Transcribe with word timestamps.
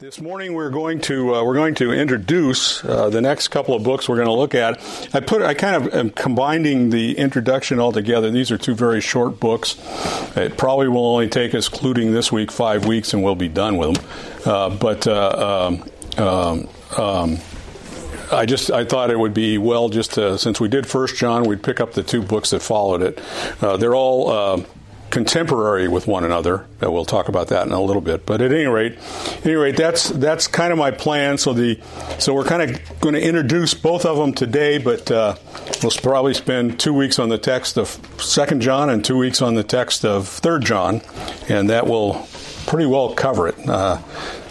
This 0.00 0.20
morning 0.20 0.54
we're 0.54 0.70
going 0.70 1.00
to 1.00 1.34
uh, 1.34 1.42
we're 1.42 1.56
going 1.56 1.74
to 1.76 1.90
introduce 1.90 2.84
uh, 2.84 3.10
the 3.10 3.20
next 3.20 3.48
couple 3.48 3.74
of 3.74 3.82
books 3.82 4.08
we're 4.08 4.14
going 4.14 4.28
to 4.28 4.32
look 4.32 4.54
at. 4.54 4.78
I 5.12 5.18
put 5.18 5.42
I 5.42 5.54
kind 5.54 5.74
of 5.74 5.92
am 5.92 6.10
combining 6.10 6.90
the 6.90 7.18
introduction 7.18 7.80
all 7.80 7.90
together. 7.90 8.30
These 8.30 8.52
are 8.52 8.58
two 8.58 8.76
very 8.76 9.00
short 9.00 9.40
books. 9.40 9.74
It 10.36 10.56
probably 10.56 10.86
will 10.86 11.04
only 11.04 11.28
take 11.28 11.52
us, 11.52 11.66
including 11.66 12.12
this 12.12 12.30
week, 12.30 12.52
five 12.52 12.86
weeks, 12.86 13.12
and 13.12 13.24
we'll 13.24 13.34
be 13.34 13.48
done 13.48 13.76
with 13.76 13.96
them. 13.96 14.06
Uh, 14.44 14.70
but 14.70 15.04
uh, 15.08 15.66
um, 15.66 16.24
um, 16.24 16.68
um, 16.96 17.38
I 18.30 18.46
just 18.46 18.70
I 18.70 18.84
thought 18.84 19.10
it 19.10 19.18
would 19.18 19.34
be 19.34 19.58
well 19.58 19.88
just 19.88 20.12
to, 20.12 20.38
since 20.38 20.60
we 20.60 20.68
did 20.68 20.86
First 20.86 21.16
John, 21.16 21.42
we'd 21.42 21.64
pick 21.64 21.80
up 21.80 21.94
the 21.94 22.04
two 22.04 22.22
books 22.22 22.50
that 22.50 22.62
followed 22.62 23.02
it. 23.02 23.20
Uh, 23.60 23.76
they're 23.76 23.96
all 23.96 24.30
uh, 24.30 24.62
contemporary 25.10 25.88
with 25.88 26.06
one 26.06 26.24
another. 26.24 26.66
We'll 26.80 27.04
talk 27.04 27.28
about 27.28 27.48
that 27.48 27.66
in 27.66 27.72
a 27.72 27.80
little 27.80 28.02
bit. 28.02 28.26
But 28.26 28.40
at 28.40 28.52
any 28.52 28.66
rate, 28.66 28.98
at 29.26 29.46
any 29.46 29.54
rate, 29.54 29.76
that's 29.76 30.10
that's 30.10 30.46
kind 30.46 30.72
of 30.72 30.78
my 30.78 30.90
plan. 30.90 31.38
So 31.38 31.52
the 31.52 31.80
so 32.18 32.34
we're 32.34 32.44
kind 32.44 32.70
of 32.70 33.00
going 33.00 33.14
to 33.14 33.22
introduce 33.22 33.74
both 33.74 34.04
of 34.04 34.16
them 34.16 34.32
today, 34.32 34.78
but 34.78 35.10
uh, 35.10 35.36
we'll 35.82 35.92
probably 35.92 36.34
spend 36.34 36.78
two 36.78 36.94
weeks 36.94 37.18
on 37.18 37.28
the 37.28 37.38
text 37.38 37.76
of 37.76 38.00
Second 38.18 38.60
John 38.60 38.90
and 38.90 39.04
two 39.04 39.16
weeks 39.16 39.42
on 39.42 39.54
the 39.54 39.64
text 39.64 40.04
of 40.04 40.28
Third 40.28 40.64
John, 40.64 41.00
and 41.48 41.70
that 41.70 41.86
will 41.86 42.28
pretty 42.68 42.84
well 42.84 43.14
cover 43.14 43.48
it. 43.48 43.68
Uh, 43.68 43.98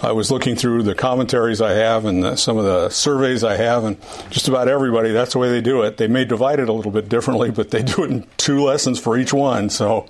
I 0.01 0.11
was 0.11 0.31
looking 0.31 0.55
through 0.55 0.83
the 0.83 0.95
commentaries 0.95 1.61
I 1.61 1.73
have 1.73 2.05
and 2.05 2.23
the, 2.23 2.35
some 2.35 2.57
of 2.57 2.65
the 2.65 2.89
surveys 2.89 3.43
I 3.43 3.55
have, 3.55 3.83
and 3.83 3.97
just 4.31 4.47
about 4.47 4.67
everybody, 4.67 5.11
that's 5.11 5.33
the 5.33 5.39
way 5.39 5.49
they 5.49 5.61
do 5.61 5.83
it. 5.83 5.97
They 5.97 6.07
may 6.07 6.25
divide 6.25 6.59
it 6.59 6.67
a 6.67 6.73
little 6.73 6.91
bit 6.91 7.09
differently, 7.09 7.51
but 7.51 7.69
they 7.69 7.83
do 7.83 8.03
it 8.03 8.09
in 8.09 8.27
two 8.37 8.63
lessons 8.63 8.99
for 8.99 9.17
each 9.17 9.33
one, 9.33 9.69
so, 9.69 10.07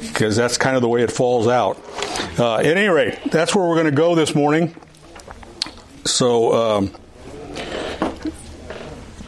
because 0.00 0.34
that's 0.34 0.56
kind 0.56 0.76
of 0.76 0.82
the 0.82 0.88
way 0.88 1.02
it 1.02 1.12
falls 1.12 1.46
out. 1.46 1.78
Uh, 2.38 2.56
at 2.56 2.66
any 2.66 2.88
rate, 2.88 3.18
that's 3.30 3.54
where 3.54 3.68
we're 3.68 3.76
going 3.76 3.86
to 3.86 3.92
go 3.92 4.14
this 4.14 4.34
morning. 4.34 4.74
So, 6.04 6.54
um, 6.54 6.92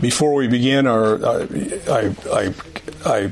before 0.00 0.34
we 0.34 0.48
begin, 0.48 0.86
our, 0.86 1.24
I, 1.24 2.14
I, 2.32 2.54
I 3.04 3.30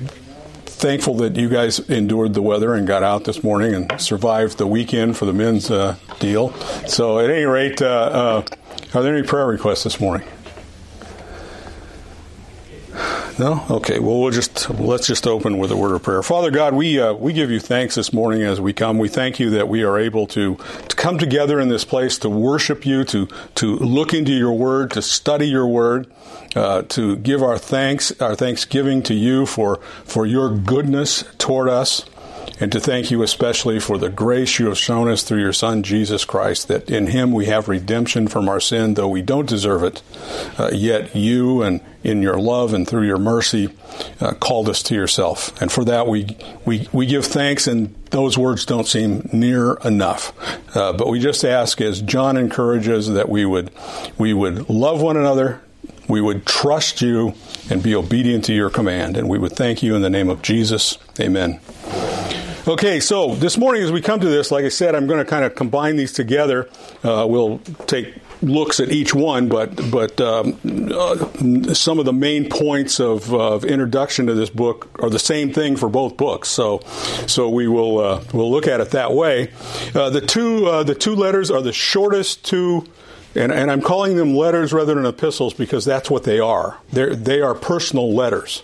thankful 0.83 1.15
that 1.15 1.37
you 1.37 1.49
guys 1.49 1.79
endured 1.79 2.35
the 2.35 2.43
weather 2.43 2.75
and 2.75 2.89
got 2.89 3.05
out 3.05 3.23
this 3.23 3.45
morning 3.45 3.73
and 3.73 4.01
survived 4.01 4.59
the 4.59 4.67
weekend 4.67 5.17
for 5.17 5.27
the 5.27 5.33
men's 5.33 5.71
uh, 5.71 5.97
deal. 6.19 6.53
So, 6.89 7.21
at 7.21 7.31
any 7.31 7.45
rate, 7.45 7.81
uh, 7.81 7.87
uh, 7.87 8.45
are 8.93 9.03
there 9.05 9.17
any 9.17 9.25
prayer 9.25 9.47
requests 9.47 9.85
this 9.85 10.01
morning? 10.01 10.27
No? 13.39 13.65
Okay. 13.71 13.99
Well, 13.99 14.21
we'll 14.21 14.31
just 14.31 14.69
let's 14.71 15.07
just 15.07 15.27
open 15.27 15.59
with 15.59 15.71
a 15.71 15.77
word 15.77 15.95
of 15.95 16.03
prayer. 16.03 16.23
Father 16.23 16.51
God, 16.51 16.75
we 16.75 17.01
uh, 17.01 17.13
we 17.13 17.33
give 17.33 17.51
you 17.51 17.61
thanks 17.61 17.95
this 17.95 18.13
morning 18.13 18.43
as 18.43 18.61
we 18.61 18.73
come. 18.73 18.99
We 18.99 19.09
thank 19.09 19.41
you 19.41 19.51
that 19.51 19.69
we 19.69 19.83
are 19.83 19.99
able 19.99 20.27
to 20.29 20.57
to 20.57 20.97
come 20.97 21.19
together 21.19 21.59
in 21.59 21.69
this 21.69 21.85
place 21.85 22.19
to 22.19 22.29
worship 22.29 22.85
you, 22.85 23.05
to 23.05 23.27
to 23.57 23.77
look 23.77 24.13
into 24.15 24.33
your 24.33 24.53
word, 24.53 24.91
to 24.93 25.03
study 25.03 25.49
your 25.49 25.67
word, 25.67 26.11
uh, 26.55 26.83
to 26.83 27.17
give 27.17 27.43
our 27.43 27.59
thanks, 27.59 28.13
our 28.21 28.35
thanksgiving 28.35 29.03
to 29.05 29.15
you 29.15 29.47
for 29.47 29.77
for 30.05 30.27
your 30.27 30.55
goodness 30.55 31.25
toward 31.39 31.69
us 31.69 32.05
and 32.61 32.71
to 32.73 32.81
thank 32.81 33.11
you 33.11 33.23
especially 33.23 33.81
for 33.81 33.99
the 33.99 34.09
grace 34.09 34.59
you 34.59 34.67
have 34.67 34.79
shown 34.79 35.09
us 35.11 35.23
through 35.23 35.41
your 35.41 35.53
Son, 35.53 35.83
Jesus 35.83 36.25
Christ, 36.25 36.69
that 36.69 36.91
in 36.91 37.09
him 37.09 37.33
we 37.33 37.47
have 37.47 37.69
redemption 37.69 38.29
from 38.29 38.49
our 38.49 38.61
sin, 38.61 38.95
though 38.95 39.09
we 39.09 39.23
don't 39.23 39.49
deserve 39.49 39.83
it. 39.83 40.03
Uh, 40.59 40.71
yet 40.73 41.15
you 41.15 41.63
and 41.63 41.81
in 42.05 42.23
your 42.23 42.39
love 42.39 42.75
and 42.75 42.87
through 42.87 43.07
your 43.07 43.19
mercy 43.19 43.71
uh, 44.21 44.35
called 44.35 44.69
us 44.69 44.83
to 44.85 44.95
yourself. 44.95 45.61
And 45.61 45.71
for 45.71 45.85
that 45.85 46.07
we, 46.07 46.37
we, 46.65 46.89
we 46.93 47.07
give 47.07 47.25
thanks, 47.25 47.67
and 47.67 47.95
those 48.11 48.37
words 48.37 48.67
don't 48.67 48.87
seem 48.87 49.29
near 49.33 49.75
enough. 49.85 50.33
Uh, 50.77 50.93
but 50.93 51.09
we 51.09 51.19
just 51.19 51.45
ask, 51.45 51.81
as 51.81 52.03
John 52.03 52.37
encourages, 52.37 53.09
that 53.09 53.29
we 53.29 53.45
would, 53.45 53.71
we 54.19 54.35
would 54.35 54.69
love 54.69 55.01
one 55.01 55.17
another, 55.17 55.61
we 56.09 56.21
would 56.21 56.47
trust 56.47 57.03
you, 57.03 57.35
and 57.71 57.83
be 57.83 57.95
obedient 57.95 58.45
to 58.47 58.55
your 58.55 58.71
command. 58.71 59.17
And 59.17 59.29
we 59.29 59.39
would 59.39 59.53
thank 59.53 59.83
you 59.83 59.95
in 59.95 60.03
the 60.03 60.11
name 60.11 60.29
of 60.29 60.43
Jesus. 60.43 60.99
Amen. 61.21 61.61
Okay, 62.67 63.01
so 63.01 63.35
this 63.35 63.59
morning 63.59 63.83
as 63.83 63.91
we 63.91 64.01
come 64.01 64.21
to 64.21 64.29
this, 64.29 64.53
like 64.53 64.65
I 64.65 64.69
said, 64.69 64.95
I'm 64.95 65.09
going 65.09 65.19
to 65.19 65.25
kind 65.25 65.45
of 65.45 65.57
combine 65.57 65.97
these 65.97 66.13
together. 66.13 66.69
Uh, 67.03 67.27
we'll 67.29 67.59
take 67.87 68.15
looks 68.43 68.81
at 68.81 68.91
each 68.91 69.15
one, 69.15 69.49
but 69.49 69.91
but 69.91 70.21
um, 70.21 70.59
uh, 70.93 71.75
some 71.75 71.99
of 71.99 72.05
the 72.05 72.13
main 72.13 72.49
points 72.49 73.01
of, 73.01 73.33
of, 73.33 73.65
introduction 73.65 74.27
to 74.27 74.35
this 74.35 74.51
book 74.51 74.91
are 75.01 75.09
the 75.09 75.19
same 75.19 75.53
thing 75.53 75.77
for 75.77 75.89
both 75.89 76.17
books. 76.17 76.49
So 76.49 76.81
so 77.27 77.49
we 77.49 77.69
will 77.69 77.99
uh, 77.99 78.25
we'll 78.33 78.51
look 78.51 78.67
at 78.67 78.81
it 78.81 78.91
that 78.91 79.13
way. 79.13 79.51
Uh, 79.95 80.11
the 80.11 80.21
two 80.21 80.67
uh, 80.67 80.83
the 80.83 80.95
two 80.95 81.15
letters 81.15 81.51
are 81.51 81.63
the 81.63 81.73
shortest 81.73 82.45
two 82.45 82.87
and, 83.35 83.53
and, 83.53 83.71
I'm 83.71 83.81
calling 83.81 84.17
them 84.17 84.35
letters 84.35 84.73
rather 84.73 84.95
than 84.95 85.07
epistles 85.07 85.55
because 85.55 85.85
that's 85.85 86.11
what 86.11 86.25
they 86.25 86.39
are. 86.39 86.79
They're, 86.93 87.15
they 87.15 87.41
are 87.41 87.55
personal 87.55 88.15
letters, 88.15 88.63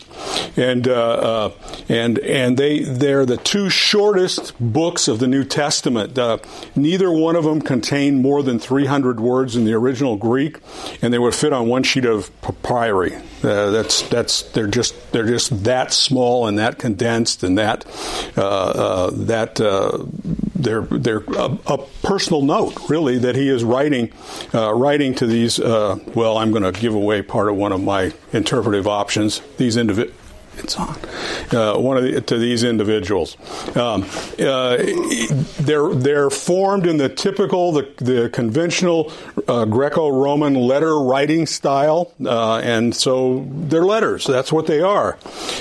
and 0.57 0.87
uh, 0.87 0.93
uh, 0.93 1.53
and 1.89 2.19
and 2.19 2.57
they 2.57 2.81
they're 2.81 3.25
the 3.25 3.37
two 3.37 3.71
shortest 3.71 4.55
books 4.61 5.09
of 5.09 5.19
the 5.19 5.27
New 5.27 5.45
Testament. 5.45 6.19
Uh, 6.19 6.39
neither 6.77 7.11
one 7.11 7.37
of 7.37 7.45
them 7.45 7.63
contain 7.63 8.21
more 8.21 8.43
than 8.43 8.59
300 8.59 9.21
words 9.21 9.57
in 9.57 9.65
the 9.65 9.73
original 9.73 10.17
Greek, 10.17 10.59
and 11.03 11.13
they 11.13 11.19
would 11.19 11.35
fit 11.35 11.53
on 11.53 11.69
one 11.69 11.83
sheet 11.83 12.05
of 12.05 12.31
papyri. 12.43 13.17
Uh, 13.43 13.71
that's 13.71 14.03
that's 14.09 14.43
they're 14.51 14.67
just 14.67 15.13
they're 15.13 15.27
just 15.27 15.65
that 15.65 15.93
small 15.93 16.47
and 16.47 16.59
that 16.59 16.79
condensed 16.79 17.43
and 17.45 17.57
that 17.59 17.87
uh, 18.37 18.43
uh, 18.43 19.11
that 19.13 19.61
they're 20.59 20.83
they're 20.83 21.23
a, 21.37 21.57
a, 21.67 21.79
personal 22.03 22.43
note 22.43 22.91
really 22.91 23.19
that 23.19 23.37
he 23.37 23.49
is 23.49 23.65
writing 23.65 24.13
uh, 24.53 24.73
writing 24.75 25.15
to 25.17 25.27
these. 25.27 25.59
Uh, 25.59 25.99
well, 26.15 26.39
I'm 26.39 26.51
going 26.51 26.65
to 26.65 26.73
give 26.73 26.95
away 26.95 27.23
part 27.23 27.49
of 27.49 27.57
one 27.57 27.73
of 27.73 27.83
my 27.83 28.13
interpretive 28.33 28.87
options. 28.87 29.41
These 29.57 29.77
individuals. 29.77 30.17
It's 30.59 30.77
on 30.77 30.99
uh, 31.53 31.79
one 31.79 31.99
of 31.99 32.03
the, 32.03 32.21
to 32.21 32.37
these 32.37 32.65
individuals. 32.65 33.37
Um, 33.77 34.05
uh, 34.41 34.79
they're 35.61 35.95
they're 35.95 36.31
formed 36.31 36.87
in 36.87 36.97
the 36.97 37.09
typical, 37.09 37.71
the, 37.71 37.89
the 37.99 38.29
conventional 38.31 39.13
uh, 39.47 39.65
Greco-Roman 39.67 40.55
letter 40.55 40.99
writing 40.99 41.47
style, 41.47 42.13
uh, 42.25 42.57
and 42.57 42.95
so 42.95 43.47
they're 43.49 43.85
letters. 43.85 44.27
That's 44.27 44.53
what 44.53 44.67
they 44.67 44.81
are. 44.81 45.17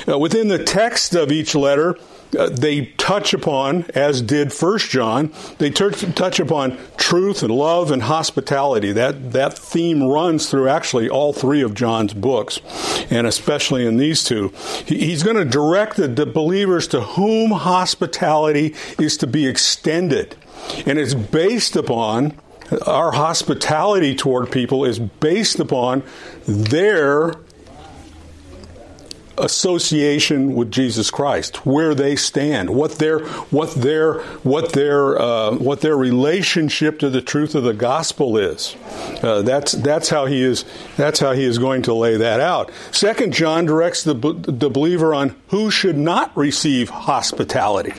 Uh, 0.07 0.17
within 0.17 0.47
the 0.47 0.63
text 0.63 1.13
of 1.13 1.31
each 1.31 1.53
letter, 1.53 1.95
uh, 2.37 2.49
they 2.49 2.87
touch 2.97 3.33
upon, 3.33 3.85
as 3.93 4.21
did 4.21 4.51
First 4.51 4.89
John, 4.89 5.33
they 5.59 5.69
touch 5.69 6.39
upon 6.39 6.77
truth 6.97 7.43
and 7.43 7.51
love 7.51 7.91
and 7.91 8.03
hospitality. 8.03 8.91
That 8.91 9.33
that 9.33 9.57
theme 9.57 10.03
runs 10.03 10.49
through 10.49 10.67
actually 10.69 11.09
all 11.09 11.33
three 11.33 11.61
of 11.61 11.73
John's 11.73 12.13
books, 12.13 12.59
and 13.09 13.27
especially 13.27 13.85
in 13.85 13.97
these 13.97 14.23
two. 14.23 14.53
He, 14.85 15.05
he's 15.05 15.23
going 15.23 15.37
to 15.37 15.45
direct 15.45 15.97
the, 15.97 16.07
the 16.07 16.25
believers 16.25 16.87
to 16.89 17.01
whom 17.01 17.51
hospitality 17.51 18.75
is 18.99 19.17
to 19.17 19.27
be 19.27 19.47
extended, 19.47 20.35
and 20.85 20.99
it's 20.99 21.13
based 21.13 21.75
upon 21.75 22.37
our 22.85 23.13
hospitality 23.13 24.13
toward 24.13 24.51
people 24.51 24.83
is 24.83 24.99
based 24.99 25.59
upon 25.59 26.03
their 26.45 27.33
association 29.37 30.55
with 30.55 30.71
Jesus 30.71 31.11
Christ, 31.11 31.65
where 31.65 31.93
they 31.93 32.15
stand, 32.15 32.69
what 32.69 32.93
their 32.93 33.19
what 33.49 33.71
their 33.75 34.19
what 34.43 34.73
their 34.73 35.19
uh, 35.19 35.55
what 35.55 35.81
their 35.81 35.95
relationship 35.95 36.99
to 36.99 37.09
the 37.09 37.21
truth 37.21 37.55
of 37.55 37.63
the 37.63 37.73
gospel 37.73 38.37
is. 38.37 38.75
Uh, 39.21 39.41
that's 39.41 39.73
that's 39.73 40.09
how 40.09 40.25
he 40.25 40.41
is 40.41 40.65
that's 40.95 41.19
how 41.19 41.33
he 41.33 41.43
is 41.43 41.57
going 41.57 41.81
to 41.83 41.93
lay 41.93 42.17
that 42.17 42.39
out. 42.39 42.71
Second 42.91 43.33
John 43.33 43.65
directs 43.65 44.03
the 44.03 44.13
the 44.13 44.69
believer 44.69 45.13
on 45.13 45.35
who 45.47 45.71
should 45.71 45.97
not 45.97 46.35
receive 46.35 46.89
hospitality. 46.89 47.93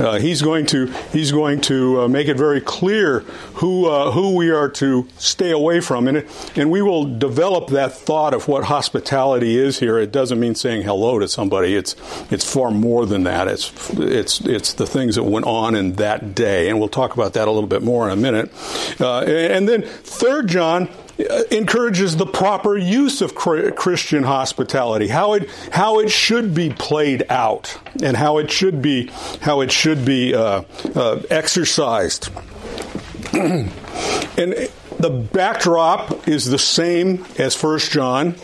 Uh, 0.00 0.18
he's 0.18 0.42
going 0.42 0.66
to 0.66 0.86
he's 1.12 1.32
going 1.32 1.60
to 1.60 2.02
uh, 2.02 2.08
make 2.08 2.28
it 2.28 2.36
very 2.36 2.60
clear 2.60 3.20
who 3.54 3.86
uh, 3.86 4.10
who 4.10 4.34
we 4.34 4.50
are 4.50 4.68
to 4.68 5.06
stay 5.18 5.50
away 5.50 5.80
from, 5.80 6.08
and 6.08 6.18
it, 6.18 6.52
and 6.56 6.70
we 6.70 6.80
will 6.82 7.04
develop 7.18 7.68
that 7.68 7.92
thought 7.92 8.32
of 8.32 8.48
what 8.48 8.64
hospitality 8.64 9.58
is 9.58 9.78
here. 9.78 9.98
It 9.98 10.12
doesn't 10.12 10.40
mean 10.40 10.54
saying 10.54 10.82
hello 10.82 11.18
to 11.18 11.28
somebody. 11.28 11.74
It's 11.74 11.94
it's 12.30 12.50
far 12.50 12.70
more 12.70 13.06
than 13.06 13.24
that. 13.24 13.48
It's 13.48 13.90
it's 13.98 14.40
it's 14.40 14.74
the 14.74 14.86
things 14.86 15.16
that 15.16 15.24
went 15.24 15.46
on 15.46 15.74
in 15.74 15.94
that 15.94 16.34
day, 16.34 16.68
and 16.70 16.78
we'll 16.78 16.88
talk 16.88 17.14
about 17.14 17.34
that 17.34 17.48
a 17.48 17.50
little 17.50 17.68
bit 17.68 17.82
more 17.82 18.06
in 18.06 18.12
a 18.12 18.20
minute. 18.20 18.50
Uh, 19.00 19.20
and 19.20 19.68
then 19.68 19.82
Third 19.82 20.48
John 20.48 20.88
encourages 21.50 22.16
the 22.16 22.26
proper 22.26 22.76
use 22.76 23.20
of 23.20 23.34
Christian 23.34 24.22
hospitality, 24.22 25.08
how 25.08 25.34
it 25.34 25.50
how 25.70 26.00
it 26.00 26.10
should 26.10 26.54
be 26.54 26.70
played 26.70 27.24
out, 27.28 27.78
and 28.02 28.16
how 28.16 28.38
it 28.38 28.50
should 28.50 28.82
be 28.82 29.10
how 29.42 29.60
it 29.60 29.72
should 29.72 30.04
be 30.04 30.34
uh, 30.34 30.62
uh, 30.94 31.22
exercised. 31.30 32.30
and 33.32 33.72
the 34.98 35.10
backdrop 35.10 36.28
is 36.28 36.44
the 36.46 36.58
same 36.58 37.24
as 37.38 37.54
First 37.54 37.90
John. 37.92 38.34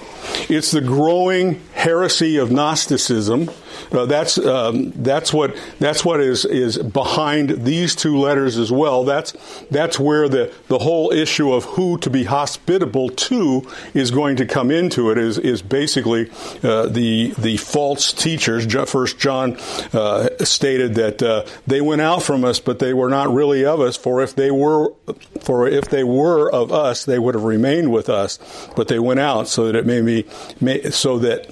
it's 0.48 0.70
the 0.70 0.80
growing 0.80 1.62
heresy 1.74 2.38
of 2.38 2.50
Gnosticism. 2.50 3.50
Uh, 3.92 4.06
that's 4.06 4.38
um, 4.38 4.92
that's 4.96 5.32
what 5.32 5.56
that's 5.78 6.04
what 6.04 6.20
is 6.20 6.44
is 6.44 6.78
behind 6.78 7.64
these 7.64 7.94
two 7.94 8.18
letters 8.18 8.58
as 8.58 8.70
well. 8.70 9.04
That's 9.04 9.32
that's 9.70 9.98
where 9.98 10.28
the 10.28 10.52
the 10.68 10.78
whole 10.78 11.12
issue 11.12 11.52
of 11.52 11.64
who 11.64 11.98
to 11.98 12.10
be 12.10 12.24
hospitable 12.24 13.10
to 13.10 13.66
is 13.94 14.10
going 14.10 14.36
to 14.36 14.46
come 14.46 14.70
into 14.70 15.10
it. 15.10 15.18
Is 15.18 15.38
is 15.38 15.62
basically 15.62 16.30
uh, 16.62 16.86
the 16.86 17.34
the 17.38 17.56
false 17.56 18.12
teachers. 18.12 18.66
First 18.90 19.18
John 19.18 19.56
uh, 19.92 20.28
stated 20.44 20.94
that 20.96 21.22
uh, 21.22 21.46
they 21.66 21.80
went 21.80 22.00
out 22.00 22.22
from 22.22 22.44
us, 22.44 22.60
but 22.60 22.78
they 22.78 22.94
were 22.94 23.08
not 23.08 23.32
really 23.32 23.64
of 23.64 23.80
us. 23.80 23.96
For 23.96 24.22
if 24.22 24.34
they 24.34 24.50
were 24.50 24.92
for 25.40 25.68
if 25.68 25.88
they 25.88 26.04
were 26.04 26.50
of 26.50 26.72
us, 26.72 27.04
they 27.04 27.18
would 27.18 27.34
have 27.34 27.44
remained 27.44 27.92
with 27.92 28.08
us. 28.08 28.38
But 28.76 28.88
they 28.88 28.98
went 28.98 29.20
out 29.20 29.48
so 29.48 29.66
that 29.66 29.76
it 29.76 29.86
may 29.86 30.00
be 30.00 30.26
may, 30.60 30.90
so 30.90 31.18
that 31.18 31.46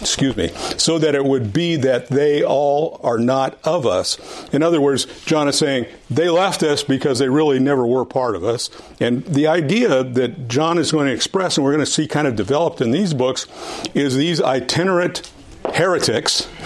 excuse 0.00 0.36
me 0.36 0.50
so 0.76 0.98
that 0.98 1.14
it 1.14 1.24
would 1.24 1.52
be 1.52 1.65
that 1.74 2.06
they 2.06 2.44
all 2.44 3.00
are 3.02 3.18
not 3.18 3.58
of 3.64 3.84
us. 3.84 4.16
In 4.52 4.62
other 4.62 4.80
words, 4.80 5.06
John 5.24 5.48
is 5.48 5.58
saying 5.58 5.86
they 6.08 6.28
left 6.28 6.62
us 6.62 6.84
because 6.84 7.18
they 7.18 7.28
really 7.28 7.58
never 7.58 7.84
were 7.84 8.04
part 8.04 8.36
of 8.36 8.44
us. 8.44 8.70
And 9.00 9.24
the 9.24 9.48
idea 9.48 10.04
that 10.04 10.46
John 10.46 10.78
is 10.78 10.92
going 10.92 11.08
to 11.08 11.12
express, 11.12 11.56
and 11.56 11.64
we're 11.64 11.72
going 11.72 11.84
to 11.84 11.90
see 11.90 12.06
kind 12.06 12.28
of 12.28 12.36
developed 12.36 12.80
in 12.80 12.92
these 12.92 13.12
books, 13.12 13.46
is 13.94 14.14
these 14.14 14.40
itinerant 14.40 15.28
heretics. 15.74 16.48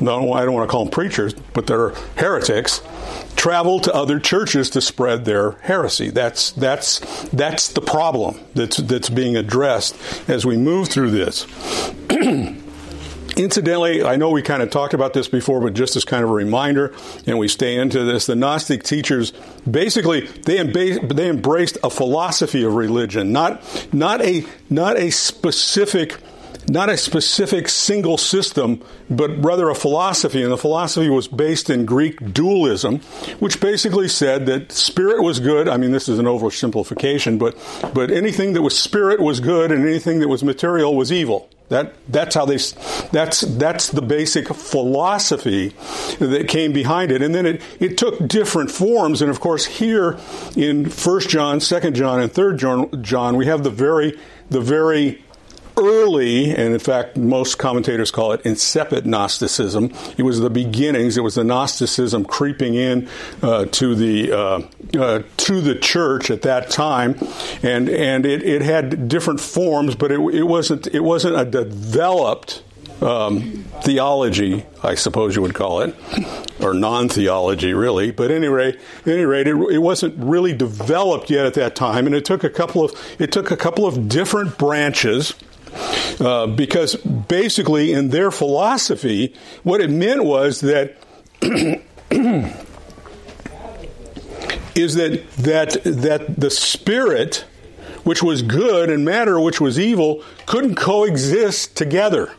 No, 0.00 0.32
I 0.32 0.44
don't 0.44 0.54
want 0.54 0.68
to 0.68 0.72
call 0.72 0.84
them 0.84 0.90
preachers, 0.90 1.34
but 1.52 1.66
they're 1.66 1.90
heretics. 2.16 2.80
Travel 3.36 3.80
to 3.80 3.94
other 3.94 4.18
churches 4.18 4.70
to 4.70 4.80
spread 4.80 5.24
their 5.24 5.52
heresy. 5.62 6.10
That's 6.10 6.50
that's 6.52 6.98
that's 7.30 7.68
the 7.68 7.80
problem 7.80 8.40
that's 8.54 8.78
that's 8.78 9.10
being 9.10 9.36
addressed 9.36 9.96
as 10.28 10.44
we 10.44 10.56
move 10.56 10.88
through 10.88 11.10
this. 11.10 11.46
Incidentally, 13.36 14.04
I 14.04 14.16
know 14.16 14.30
we 14.30 14.42
kind 14.42 14.62
of 14.62 14.70
talked 14.70 14.94
about 14.94 15.12
this 15.12 15.28
before, 15.28 15.60
but 15.60 15.74
just 15.74 15.96
as 15.96 16.04
kind 16.04 16.24
of 16.24 16.30
a 16.30 16.32
reminder, 16.32 16.94
and 17.26 17.38
we 17.38 17.48
stay 17.48 17.76
into 17.76 18.04
this, 18.04 18.26
the 18.26 18.36
Gnostic 18.36 18.82
teachers 18.82 19.32
basically 19.70 20.22
they, 20.22 20.56
emba- 20.56 21.14
they 21.14 21.28
embraced 21.28 21.78
a 21.82 21.90
philosophy 21.90 22.64
of 22.64 22.74
religion, 22.74 23.32
not 23.32 23.62
not 23.92 24.20
a 24.22 24.44
not 24.68 24.98
a 24.98 25.10
specific 25.10 26.16
not 26.68 26.88
a 26.88 26.96
specific 26.96 27.68
single 27.68 28.16
system, 28.16 28.82
but 29.08 29.42
rather 29.42 29.68
a 29.70 29.74
philosophy. 29.74 30.42
And 30.42 30.52
the 30.52 30.58
philosophy 30.58 31.08
was 31.08 31.26
based 31.26 31.70
in 31.70 31.84
Greek 31.84 32.32
dualism, 32.32 33.00
which 33.40 33.60
basically 33.60 34.08
said 34.08 34.46
that 34.46 34.70
spirit 34.70 35.22
was 35.22 35.40
good. 35.40 35.68
I 35.68 35.76
mean, 35.78 35.90
this 35.90 36.08
is 36.08 36.18
an 36.18 36.26
oversimplification, 36.26 37.38
but, 37.38 37.56
but 37.92 38.10
anything 38.10 38.52
that 38.52 38.62
was 38.62 38.78
spirit 38.78 39.20
was 39.20 39.40
good 39.40 39.72
and 39.72 39.86
anything 39.86 40.20
that 40.20 40.28
was 40.28 40.44
material 40.44 40.94
was 40.94 41.10
evil. 41.10 41.48
That, 41.70 41.94
that's 42.08 42.34
how 42.34 42.46
they, 42.46 42.58
that's, 43.12 43.42
that's 43.42 43.90
the 43.90 44.02
basic 44.02 44.48
philosophy 44.48 45.68
that 46.18 46.48
came 46.48 46.72
behind 46.72 47.12
it. 47.12 47.22
And 47.22 47.32
then 47.32 47.46
it, 47.46 47.62
it 47.78 47.96
took 47.96 48.26
different 48.26 48.72
forms. 48.72 49.22
And 49.22 49.30
of 49.30 49.38
course, 49.38 49.66
here 49.66 50.18
in 50.56 50.86
1 50.86 51.20
John, 51.20 51.60
2 51.60 51.90
John, 51.92 52.20
and 52.20 52.32
3 52.32 52.56
John, 52.56 53.02
John 53.04 53.36
we 53.36 53.46
have 53.46 53.62
the 53.62 53.70
very, 53.70 54.18
the 54.50 54.60
very 54.60 55.22
early, 55.76 56.50
and 56.50 56.72
in 56.72 56.78
fact, 56.78 57.16
most 57.16 57.58
commentators 57.58 58.10
call 58.10 58.32
it 58.32 58.40
incipient 58.44 59.06
Gnosticism. 59.06 59.92
It 60.16 60.22
was 60.22 60.40
the 60.40 60.50
beginnings. 60.50 61.16
It 61.16 61.22
was 61.22 61.34
the 61.34 61.44
Gnosticism 61.44 62.24
creeping 62.24 62.74
in 62.74 63.08
uh, 63.42 63.66
to 63.66 63.94
the 63.94 64.32
uh, 64.32 64.62
uh, 64.98 65.22
to 65.36 65.60
the 65.60 65.74
church 65.74 66.30
at 66.30 66.42
that 66.42 66.70
time, 66.70 67.16
and 67.62 67.88
and 67.88 68.26
it, 68.26 68.42
it 68.42 68.62
had 68.62 69.08
different 69.08 69.40
forms, 69.40 69.94
but 69.94 70.12
it, 70.12 70.20
it 70.34 70.44
wasn't 70.44 70.86
it 70.88 71.00
wasn't 71.00 71.38
a 71.38 71.44
developed 71.44 72.62
um, 73.02 73.64
theology, 73.82 74.64
I 74.82 74.94
suppose 74.94 75.34
you 75.34 75.42
would 75.42 75.54
call 75.54 75.80
it, 75.80 75.94
or 76.60 76.74
non-theology, 76.74 77.72
really. 77.72 78.10
But 78.10 78.30
at 78.30 78.36
any 78.36 78.48
rate, 78.48 78.78
any 79.06 79.24
rate, 79.24 79.46
it, 79.46 79.56
it, 79.56 79.78
wasn't 79.78 80.14
really 80.18 80.52
developed 80.52 81.30
yet 81.30 81.46
at 81.46 81.54
that 81.54 81.74
time, 81.74 82.06
and 82.06 82.14
it 82.14 82.24
took 82.24 82.44
a 82.44 82.50
couple 82.50 82.84
of 82.84 83.16
it 83.18 83.32
took 83.32 83.50
a 83.50 83.56
couple 83.56 83.86
of 83.86 84.08
different 84.08 84.58
branches 84.58 85.34
uh, 86.20 86.46
because 86.46 86.96
basically, 86.96 87.92
in 87.92 88.10
their 88.10 88.30
philosophy, 88.30 89.34
what 89.62 89.80
it 89.80 89.90
meant 89.90 90.24
was 90.24 90.60
that. 90.60 90.96
is 94.74 94.94
that 94.94 95.28
that 95.32 95.82
that 95.84 96.40
the 96.40 96.50
spirit 96.50 97.44
which 98.04 98.22
was 98.22 98.42
good 98.42 98.88
and 98.88 99.04
matter 99.04 99.38
which 99.38 99.60
was 99.60 99.78
evil 99.78 100.22
couldn't 100.46 100.74
coexist 100.74 101.76
together. 101.76 102.32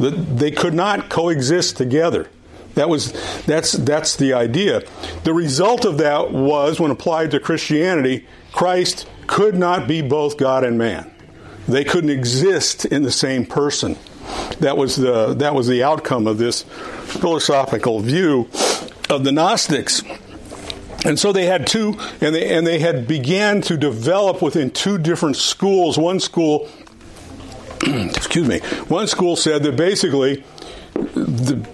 That 0.00 0.38
they 0.38 0.50
could 0.50 0.74
not 0.74 1.08
coexist 1.08 1.76
together. 1.76 2.28
That 2.74 2.88
was 2.88 3.12
that's 3.44 3.72
that's 3.72 4.16
the 4.16 4.34
idea. 4.34 4.82
The 5.24 5.32
result 5.32 5.84
of 5.84 5.98
that 5.98 6.32
was 6.32 6.78
when 6.80 6.90
applied 6.90 7.30
to 7.32 7.40
christianity 7.40 8.26
christ 8.52 9.06
could 9.26 9.54
not 9.54 9.86
be 9.86 10.00
both 10.02 10.36
god 10.36 10.64
and 10.64 10.78
man 10.78 11.10
they 11.68 11.84
couldn't 11.84 12.10
exist 12.10 12.84
in 12.84 13.02
the 13.02 13.10
same 13.10 13.46
person. 13.46 13.96
That 14.60 14.76
was 14.76 14.96
the 14.96 15.34
that 15.34 15.54
was 15.54 15.66
the 15.66 15.82
outcome 15.82 16.26
of 16.26 16.38
this 16.38 16.62
philosophical 16.62 18.00
view 18.00 18.48
of 19.10 19.24
the 19.24 19.32
Gnostics. 19.32 20.02
And 21.04 21.18
so 21.18 21.32
they 21.32 21.46
had 21.46 21.66
two, 21.66 21.96
and 22.20 22.34
they 22.34 22.56
and 22.56 22.66
they 22.66 22.78
had 22.78 23.06
began 23.06 23.60
to 23.62 23.76
develop 23.76 24.42
within 24.42 24.70
two 24.70 24.98
different 24.98 25.36
schools. 25.36 25.96
One 25.98 26.18
school, 26.20 26.68
excuse 27.82 28.48
me, 28.48 28.60
one 28.88 29.06
school 29.06 29.36
said 29.36 29.62
that 29.62 29.76
basically, 29.76 30.42
the, 30.94 31.64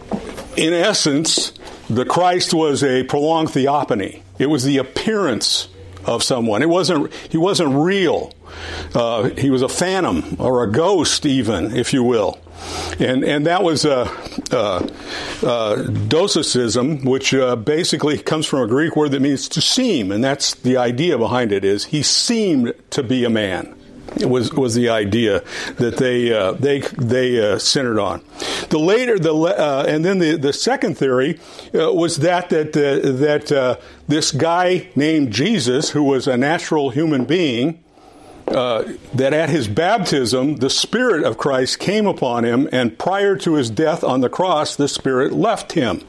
in 0.57 0.75
essence, 0.75 1.53
the 1.89 2.05
Christ 2.05 2.53
was 2.53 2.85
a 2.85 3.05
prolonged 3.05 3.51
theophany. 3.51 4.23
It 4.39 4.47
was 4.47 4.65
the 4.65 4.79
appearance 4.79 5.69
of 6.05 6.23
someone. 6.23 6.63
It 6.63 6.69
wasn't 6.69 7.13
he 7.31 7.39
wasn't 7.39 7.75
real. 7.75 8.33
Uh, 8.95 9.31
he 9.31 9.51
was 9.51 9.63
a 9.63 9.69
phantom 9.69 10.37
or 10.39 10.63
a 10.65 10.71
ghost, 10.71 11.25
even, 11.25 11.75
if 11.75 11.93
you 11.93 12.03
will. 12.03 12.39
And, 13.01 13.25
and 13.25 13.47
that 13.47 13.63
was 13.63 13.85
uh, 13.85 14.09
uh, 14.53 14.87
uh, 15.43 15.83
docetism, 15.83 17.05
which 17.05 17.35
uh, 17.35 17.57
basically 17.57 18.19
comes 18.19 18.47
from 18.47 18.61
a 18.61 18.67
Greek 18.67 18.95
word 18.95 19.11
that 19.13 19.21
means 19.21 19.49
to 19.51 19.61
seem, 19.61 20.13
and 20.13 20.23
that's 20.23 20.55
the 20.57 20.77
idea 20.77 21.19
behind 21.19 21.53
it. 21.53 21.65
Is 21.65 21.87
he 21.87 22.03
seemed 22.03 22.75
to 22.91 23.03
be 23.03 23.25
a 23.25 23.31
man? 23.31 23.75
Was 24.21 24.53
was 24.53 24.75
the 24.75 24.91
idea 24.91 25.43
that 25.77 25.97
they 25.97 26.33
uh, 26.33 26.53
they 26.53 26.81
they 26.81 27.53
uh, 27.53 27.59
centered 27.59 27.99
on. 27.99 28.23
The 28.69 28.79
later 28.79 29.19
the 29.19 29.35
uh, 29.35 29.87
and 29.89 30.05
then 30.05 30.19
the, 30.19 30.37
the 30.37 30.53
second 30.53 30.99
theory 30.99 31.41
uh, 31.75 31.93
was 31.93 32.19
that 32.19 32.51
that 32.51 32.77
uh, 32.77 33.11
that 33.13 33.51
uh, 33.51 33.77
this 34.09 34.31
guy 34.31 34.89
named 34.95 35.33
Jesus, 35.33 35.91
who 35.91 36.03
was 36.03 36.27
a 36.27 36.37
natural 36.37 36.91
human 36.91 37.25
being, 37.25 37.83
that 38.47 39.33
at 39.33 39.49
his 39.49 39.67
baptism, 39.67 40.57
the 40.57 40.71
Spirit 40.71 41.25
of 41.25 41.39
Christ 41.39 41.79
came 41.79 42.07
upon 42.07 42.45
him, 42.45 42.69
and 42.71 42.99
prior 42.99 43.37
to 43.37 43.55
his 43.55 43.71
death 43.71 44.05
on 44.05 44.21
the 44.21 44.29
cross, 44.29 44.77
the 44.77 44.89
Spirit 44.89 45.33
left 45.33 45.73
him. 45.73 46.03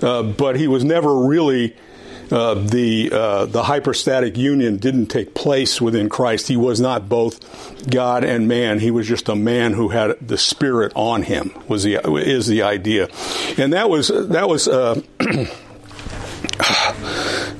But 0.00 0.56
he 0.56 0.68
was 0.68 0.84
never 0.84 1.16
really. 1.16 1.74
Uh, 2.30 2.54
the 2.54 3.10
uh, 3.12 3.46
the 3.46 3.62
hypostatic 3.62 4.36
union 4.36 4.78
didn't 4.78 5.06
take 5.06 5.34
place 5.34 5.80
within 5.80 6.08
Christ. 6.08 6.48
He 6.48 6.56
was 6.56 6.80
not 6.80 7.08
both 7.08 7.88
God 7.88 8.24
and 8.24 8.48
man. 8.48 8.80
He 8.80 8.90
was 8.90 9.06
just 9.06 9.28
a 9.28 9.36
man 9.36 9.74
who 9.74 9.90
had 9.90 10.16
the 10.26 10.38
Spirit 10.38 10.92
on 10.96 11.22
him. 11.22 11.52
Was 11.68 11.84
the 11.84 11.96
is 12.16 12.46
the 12.46 12.62
idea, 12.62 13.08
and 13.56 13.72
that 13.72 13.88
was 13.88 14.08
that 14.08 14.48
was. 14.48 14.66
Uh, 14.66 15.00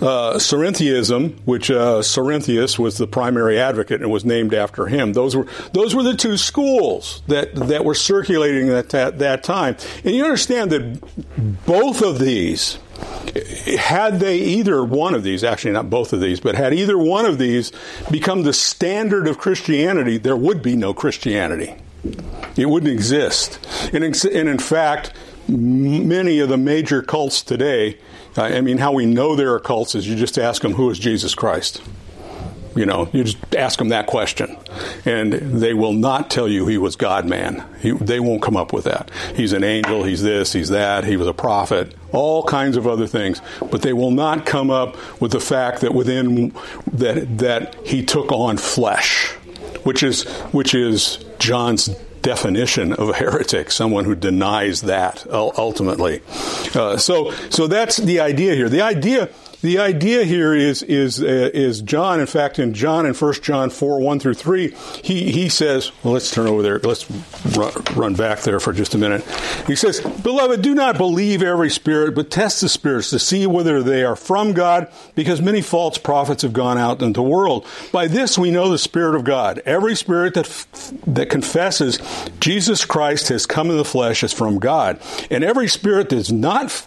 uh, 0.01 0.35
Cerinthianism, 0.39 1.39
which 1.45 1.71
uh, 1.71 2.01
Cerinthus 2.01 2.79
was 2.79 2.99
the 2.99 3.07
primary 3.07 3.59
advocate 3.59 4.01
and 4.03 4.11
was 4.11 4.25
named 4.25 4.55
after 4.55 4.87
him. 4.87 5.13
Those 5.13 5.37
were 5.37 5.47
those 5.73 5.95
were 5.95 6.03
the 6.03 6.15
two 6.15 6.37
schools 6.37 7.23
that 7.29 7.55
that 7.55 7.85
were 7.85 7.95
circulating 7.95 8.69
at 8.71 8.91
that, 8.91 9.19
that 9.19 9.43
time. 9.43 9.77
And 10.05 10.15
you 10.15 10.25
understand 10.25 10.71
that 10.71 11.01
both 11.67 12.03
of 12.03 12.19
these 12.19 12.79
had 13.79 14.21
they 14.21 14.39
either 14.39 14.85
one 14.85 15.15
of 15.15 15.23
these, 15.23 15.45
actually 15.45 15.73
not 15.73 15.91
both 15.91 16.13
of 16.13 16.21
these, 16.21 16.41
but 16.41 16.55
had 16.55 16.73
either 16.73 16.97
one 16.97 17.27
of 17.27 17.39
these 17.39 17.73
become 18.11 18.43
the 18.43 18.53
standard 18.53 19.29
of 19.29 19.39
Christianity, 19.39 20.19
there 20.19 20.37
would 20.37 20.63
be 20.63 20.77
no 20.77 20.95
Christianity. 20.95 21.75
It 22.57 22.67
wouldn't 22.67 22.93
exist. 22.93 23.59
And 23.93 24.05
in, 24.05 24.59
fact, 24.59 25.13
many 25.49 26.39
of 26.39 26.49
the 26.49 26.57
major 26.57 27.03
cults 27.03 27.43
today 27.43 27.99
I 28.39 28.61
mean, 28.61 28.79
how 28.79 28.93
we 28.93 29.07
know 29.07 29.35
there 29.35 29.55
are 29.55 29.61
cults 29.61 29.95
is 29.95 30.07
you 30.07 30.17
just 30.17 30.39
ask 30.39 30.63
them, 30.63 30.73
who 30.73 30.91
is 30.91 30.99
Jesus 30.99 31.35
Christ? 31.35 31.81
You 32.77 32.87
know, 32.87 33.09
you 33.13 33.25
just 33.25 33.55
ask 33.55 33.79
them 33.79 33.89
that 33.89 34.07
question, 34.07 34.57
and 35.05 35.33
they 35.33 35.73
will 35.73 35.95
not 35.95 36.31
tell 36.31 36.47
you 36.47 36.67
he 36.67 36.77
was 36.77 36.95
God 36.95 37.25
man. 37.25 37.65
He, 37.81 37.93
they 37.93 38.21
won't 38.21 38.43
come 38.43 38.57
up 38.57 38.73
with 38.73 38.85
that. 38.85 39.11
He's 39.35 39.53
an 39.53 39.65
angel, 39.65 40.05
he's 40.05 40.23
this, 40.23 40.53
he's 40.53 40.69
that, 40.69 41.05
he 41.05 41.17
was 41.17 41.27
a 41.27 41.33
prophet, 41.33 41.95
all 42.13 42.43
kinds 42.43 42.77
of 42.77 42.87
other 42.87 43.07
things. 43.07 43.41
But 43.71 43.81
they 43.81 43.95
will 43.95 44.11
not 44.11 44.45
come 44.45 44.71
up 44.71 44.97
with 45.21 45.33
the 45.33 45.41
fact 45.41 45.81
that 45.81 45.95
within 45.95 46.55
that 46.93 47.39
that 47.39 47.75
he 47.87 48.05
took 48.05 48.31
on 48.31 48.59
flesh, 48.59 49.31
which 49.85 50.03
is 50.03 50.25
which 50.53 50.75
is 50.75 51.25
John's 51.39 51.89
definition 52.27 52.93
of 52.93 53.09
a 53.09 53.13
heretic, 53.15 53.71
someone 53.71 54.05
who 54.05 54.17
denies 54.17 54.83
that 54.83 55.25
ultimately. 55.31 56.21
Uh, 56.75 56.97
so, 56.97 57.31
so 57.51 57.69
that's 57.69 57.99
the 57.99 58.19
idea 58.19 58.57
here. 58.57 58.69
The 58.69 58.81
idea 58.81 59.31
the 59.67 59.81
idea 59.81 60.23
here 60.23 60.55
is 60.55 60.85
is 60.85 61.21
uh, 61.21 61.51
is 61.53 61.83
John. 61.83 62.21
In 62.21 62.27
fact, 62.27 62.61
in 62.61 62.73
John 62.73 63.05
in 63.05 63.15
1 63.15 63.33
John 63.43 63.69
four 63.69 64.01
one 64.01 64.21
through 64.21 64.35
three, 64.35 64.73
he 65.03 65.33
he 65.33 65.49
says, 65.49 65.91
well, 66.05 66.15
let's 66.15 66.31
turn 66.31 66.47
over 66.47 66.63
there. 66.63 66.79
Let's 66.79 67.11
run, 67.57 67.73
run 67.97 68.15
back 68.15 68.41
there 68.41 68.61
for 68.61 68.73
just 68.73 68.95
a 68.95 68.99
minute. 68.99 69.25
He 69.67 69.75
says, 69.75 70.01
"Beloved, 70.01 70.63
do 70.63 70.75
not 70.75 70.97
believe 70.97 71.43
every 71.43 71.71
spirit, 71.71 72.15
but 72.15 72.31
test 72.31 72.61
the 72.61 72.69
spirits 72.69 73.11
to 73.11 73.19
see 73.19 73.47
whether 73.47 73.83
they 73.83 74.05
are 74.05 74.15
from 74.15 74.53
God, 74.53 74.91
because 75.17 75.43
many 75.43 75.63
false 75.63 75.99
prophets 75.99 76.43
have 76.43 76.53
gone 76.53 76.79
out 76.79 77.03
into 77.03 77.19
the 77.19 77.23
world. 77.23 77.67
By 77.91 78.07
this 78.07 78.39
we 78.39 78.53
know 78.53 78.71
the 78.71 78.79
Spirit 78.79 79.17
of 79.17 79.25
God. 79.25 79.61
Every 79.67 79.97
spirit 79.97 80.35
that 80.35 80.67
that 81.09 81.29
confesses 81.29 81.99
Jesus 82.39 82.85
Christ 82.85 83.29
has 83.31 83.47
come 83.47 83.71
in 83.71 83.77
the 83.77 83.85
flesh 83.85 84.23
is 84.23 84.33
from 84.33 84.61
God, 84.61 85.01
and 85.29 85.43
every 85.43 85.67
spirit 85.67 86.11
that 86.11 86.17
is 86.19 86.31
not 86.31 86.87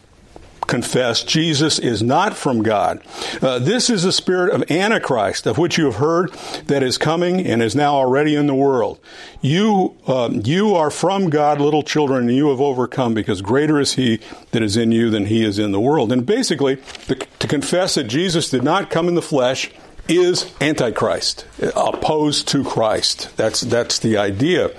confess 0.70 1.24
Jesus 1.24 1.80
is 1.80 2.02
not 2.02 2.38
from 2.38 2.64
God. 2.64 3.02
Uh, 3.42 3.60
this 3.60 3.90
is 3.90 4.04
the 4.04 4.12
spirit 4.12 4.54
of 4.54 4.70
Antichrist, 4.72 5.46
of 5.46 5.58
which 5.58 5.78
you 5.78 5.86
have 5.86 5.96
heard 5.96 6.32
that 6.68 6.84
is 6.84 6.98
coming 6.98 7.46
and 7.46 7.62
is 7.62 7.76
now 7.76 7.96
already 7.96 8.36
in 8.36 8.48
the 8.48 8.56
world. 8.56 9.00
You, 9.42 9.96
uh, 10.08 10.30
you 10.32 10.76
are 10.76 10.92
from 10.92 11.30
God, 11.30 11.60
little 11.60 11.84
children, 11.84 12.28
and 12.28 12.38
you 12.38 12.50
have 12.50 12.62
overcome 12.62 13.14
because 13.14 13.42
greater 13.42 13.80
is 13.80 13.94
He 13.94 14.20
that 14.52 14.62
is 14.62 14.78
in 14.78 14.92
you 14.92 15.10
than 15.10 15.26
He 15.26 15.44
is 15.44 15.60
in 15.60 15.72
the 15.72 15.80
world. 15.80 16.12
And 16.12 16.26
basically, 16.26 16.76
the, 17.08 17.16
to 17.40 17.48
confess 17.48 17.96
that 17.96 18.06
Jesus 18.06 18.50
did 18.50 18.64
not 18.64 18.90
come 18.90 19.08
in 19.08 19.16
the 19.16 19.22
flesh 19.22 19.72
is 20.08 20.52
antichrist 20.60 21.46
opposed 21.76 22.48
to 22.48 22.64
christ 22.64 23.30
that's 23.38 23.62
that's 23.62 24.00
the 24.00 24.18
idea 24.18 24.72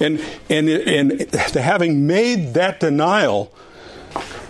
and 0.00 0.18
and 0.48 0.66
and 0.66 1.30
having 1.54 2.06
made 2.06 2.54
that 2.54 2.80
denial 2.80 3.52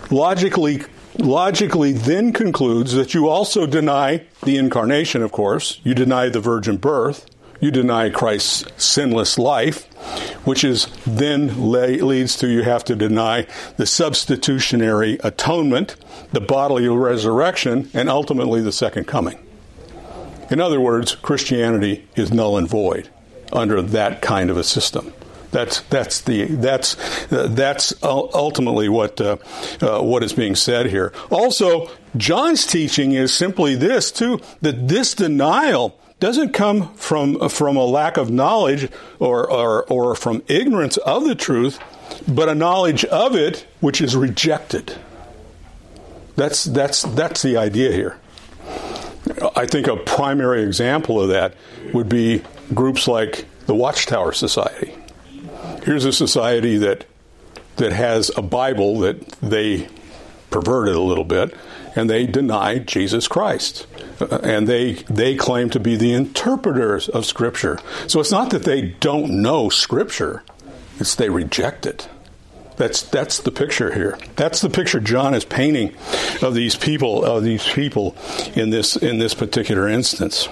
logically 0.09 0.83
logically 1.17 1.91
then 1.91 2.31
concludes 2.31 2.93
that 2.93 3.13
you 3.13 3.27
also 3.27 3.65
deny 3.65 4.23
the 4.43 4.57
incarnation, 4.57 5.21
of 5.21 5.31
course, 5.31 5.79
you 5.83 5.93
deny 5.93 6.29
the 6.29 6.39
virgin 6.39 6.77
birth, 6.77 7.25
you 7.59 7.71
deny 7.71 8.09
Christ's 8.09 8.63
sinless 8.81 9.37
life, 9.37 9.85
which 10.45 10.63
is 10.63 10.87
then 11.05 11.71
leads 11.71 12.37
to 12.37 12.47
you 12.47 12.63
have 12.63 12.85
to 12.85 12.95
deny 12.95 13.47
the 13.75 13.85
substitutionary 13.85 15.19
atonement, 15.23 15.95
the 16.31 16.39
bodily 16.39 16.87
resurrection, 16.87 17.89
and 17.93 18.09
ultimately 18.09 18.61
the 18.61 18.71
second 18.71 19.05
coming. 19.05 19.37
In 20.49 20.61
other 20.61 20.79
words, 20.79 21.15
Christianity 21.15 22.07
is 22.15 22.31
null 22.31 22.57
and 22.57 22.67
void 22.67 23.09
under 23.51 23.81
that 23.81 24.21
kind 24.21 24.49
of 24.49 24.57
a 24.57 24.63
system. 24.63 25.13
That's 25.51 25.81
that's 25.81 26.21
the 26.21 26.45
that's 26.45 26.95
uh, 27.31 27.47
that's 27.49 27.93
ultimately 28.03 28.87
what 28.87 29.19
uh, 29.19 29.37
uh, 29.81 30.01
what 30.01 30.23
is 30.23 30.33
being 30.33 30.55
said 30.55 30.87
here. 30.87 31.11
Also, 31.31 31.89
John's 32.17 32.67
teaching 32.67 33.13
is 33.13 33.33
simply 33.33 33.75
this 33.75 34.11
too: 34.11 34.39
that 34.61 34.87
this 34.87 35.15
denial 35.15 35.97
doesn't 36.19 36.53
come 36.53 36.93
from 36.93 37.49
from 37.49 37.77
a 37.77 37.85
lack 37.85 38.17
of 38.17 38.29
knowledge 38.29 38.89
or 39.19 39.49
or, 39.49 39.85
or 39.85 40.15
from 40.15 40.43
ignorance 40.47 40.97
of 40.97 41.25
the 41.25 41.35
truth, 41.35 41.79
but 42.27 42.47
a 42.47 42.55
knowledge 42.55 43.03
of 43.05 43.35
it 43.35 43.65
which 43.79 44.01
is 44.01 44.15
rejected. 44.15 44.95
That's 46.35 46.63
that's 46.63 47.01
that's 47.01 47.41
the 47.41 47.57
idea 47.57 47.91
here. 47.91 48.17
I 49.55 49.65
think 49.65 49.87
a 49.87 49.95
primary 49.95 50.63
example 50.63 51.19
of 51.21 51.29
that 51.29 51.53
would 51.93 52.07
be 52.07 52.43
groups 52.73 53.07
like 53.07 53.45
the 53.65 53.75
Watchtower 53.75 54.31
Society 54.31 54.93
here's 55.83 56.05
a 56.05 56.13
society 56.13 56.77
that 56.77 57.05
that 57.77 57.91
has 57.93 58.29
a 58.37 58.41
Bible 58.41 58.99
that 58.99 59.25
they 59.41 59.87
perverted 60.49 60.95
a 60.95 61.01
little 61.01 61.23
bit, 61.23 61.55
and 61.95 62.09
they 62.09 62.25
deny 62.25 62.79
Jesus 62.79 63.27
Christ. 63.27 63.87
Uh, 64.19 64.39
and 64.43 64.67
they 64.67 64.93
they 65.09 65.35
claim 65.35 65.69
to 65.71 65.79
be 65.79 65.95
the 65.95 66.13
interpreters 66.13 67.07
of 67.09 67.25
Scripture. 67.25 67.79
So 68.07 68.19
it's 68.19 68.31
not 68.31 68.51
that 68.51 68.63
they 68.63 68.81
don't 68.81 69.41
know 69.41 69.69
Scripture; 69.69 70.43
it's 70.99 71.15
they 71.15 71.29
reject 71.29 71.85
it. 71.85 72.09
That's 72.75 73.01
that's 73.01 73.39
the 73.39 73.51
picture 73.51 73.93
here. 73.93 74.17
That's 74.35 74.61
the 74.61 74.69
picture 74.69 74.99
John 74.99 75.33
is 75.33 75.43
painting 75.43 75.93
of 76.41 76.53
these 76.53 76.75
people 76.75 77.25
of 77.25 77.43
these 77.43 77.67
people 77.67 78.15
in 78.55 78.69
this 78.69 78.95
in 78.95 79.19
this 79.19 79.33
particular 79.33 79.87
instance. 79.87 80.47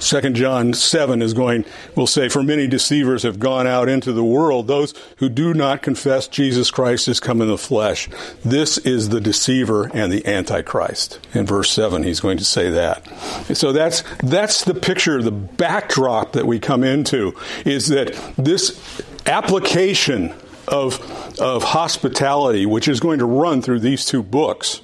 Second 0.00 0.34
John 0.34 0.72
7 0.72 1.20
is 1.22 1.34
going, 1.34 1.64
will 1.94 2.06
say, 2.06 2.28
For 2.28 2.42
many 2.42 2.66
deceivers 2.66 3.22
have 3.22 3.38
gone 3.38 3.66
out 3.66 3.88
into 3.88 4.12
the 4.12 4.24
world, 4.24 4.66
those 4.66 4.94
who 5.18 5.28
do 5.28 5.54
not 5.54 5.82
confess 5.82 6.26
Jesus 6.26 6.70
Christ 6.70 7.06
has 7.06 7.20
come 7.20 7.40
in 7.40 7.48
the 7.48 7.58
flesh. 7.58 8.08
This 8.44 8.78
is 8.78 9.10
the 9.10 9.20
deceiver 9.20 9.90
and 9.94 10.10
the 10.10 10.26
antichrist. 10.26 11.20
In 11.34 11.46
verse 11.46 11.70
7, 11.70 12.02
he's 12.02 12.20
going 12.20 12.38
to 12.38 12.44
say 12.44 12.70
that. 12.70 13.06
So 13.54 13.72
that's, 13.72 14.02
that's 14.22 14.64
the 14.64 14.74
picture, 14.74 15.22
the 15.22 15.30
backdrop 15.30 16.32
that 16.32 16.46
we 16.46 16.58
come 16.58 16.82
into, 16.82 17.34
is 17.64 17.88
that 17.88 18.14
this 18.38 18.80
application 19.26 20.34
of, 20.66 21.00
of 21.38 21.62
hospitality, 21.62 22.64
which 22.64 22.88
is 22.88 23.00
going 23.00 23.18
to 23.18 23.26
run 23.26 23.60
through 23.60 23.80
these 23.80 24.06
two 24.06 24.22
books, 24.22 24.80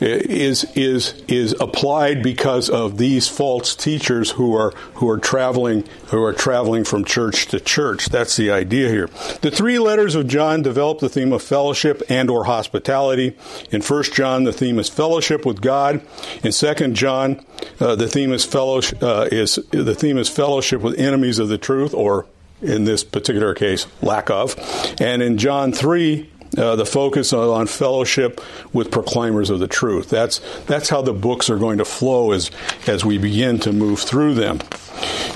is 0.00 0.64
is 0.76 1.14
is 1.28 1.54
applied 1.60 2.22
because 2.22 2.68
of 2.70 2.98
these 2.98 3.28
false 3.28 3.74
teachers 3.74 4.30
who 4.32 4.54
are 4.54 4.70
who 4.94 5.08
are 5.08 5.18
traveling 5.18 5.84
who 6.08 6.22
are 6.22 6.32
traveling 6.32 6.84
from 6.84 7.04
church 7.04 7.46
to 7.46 7.60
church. 7.60 8.06
That's 8.06 8.36
the 8.36 8.50
idea 8.50 8.88
here. 8.88 9.08
The 9.40 9.50
three 9.50 9.78
letters 9.78 10.14
of 10.14 10.26
John 10.26 10.62
develop 10.62 11.00
the 11.00 11.08
theme 11.08 11.32
of 11.32 11.42
fellowship 11.42 12.02
and 12.08 12.30
or 12.30 12.44
hospitality. 12.44 13.36
In 13.70 13.82
First 13.82 14.14
John, 14.14 14.44
the 14.44 14.52
theme 14.52 14.78
is 14.78 14.88
fellowship 14.88 15.44
with 15.44 15.60
God. 15.60 16.00
In 16.42 16.52
Second 16.52 16.94
John, 16.96 17.44
uh, 17.80 17.96
the 17.96 18.08
theme 18.08 18.32
is 18.32 18.44
fellowship 18.44 19.02
uh, 19.02 19.28
is 19.30 19.56
the 19.70 19.94
theme 19.94 20.18
is 20.18 20.28
fellowship 20.28 20.80
with 20.80 20.98
enemies 20.98 21.38
of 21.38 21.48
the 21.48 21.58
truth, 21.58 21.94
or 21.94 22.26
in 22.62 22.84
this 22.84 23.04
particular 23.04 23.54
case, 23.54 23.86
lack 24.02 24.30
of. 24.30 24.56
And 25.00 25.22
in 25.22 25.38
John 25.38 25.72
3, 25.72 26.30
uh, 26.56 26.76
the 26.76 26.86
focus 26.86 27.32
on 27.32 27.66
fellowship 27.66 28.40
with 28.72 28.90
proclaimers 28.90 29.50
of 29.50 29.58
the 29.58 29.68
truth. 29.68 30.08
That's 30.08 30.40
that's 30.66 30.88
how 30.88 31.02
the 31.02 31.12
books 31.12 31.50
are 31.50 31.58
going 31.58 31.78
to 31.78 31.84
flow 31.84 32.32
as 32.32 32.50
as 32.86 33.04
we 33.04 33.18
begin 33.18 33.58
to 33.60 33.72
move 33.72 34.00
through 34.00 34.34
them. 34.34 34.60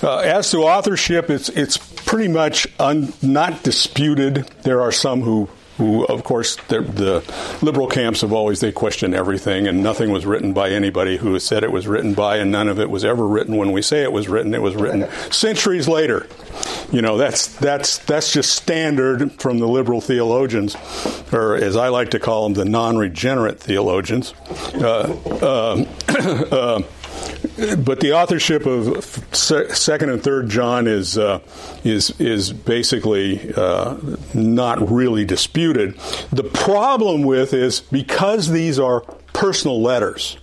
Uh, 0.03 0.19
as 0.19 0.51
to 0.51 0.59
authorship, 0.59 1.31
it's 1.31 1.49
it's 1.51 1.77
pretty 1.77 2.29
much 2.29 2.67
un, 2.79 3.13
not 3.23 3.63
disputed. 3.63 4.49
There 4.63 4.81
are 4.81 4.93
some 4.93 5.23
who 5.23 5.49
who, 5.81 6.05
of 6.05 6.25
course, 6.25 6.57
the 6.69 7.25
liberal 7.63 7.87
camps 7.87 8.21
have 8.21 8.35
always 8.35 8.61
they 8.61 8.71
question 8.71 9.15
everything, 9.15 9.67
and 9.67 9.83
nothing 9.83 10.11
was 10.11 10.27
written 10.27 10.53
by 10.53 10.69
anybody 10.69 11.17
who 11.17 11.39
said 11.41 11.65
it 11.65 11.73
was 11.73 11.89
written 11.89 12.13
by, 12.13 12.37
and 12.37 12.53
none 12.53 12.69
of 12.69 12.79
it 12.79 12.91
was 12.91 13.03
ever 13.03 13.27
written. 13.27 13.57
When 13.57 13.73
we 13.73 13.81
say 13.81 14.03
it 14.03 14.13
was 14.13 14.29
written, 14.29 14.53
it 14.53 14.61
was 14.61 14.77
written 14.77 15.11
centuries 15.33 15.89
later. 15.89 16.27
You 16.93 17.01
know, 17.01 17.17
that's 17.17 17.47
that's 17.57 17.97
that's 17.97 18.31
just 18.31 18.53
standard 18.53 19.33
from 19.41 19.59
the 19.59 19.67
liberal 19.67 20.03
theologians, 20.03 20.77
or 21.33 21.55
as 21.55 21.77
I 21.77 21.89
like 21.89 22.11
to 22.11 22.21
call 22.21 22.45
them, 22.45 22.53
the 22.53 22.67
non-regenerate 22.67 23.59
theologians. 23.59 24.35
Uh, 24.75 25.17
uh, 25.41 25.85
uh, 26.53 26.83
but 27.79 28.01
the 28.01 28.13
authorship 28.15 28.67
of 28.67 29.05
second 29.35 30.11
and 30.11 30.23
third 30.23 30.49
John 30.49 30.87
is 30.87 31.17
uh, 31.19 31.41
is 31.85 32.19
is 32.21 32.53
basically 32.53 33.53
uh, 33.55 33.97
not 34.35 34.91
really 34.91 35.25
disputed. 35.25 35.99
The 36.33 36.45
problem 36.45 37.23
with 37.23 37.55
is 37.55 37.81
because 37.81 38.51
these 38.51 38.79
are 38.79 39.01
personal 39.33 39.81
letters, 39.81 40.37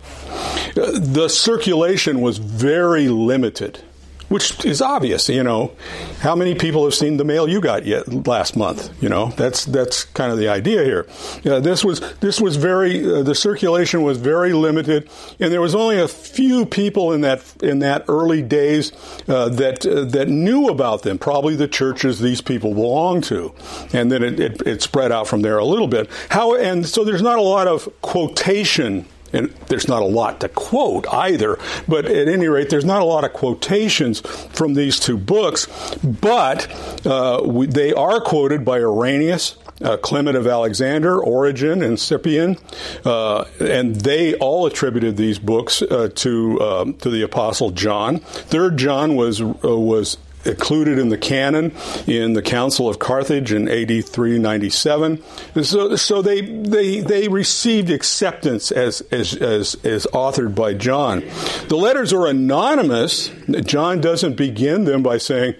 uh, 0.75 0.91
the 0.99 1.27
circulation 1.27 2.21
was 2.21 2.37
very 2.37 3.07
limited 3.09 3.79
which 4.29 4.65
is 4.65 4.81
obvious. 4.81 5.29
You 5.29 5.43
know, 5.43 5.71
how 6.19 6.35
many 6.35 6.55
people 6.55 6.83
have 6.83 6.93
seen 6.93 7.17
the 7.17 7.23
mail 7.23 7.47
you 7.47 7.61
got 7.61 7.85
yet 7.85 8.27
last 8.27 8.55
month? 8.55 8.91
You 9.01 9.09
know, 9.09 9.27
that's 9.37 9.65
that's 9.65 10.03
kind 10.03 10.31
of 10.31 10.37
the 10.37 10.49
idea 10.49 10.83
here. 10.83 11.07
Yeah, 11.43 11.59
this 11.59 11.83
was 11.83 11.99
this 12.19 12.41
was 12.41 12.55
very 12.55 13.05
uh, 13.05 13.23
the 13.23 13.35
circulation 13.35 14.03
was 14.03 14.17
very 14.17 14.53
limited, 14.53 15.09
and 15.39 15.51
there 15.51 15.61
was 15.61 15.75
only 15.75 15.99
a 15.99 16.07
few 16.07 16.65
people 16.65 17.13
in 17.13 17.21
that 17.21 17.43
in 17.61 17.79
that 17.79 18.05
early 18.07 18.41
days 18.41 18.91
uh, 19.27 19.49
that 19.49 19.85
uh, 19.85 20.05
that 20.05 20.27
knew 20.27 20.67
about 20.67 21.03
them. 21.03 21.17
Probably 21.17 21.55
the 21.55 21.67
churches 21.67 22.19
these 22.19 22.41
people 22.41 22.73
belonged 22.73 23.23
to, 23.25 23.53
and 23.93 24.11
then 24.11 24.23
it, 24.23 24.39
it, 24.39 24.61
it 24.67 24.81
spread 24.81 25.11
out 25.11 25.27
from 25.27 25.41
there 25.41 25.57
a 25.57 25.65
little 25.65 25.87
bit. 25.87 26.09
How 26.29 26.55
and 26.55 26.85
so 26.85 27.03
there's 27.03 27.21
not 27.21 27.37
a 27.37 27.41
lot 27.41 27.67
of 27.67 27.89
quotation 28.01 29.05
and 29.33 29.49
there's 29.67 29.87
not 29.87 30.01
a 30.01 30.05
lot 30.05 30.39
to 30.41 30.49
quote 30.49 31.07
either, 31.11 31.57
but 31.87 32.05
at 32.05 32.27
any 32.27 32.47
rate, 32.47 32.69
there's 32.69 32.85
not 32.85 33.01
a 33.01 33.05
lot 33.05 33.23
of 33.23 33.33
quotations 33.33 34.19
from 34.19 34.73
these 34.73 34.99
two 34.99 35.17
books, 35.17 35.67
but 36.03 36.67
uh, 37.05 37.41
we, 37.45 37.67
they 37.67 37.93
are 37.93 38.19
quoted 38.21 38.63
by 38.65 38.77
Irenaeus 38.77 39.57
uh, 39.81 39.97
Clement 39.97 40.37
of 40.37 40.47
Alexander, 40.47 41.19
Origen, 41.19 41.81
and 41.81 41.99
Cyprian, 41.99 42.57
uh, 43.05 43.45
and 43.59 43.95
they 43.95 44.33
all 44.35 44.65
attributed 44.65 45.17
these 45.17 45.39
books 45.39 45.81
uh, 45.81 46.09
to 46.15 46.61
um, 46.61 46.93
to 46.95 47.09
the 47.09 47.21
Apostle 47.21 47.71
John. 47.71 48.19
Third 48.19 48.77
John 48.77 49.15
was 49.15 49.41
uh, 49.41 49.53
was 49.63 50.17
included 50.45 50.99
in 50.99 51.09
the 51.09 51.17
canon 51.17 51.73
in 52.05 52.33
the 52.33 52.41
Council 52.41 52.89
of 52.89 52.99
Carthage 52.99 53.51
in 53.51 53.67
AD 53.67 54.05
397. 54.05 55.23
So, 55.63 55.95
so 55.95 56.21
they, 56.21 56.41
they, 56.41 57.01
they 57.01 57.27
received 57.27 57.89
acceptance 57.89 58.71
as, 58.71 59.01
as, 59.11 59.35
as, 59.35 59.75
as 59.83 60.07
authored 60.07 60.55
by 60.55 60.73
John. 60.73 61.23
The 61.67 61.77
letters 61.77 62.13
are 62.13 62.27
anonymous. 62.27 63.29
John 63.65 64.01
doesn't 64.01 64.35
begin 64.35 64.85
them 64.85 65.03
by 65.03 65.17
saying, 65.17 65.55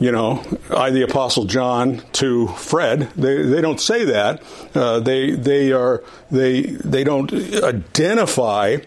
you 0.00 0.10
know, 0.10 0.42
I, 0.70 0.90
the 0.90 1.02
Apostle 1.02 1.44
John, 1.44 2.02
to 2.14 2.48
Fred. 2.48 3.10
They, 3.16 3.42
they 3.42 3.60
don't 3.60 3.80
say 3.80 4.04
that. 4.06 4.42
Uh, 4.74 5.00
they, 5.00 5.32
they, 5.32 5.72
are, 5.72 6.02
they, 6.30 6.62
they 6.62 7.04
don't 7.04 7.32
identify 7.32 8.78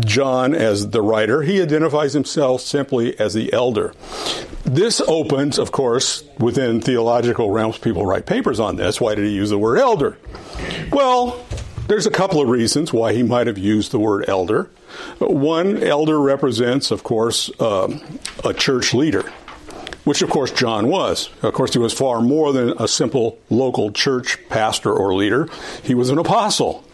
John 0.00 0.54
as 0.54 0.90
the 0.90 1.02
writer. 1.02 1.42
He 1.42 1.62
identifies 1.62 2.12
himself 2.12 2.60
simply 2.60 3.18
as 3.18 3.34
the 3.34 3.52
elder. 3.52 3.94
This 4.64 5.00
opens, 5.06 5.58
of 5.58 5.72
course, 5.72 6.24
within 6.38 6.80
theological 6.80 7.50
realms, 7.50 7.78
people 7.78 8.06
write 8.06 8.26
papers 8.26 8.58
on 8.58 8.76
this. 8.76 9.00
Why 9.00 9.14
did 9.14 9.24
he 9.24 9.32
use 9.32 9.50
the 9.50 9.58
word 9.58 9.78
elder? 9.78 10.16
Well, 10.90 11.44
there's 11.86 12.06
a 12.06 12.10
couple 12.10 12.40
of 12.40 12.48
reasons 12.48 12.92
why 12.92 13.12
he 13.12 13.22
might 13.22 13.46
have 13.46 13.58
used 13.58 13.92
the 13.92 13.98
word 13.98 14.24
elder. 14.28 14.70
One, 15.18 15.82
elder 15.82 16.20
represents, 16.20 16.90
of 16.90 17.04
course, 17.04 17.50
um, 17.60 18.00
a 18.44 18.54
church 18.54 18.94
leader 18.94 19.30
which 20.04 20.20
of 20.20 20.30
course 20.30 20.50
John 20.50 20.88
was. 20.88 21.30
Of 21.42 21.54
course, 21.54 21.72
he 21.72 21.78
was 21.78 21.92
far 21.92 22.20
more 22.20 22.52
than 22.52 22.74
a 22.78 22.86
simple 22.86 23.38
local 23.50 23.90
church 23.90 24.38
pastor 24.48 24.92
or 24.92 25.14
leader. 25.14 25.48
He 25.82 25.94
was 25.94 26.10
an 26.10 26.18
apostle. 26.18 26.84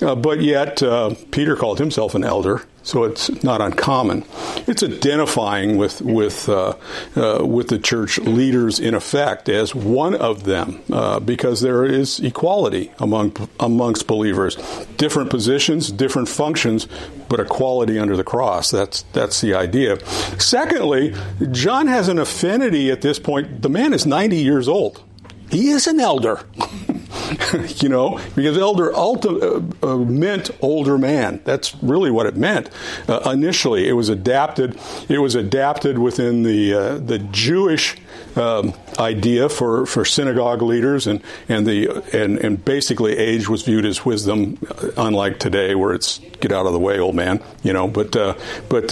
Uh, 0.00 0.14
but 0.14 0.40
yet, 0.42 0.82
uh, 0.82 1.14
Peter 1.30 1.56
called 1.56 1.78
himself 1.78 2.14
an 2.14 2.24
elder, 2.24 2.62
so 2.82 3.04
it's 3.04 3.42
not 3.42 3.60
uncommon. 3.60 4.24
It's 4.66 4.82
identifying 4.82 5.76
with 5.76 6.00
with 6.02 6.48
uh, 6.48 6.74
uh 7.16 7.44
with 7.44 7.68
the 7.68 7.78
church 7.78 8.18
leaders 8.18 8.78
in 8.78 8.94
effect 8.94 9.48
as 9.48 9.74
one 9.74 10.14
of 10.14 10.44
them, 10.44 10.82
uh, 10.92 11.20
because 11.20 11.60
there 11.60 11.84
is 11.84 12.20
equality 12.20 12.92
among 12.98 13.36
amongst 13.58 14.06
believers, 14.06 14.56
different 14.96 15.30
positions, 15.30 15.90
different 15.90 16.28
functions, 16.28 16.86
but 17.28 17.40
equality 17.40 17.98
under 17.98 18.16
the 18.16 18.24
cross. 18.24 18.70
That's 18.70 19.02
that's 19.12 19.40
the 19.40 19.54
idea. 19.54 19.98
Secondly, 20.38 21.14
John 21.50 21.86
has 21.86 22.08
an 22.08 22.18
affinity 22.18 22.90
at 22.90 23.00
this 23.00 23.18
point. 23.18 23.62
The 23.62 23.70
man 23.70 23.92
is 23.92 24.06
ninety 24.06 24.38
years 24.38 24.68
old. 24.68 25.02
He 25.50 25.70
is 25.70 25.86
an 25.86 26.00
elder. 26.00 26.40
you 27.82 27.88
know, 27.88 28.20
because 28.34 28.56
elder 28.58 28.90
ulti- 28.92 29.42
uh, 29.82 29.86
uh, 29.86 29.96
meant 29.98 30.50
older 30.60 30.98
man. 30.98 31.40
That's 31.44 31.74
really 31.82 32.10
what 32.10 32.26
it 32.26 32.36
meant 32.36 32.70
uh, 33.08 33.30
initially. 33.32 33.88
It 33.88 33.92
was 33.92 34.08
adapted. 34.08 34.78
It 35.08 35.18
was 35.18 35.34
adapted 35.34 35.98
within 35.98 36.42
the 36.42 36.74
uh, 36.74 36.98
the 36.98 37.18
Jewish 37.18 37.96
um, 38.36 38.74
idea 38.98 39.48
for, 39.48 39.86
for 39.86 40.04
synagogue 40.04 40.62
leaders, 40.62 41.06
and 41.06 41.22
and 41.48 41.66
the 41.66 41.88
and, 42.12 42.38
and 42.38 42.64
basically 42.64 43.16
age 43.16 43.48
was 43.48 43.62
viewed 43.62 43.84
as 43.84 44.04
wisdom, 44.04 44.58
uh, 44.70 44.90
unlike 44.96 45.38
today 45.38 45.74
where 45.74 45.94
it's 45.94 46.18
get 46.40 46.52
out 46.52 46.66
of 46.66 46.72
the 46.72 46.78
way, 46.78 46.98
old 46.98 47.14
man. 47.14 47.42
You 47.62 47.72
know, 47.72 47.88
but 47.88 48.14
uh, 48.16 48.34
but 48.68 48.90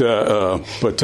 but 0.81 1.03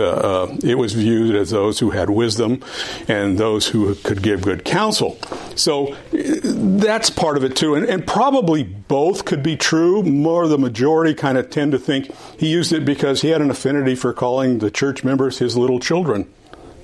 it 0.65 0.79
was 0.79 0.95
viewed 0.95 1.37
as 1.37 1.51
those 1.51 1.79
who 1.79 1.91
had 1.91 2.11
wisdom 2.11 2.63
and 3.09 3.39
those 3.39 3.69
who 3.69 3.95
could 3.97 4.23
give 4.23 4.43
good 4.43 4.65
counsel. 4.65 5.19
So 5.55 5.97
that's 6.13 7.11
part 7.11 7.37
of 7.37 7.45
it 7.45 7.57
too, 7.57 7.75
and, 7.75 7.87
and 7.87 8.07
probably 8.07 8.63
both 8.63 9.25
could 9.25 9.43
be 9.43 9.57
true. 9.57 10.03
More 10.03 10.49
the 10.49 10.59
majority 10.59 11.15
kind 11.15 11.39
of 11.39 11.51
tend 11.51 11.73
to 11.73 11.79
think 11.79 12.11
he 12.39 12.49
used 12.49 12.73
it 12.73 12.85
because 12.85 13.23
he 13.23 13.29
had 13.29 13.41
an 13.41 13.51
affinity 13.51 13.95
for 13.95 14.13
calling 14.13 14.59
the 14.59 14.71
church 14.71 15.05
members 15.05 15.39
his 15.39 15.57
little 15.57 15.81
children. 15.81 16.33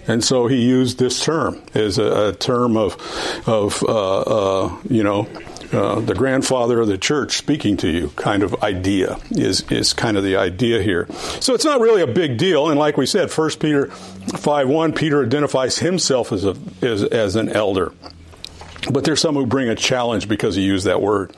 And 0.08 0.22
so 0.22 0.46
he 0.46 0.62
used 0.62 0.98
this 0.98 1.22
term 1.22 1.60
as 1.74 1.98
a, 1.98 2.28
a 2.28 2.32
term 2.32 2.76
of, 2.76 2.94
of 3.46 3.82
uh, 3.82 4.20
uh, 4.20 4.76
you 4.88 5.02
know, 5.02 5.28
uh, 5.72 6.00
the 6.00 6.14
grandfather 6.14 6.80
of 6.80 6.86
the 6.86 6.98
church 6.98 7.36
speaking 7.36 7.76
to 7.78 7.88
you 7.88 8.08
kind 8.10 8.42
of 8.42 8.62
idea 8.62 9.18
is, 9.30 9.62
is 9.70 9.92
kind 9.92 10.16
of 10.16 10.22
the 10.22 10.36
idea 10.36 10.80
here. 10.82 11.08
So 11.40 11.54
it's 11.54 11.64
not 11.64 11.80
really 11.80 12.02
a 12.02 12.06
big 12.06 12.38
deal. 12.38 12.70
And 12.70 12.78
like 12.78 12.96
we 12.96 13.06
said, 13.06 13.30
1 13.32 13.50
Peter 13.58 13.86
5 13.88 14.68
1, 14.68 14.92
Peter 14.92 15.24
identifies 15.24 15.78
himself 15.78 16.32
as, 16.32 16.44
a, 16.44 16.56
as, 16.82 17.02
as 17.04 17.36
an 17.36 17.48
elder 17.48 17.92
but 18.90 19.04
there's 19.04 19.20
some 19.20 19.34
who 19.34 19.46
bring 19.46 19.68
a 19.68 19.74
challenge 19.74 20.28
because 20.28 20.56
he 20.56 20.62
used 20.62 20.86
that 20.86 21.00
word. 21.00 21.32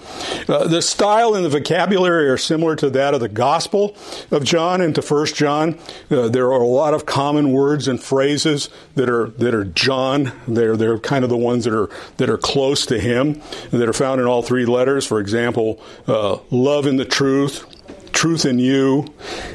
Uh, 0.48 0.66
the 0.66 0.82
style 0.82 1.34
and 1.34 1.44
the 1.44 1.48
vocabulary 1.48 2.28
are 2.28 2.36
similar 2.36 2.76
to 2.76 2.90
that 2.90 3.14
of 3.14 3.20
the 3.20 3.28
Gospel 3.28 3.96
of 4.30 4.44
John 4.44 4.80
and 4.80 4.94
to 4.94 5.02
First 5.02 5.34
John. 5.34 5.78
Uh, 6.10 6.28
there 6.28 6.46
are 6.52 6.60
a 6.60 6.66
lot 6.66 6.94
of 6.94 7.06
common 7.06 7.52
words 7.52 7.88
and 7.88 8.02
phrases 8.02 8.68
that 8.94 9.08
are 9.08 9.28
that 9.30 9.54
are 9.54 9.64
John. 9.64 10.32
They're 10.46 10.76
they're 10.76 10.98
kind 10.98 11.24
of 11.24 11.30
the 11.30 11.36
ones 11.36 11.64
that 11.64 11.74
are 11.74 11.88
that 12.18 12.28
are 12.28 12.38
close 12.38 12.86
to 12.86 12.98
him 12.98 13.40
that 13.70 13.88
are 13.88 13.92
found 13.92 14.20
in 14.20 14.26
all 14.26 14.42
three 14.42 14.66
letters. 14.66 15.06
For 15.06 15.20
example, 15.20 15.80
uh, 16.06 16.38
love 16.50 16.86
in 16.86 16.96
the 16.96 17.04
truth, 17.04 17.64
truth 18.12 18.44
in 18.44 18.58
you, 18.58 19.06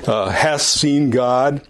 uh, 0.07 0.29
has 0.29 0.65
seen 0.65 1.09
God. 1.09 1.61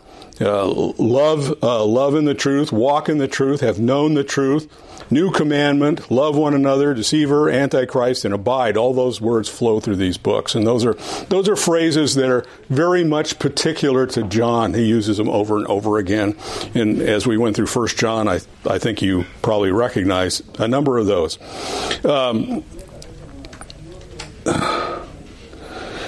Uh, 0.42 0.66
love, 0.98 1.54
uh, 1.62 1.86
love 1.86 2.16
in 2.16 2.26
the 2.26 2.34
truth, 2.34 2.72
walk 2.72 3.08
in 3.08 3.20
the 3.20 3.28
truth, 3.28 3.62
have 3.62 3.80
known 3.80 4.16
the 4.16 4.24
truth, 4.24 4.68
New 5.10 5.32
commandment, 5.32 6.10
love 6.12 6.36
one 6.36 6.54
another, 6.54 6.94
deceiver, 6.94 7.50
antichrist, 7.50 8.26
and 8.26 8.34
abide. 8.34 8.78
All 8.78 8.94
those 8.94 9.22
words 9.22 9.50
flow 9.50 9.80
through 9.80 9.98
these 9.98 10.18
books. 10.18 10.56
And 10.56 10.66
those 10.66 10.86
are, 10.86 10.94
those 11.30 11.48
are 11.50 11.56
phrases 11.56 12.16
that 12.16 12.30
are 12.30 12.46
very 12.70 13.04
much 13.04 13.40
particular 13.40 14.08
to 14.08 14.24
John. 14.24 14.74
He 14.74 14.86
uses 14.86 15.18
them 15.18 15.30
over 15.30 15.58
and 15.58 15.68
over 15.68 15.98
again. 15.98 16.36
And 16.74 17.02
as 17.02 17.28
we 17.28 17.38
went 17.38 17.56
through 17.56 17.68
First 17.68 17.98
John, 17.98 18.28
I, 18.28 18.40
I 18.68 18.80
think 18.80 19.02
you 19.02 19.26
probably 19.42 19.72
recognize 19.72 20.42
a 20.60 20.68
number 20.68 20.98
of 20.98 21.06
those. 21.06 21.38
Um, 22.06 22.64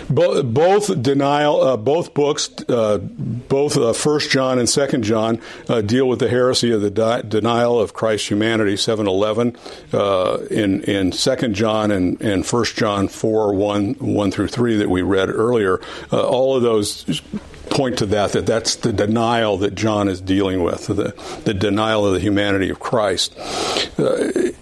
both, 0.10 1.02
denial, 1.02 1.62
uh, 1.62 1.78
both 1.78 2.14
books, 2.14 2.50
uh, 2.70 2.98
both 2.98 3.78
uh, 3.78 3.94
First 3.94 4.30
John 4.30 4.60
and 4.60 4.70
Second 4.70 5.04
John, 5.04 5.42
uh, 5.68 5.82
deal 5.82 6.08
with 6.08 6.20
the 6.20 6.30
heresy 6.30 6.72
of 6.72 6.82
the 6.82 6.92
di- 6.92 7.22
denial 7.22 7.80
of 7.80 7.94
Christ's 7.94 8.30
humanity. 8.30 8.78
Seven 8.78 9.08
eleven 9.08 9.56
uh, 9.94 10.40
in 10.52 10.84
in 10.84 11.12
Second 11.12 11.56
John 11.56 11.92
and 11.92 12.22
and 12.22 12.46
First 12.46 12.76
John 12.76 13.08
four 13.08 13.54
one 13.54 13.94
one 13.96 14.32
through 14.32 14.48
three 14.48 14.78
that 14.78 14.90
we 14.90 15.02
read 15.02 15.30
earlier. 15.30 15.80
Uh, 16.12 16.26
all 16.28 16.56
of 16.56 16.62
those 16.62 17.22
point 17.70 17.98
to 17.98 18.06
that 18.06 18.32
that 18.34 18.46
that's 18.46 18.76
the 18.76 18.94
denial 18.94 19.58
that 19.58 19.76
John 19.76 20.08
is 20.08 20.22
dealing 20.22 20.64
with 20.64 20.88
the 20.88 21.14
the 21.44 21.54
denial 21.54 22.06
of 22.06 22.14
the 22.14 22.20
humanity 22.20 22.70
of 22.70 22.80
Christ. 22.80 23.36
the 23.36 24.54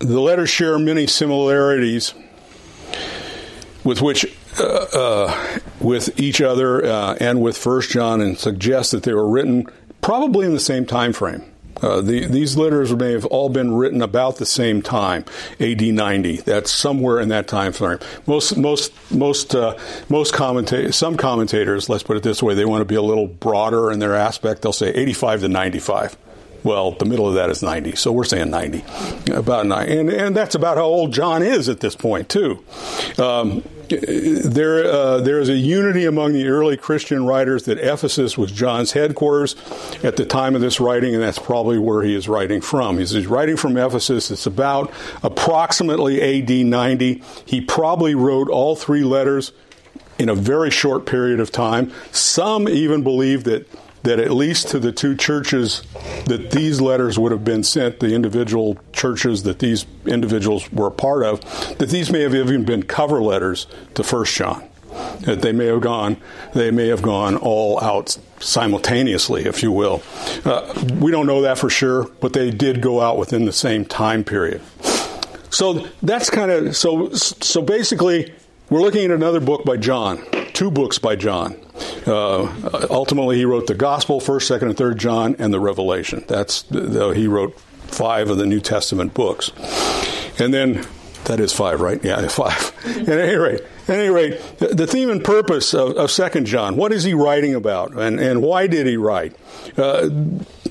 letters 0.00 0.48
share 0.50 0.78
many 0.78 1.06
similarities 1.06 2.14
with 3.88 4.02
which 4.02 4.26
uh, 4.60 4.86
uh, 4.92 5.58
with 5.80 6.20
each 6.20 6.42
other 6.42 6.84
uh, 6.84 7.16
and 7.22 7.40
with 7.40 7.56
First 7.56 7.88
John, 7.88 8.20
and 8.20 8.38
suggest 8.38 8.92
that 8.92 9.02
they 9.04 9.14
were 9.14 9.26
written 9.26 9.66
probably 10.02 10.44
in 10.44 10.52
the 10.52 10.60
same 10.60 10.84
time 10.84 11.14
frame. 11.14 11.42
Uh, 11.80 12.02
the, 12.02 12.26
these 12.26 12.54
letters 12.54 12.92
may 12.92 13.12
have 13.12 13.24
all 13.26 13.48
been 13.48 13.72
written 13.72 14.02
about 14.02 14.36
the 14.36 14.44
same 14.44 14.82
time, 14.82 15.24
AD 15.58 15.80
90. 15.80 16.36
That's 16.38 16.70
somewhere 16.70 17.18
in 17.18 17.30
that 17.30 17.48
time 17.48 17.72
frame. 17.72 17.98
Most, 18.26 18.58
most, 18.58 18.92
most, 19.10 19.54
uh, 19.54 19.78
most 20.10 20.34
commentators, 20.34 20.94
some 20.96 21.16
commentators, 21.16 21.88
let's 21.88 22.02
put 22.02 22.18
it 22.18 22.22
this 22.22 22.42
way, 22.42 22.52
they 22.52 22.66
want 22.66 22.82
to 22.82 22.84
be 22.84 22.96
a 22.96 23.02
little 23.02 23.28
broader 23.28 23.90
in 23.90 24.00
their 24.00 24.14
aspect. 24.14 24.60
They'll 24.60 24.72
say 24.72 24.90
85 24.90 25.40
to 25.42 25.48
95. 25.48 26.18
Well, 26.64 26.90
the 26.90 27.04
middle 27.06 27.28
of 27.28 27.34
that 27.36 27.48
is 27.48 27.62
90, 27.62 27.94
so 27.94 28.12
we're 28.12 28.24
saying 28.24 28.50
90, 28.50 28.84
about 29.32 29.64
90, 29.64 29.96
and 29.96 30.10
and 30.10 30.36
that's 30.36 30.56
about 30.56 30.76
how 30.76 30.82
old 30.82 31.12
John 31.12 31.42
is 31.42 31.68
at 31.68 31.78
this 31.80 31.94
point 31.94 32.28
too. 32.28 32.62
Um, 33.16 33.62
there, 33.88 34.84
uh, 34.84 35.20
there 35.20 35.38
is 35.38 35.48
a 35.48 35.54
unity 35.54 36.04
among 36.04 36.32
the 36.32 36.48
early 36.48 36.76
Christian 36.76 37.26
writers 37.26 37.64
that 37.64 37.78
Ephesus 37.78 38.36
was 38.36 38.52
John's 38.52 38.92
headquarters 38.92 39.56
at 40.02 40.16
the 40.16 40.24
time 40.24 40.54
of 40.54 40.60
this 40.60 40.80
writing, 40.80 41.14
and 41.14 41.22
that's 41.22 41.38
probably 41.38 41.78
where 41.78 42.02
he 42.02 42.14
is 42.14 42.28
writing 42.28 42.60
from. 42.60 42.98
He's, 42.98 43.10
he's 43.10 43.26
writing 43.26 43.56
from 43.56 43.76
Ephesus. 43.76 44.30
It's 44.30 44.46
about 44.46 44.92
approximately 45.22 46.42
AD 46.42 46.66
90. 46.66 47.22
He 47.46 47.60
probably 47.60 48.14
wrote 48.14 48.48
all 48.48 48.76
three 48.76 49.04
letters 49.04 49.52
in 50.18 50.28
a 50.28 50.34
very 50.34 50.70
short 50.70 51.06
period 51.06 51.40
of 51.40 51.52
time. 51.52 51.92
Some 52.12 52.68
even 52.68 53.02
believe 53.02 53.44
that 53.44 53.68
that 54.08 54.18
at 54.18 54.30
least 54.30 54.68
to 54.68 54.78
the 54.78 54.90
two 54.90 55.14
churches 55.14 55.82
that 56.26 56.50
these 56.50 56.80
letters 56.80 57.18
would 57.18 57.30
have 57.30 57.44
been 57.44 57.62
sent, 57.62 58.00
the 58.00 58.14
individual 58.14 58.78
churches 58.92 59.42
that 59.42 59.58
these 59.58 59.84
individuals 60.06 60.72
were 60.72 60.86
a 60.86 60.90
part 60.90 61.22
of, 61.22 61.40
that 61.78 61.90
these 61.90 62.10
may 62.10 62.22
have 62.22 62.34
even 62.34 62.64
been 62.64 62.82
cover 62.82 63.20
letters 63.20 63.66
to 63.94 64.02
First 64.02 64.34
John. 64.34 64.66
that 65.20 65.42
they 65.42 65.52
may 65.52 65.66
have 65.66 65.80
gone, 65.80 66.16
they 66.54 66.70
may 66.70 66.88
have 66.88 67.02
gone 67.02 67.36
all 67.36 67.80
out 67.80 68.16
simultaneously, 68.40 69.44
if 69.44 69.62
you 69.62 69.70
will. 69.70 70.02
Uh, 70.44 70.72
we 71.00 71.10
don't 71.10 71.26
know 71.26 71.42
that 71.42 71.58
for 71.58 71.68
sure, 71.68 72.04
but 72.20 72.32
they 72.32 72.50
did 72.50 72.80
go 72.80 73.00
out 73.00 73.18
within 73.18 73.44
the 73.44 73.52
same 73.52 73.84
time 73.84 74.24
period. 74.24 74.60
So 75.50 75.86
that's 76.02 76.30
kind 76.30 76.50
of 76.50 76.76
so. 76.76 77.10
So 77.12 77.62
basically, 77.62 78.32
we're 78.70 78.82
looking 78.82 79.04
at 79.04 79.10
another 79.10 79.40
book 79.40 79.64
by 79.64 79.76
John, 79.76 80.24
two 80.52 80.70
books 80.70 80.98
by 80.98 81.16
John. 81.16 81.56
Uh, 82.06 82.86
ultimately, 82.90 83.36
he 83.36 83.44
wrote 83.44 83.66
the 83.66 83.74
Gospel, 83.74 84.20
First, 84.20 84.48
Second, 84.48 84.68
and 84.68 84.76
Third 84.76 84.98
John, 84.98 85.36
and 85.38 85.52
the 85.52 85.60
Revelation. 85.60 86.24
That's 86.26 86.62
the, 86.62 87.10
he 87.10 87.26
wrote 87.26 87.58
five 87.58 88.30
of 88.30 88.38
the 88.38 88.46
New 88.46 88.60
Testament 88.60 89.14
books, 89.14 89.50
and 90.38 90.52
then 90.52 90.86
that 91.28 91.40
is 91.40 91.52
five, 91.52 91.80
right? 91.80 92.02
Yeah, 92.04 92.26
five. 92.28 92.74
At 92.84 93.08
any 93.08 93.36
rate, 93.36 93.60
at 93.86 93.90
any 93.90 94.10
rate, 94.10 94.40
the 94.58 94.86
theme 94.86 95.10
and 95.10 95.24
purpose 95.24 95.72
of, 95.74 96.10
Second 96.10 96.46
John. 96.46 96.76
What 96.76 96.92
is 96.92 97.04
he 97.04 97.14
writing 97.14 97.54
about, 97.54 97.92
and 97.92 98.18
and 98.18 98.42
why 98.42 98.66
did 98.66 98.86
he 98.86 98.96
write? 98.96 99.36
Uh, 99.76 100.08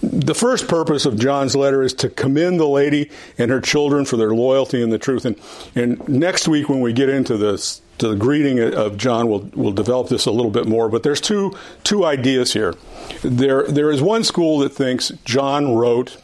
the 0.01 0.35
first 0.35 0.67
purpose 0.67 1.05
of 1.05 1.17
John's 1.17 1.55
letter 1.55 1.83
is 1.83 1.93
to 1.95 2.09
commend 2.09 2.59
the 2.59 2.67
lady 2.67 3.09
and 3.37 3.51
her 3.51 3.61
children 3.61 4.05
for 4.05 4.17
their 4.17 4.33
loyalty 4.33 4.81
and 4.81 4.91
the 4.91 4.97
truth. 4.97 5.25
And, 5.25 5.39
and 5.75 6.07
next 6.07 6.47
week, 6.47 6.69
when 6.69 6.81
we 6.81 6.93
get 6.93 7.09
into 7.09 7.37
this, 7.37 7.81
the 7.97 8.15
greeting 8.15 8.59
of 8.59 8.97
John, 8.97 9.27
we'll, 9.27 9.49
we'll 9.55 9.71
develop 9.71 10.09
this 10.09 10.25
a 10.25 10.31
little 10.31 10.51
bit 10.51 10.67
more. 10.67 10.89
But 10.89 11.03
there's 11.03 11.21
two, 11.21 11.57
two 11.83 12.05
ideas 12.05 12.53
here. 12.53 12.75
There, 13.23 13.67
there 13.67 13.89
is 13.89 14.01
one 14.01 14.23
school 14.23 14.59
that 14.59 14.69
thinks 14.69 15.09
John 15.25 15.75
wrote 15.75 16.17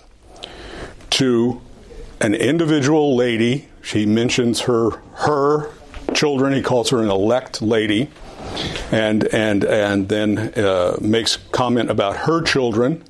to 1.12 1.62
an 2.22 2.36
individual 2.36 3.16
lady. 3.16 3.68
She 3.84 4.08
mentions 4.08 4.62
her, 4.62 4.92
her 5.16 5.70
children. 6.16 6.54
He 6.54 6.64
calls 6.64 6.90
her 6.90 7.02
an 7.02 7.10
elect 7.10 7.62
lady. 7.62 8.10
And, 8.92 9.24
and, 9.34 9.64
and 9.64 10.10
then 10.10 10.38
uh, 10.38 10.98
makes 11.02 11.38
comment 11.52 11.90
about 11.90 12.18
her 12.18 12.42
children 12.42 13.04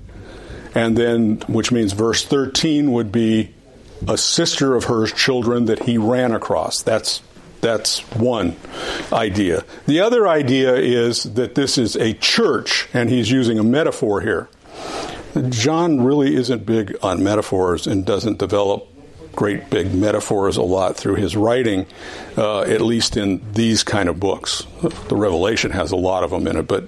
and 0.75 0.97
then 0.97 1.37
which 1.47 1.71
means 1.71 1.93
verse 1.93 2.25
13 2.25 2.91
would 2.91 3.11
be 3.11 3.53
a 4.07 4.17
sister 4.17 4.75
of 4.75 4.85
hers 4.85 5.13
children 5.13 5.65
that 5.65 5.83
he 5.83 5.97
ran 5.97 6.33
across 6.33 6.81
that's 6.81 7.21
that's 7.61 7.99
one 8.11 8.55
idea 9.11 9.63
the 9.85 9.99
other 9.99 10.27
idea 10.27 10.75
is 10.75 11.23
that 11.23 11.55
this 11.55 11.77
is 11.77 11.95
a 11.95 12.13
church 12.13 12.89
and 12.93 13.09
he's 13.09 13.31
using 13.31 13.57
a 13.57 13.63
metaphor 13.63 14.21
here 14.21 14.49
john 15.49 16.03
really 16.03 16.35
isn't 16.35 16.65
big 16.65 16.95
on 17.01 17.23
metaphors 17.23 17.87
and 17.87 18.05
doesn't 18.05 18.37
develop 18.37 18.87
great 19.35 19.69
big 19.69 19.93
metaphors 19.93 20.57
a 20.57 20.61
lot 20.61 20.95
through 20.95 21.15
his 21.15 21.35
writing, 21.35 21.85
uh, 22.37 22.61
at 22.61 22.81
least 22.81 23.17
in 23.17 23.41
these 23.53 23.83
kind 23.83 24.09
of 24.09 24.19
books. 24.19 24.63
The 24.81 25.15
Revelation 25.15 25.71
has 25.71 25.91
a 25.91 25.95
lot 25.97 26.23
of 26.23 26.31
them 26.31 26.47
in 26.47 26.57
it, 26.57 26.67
but 26.67 26.85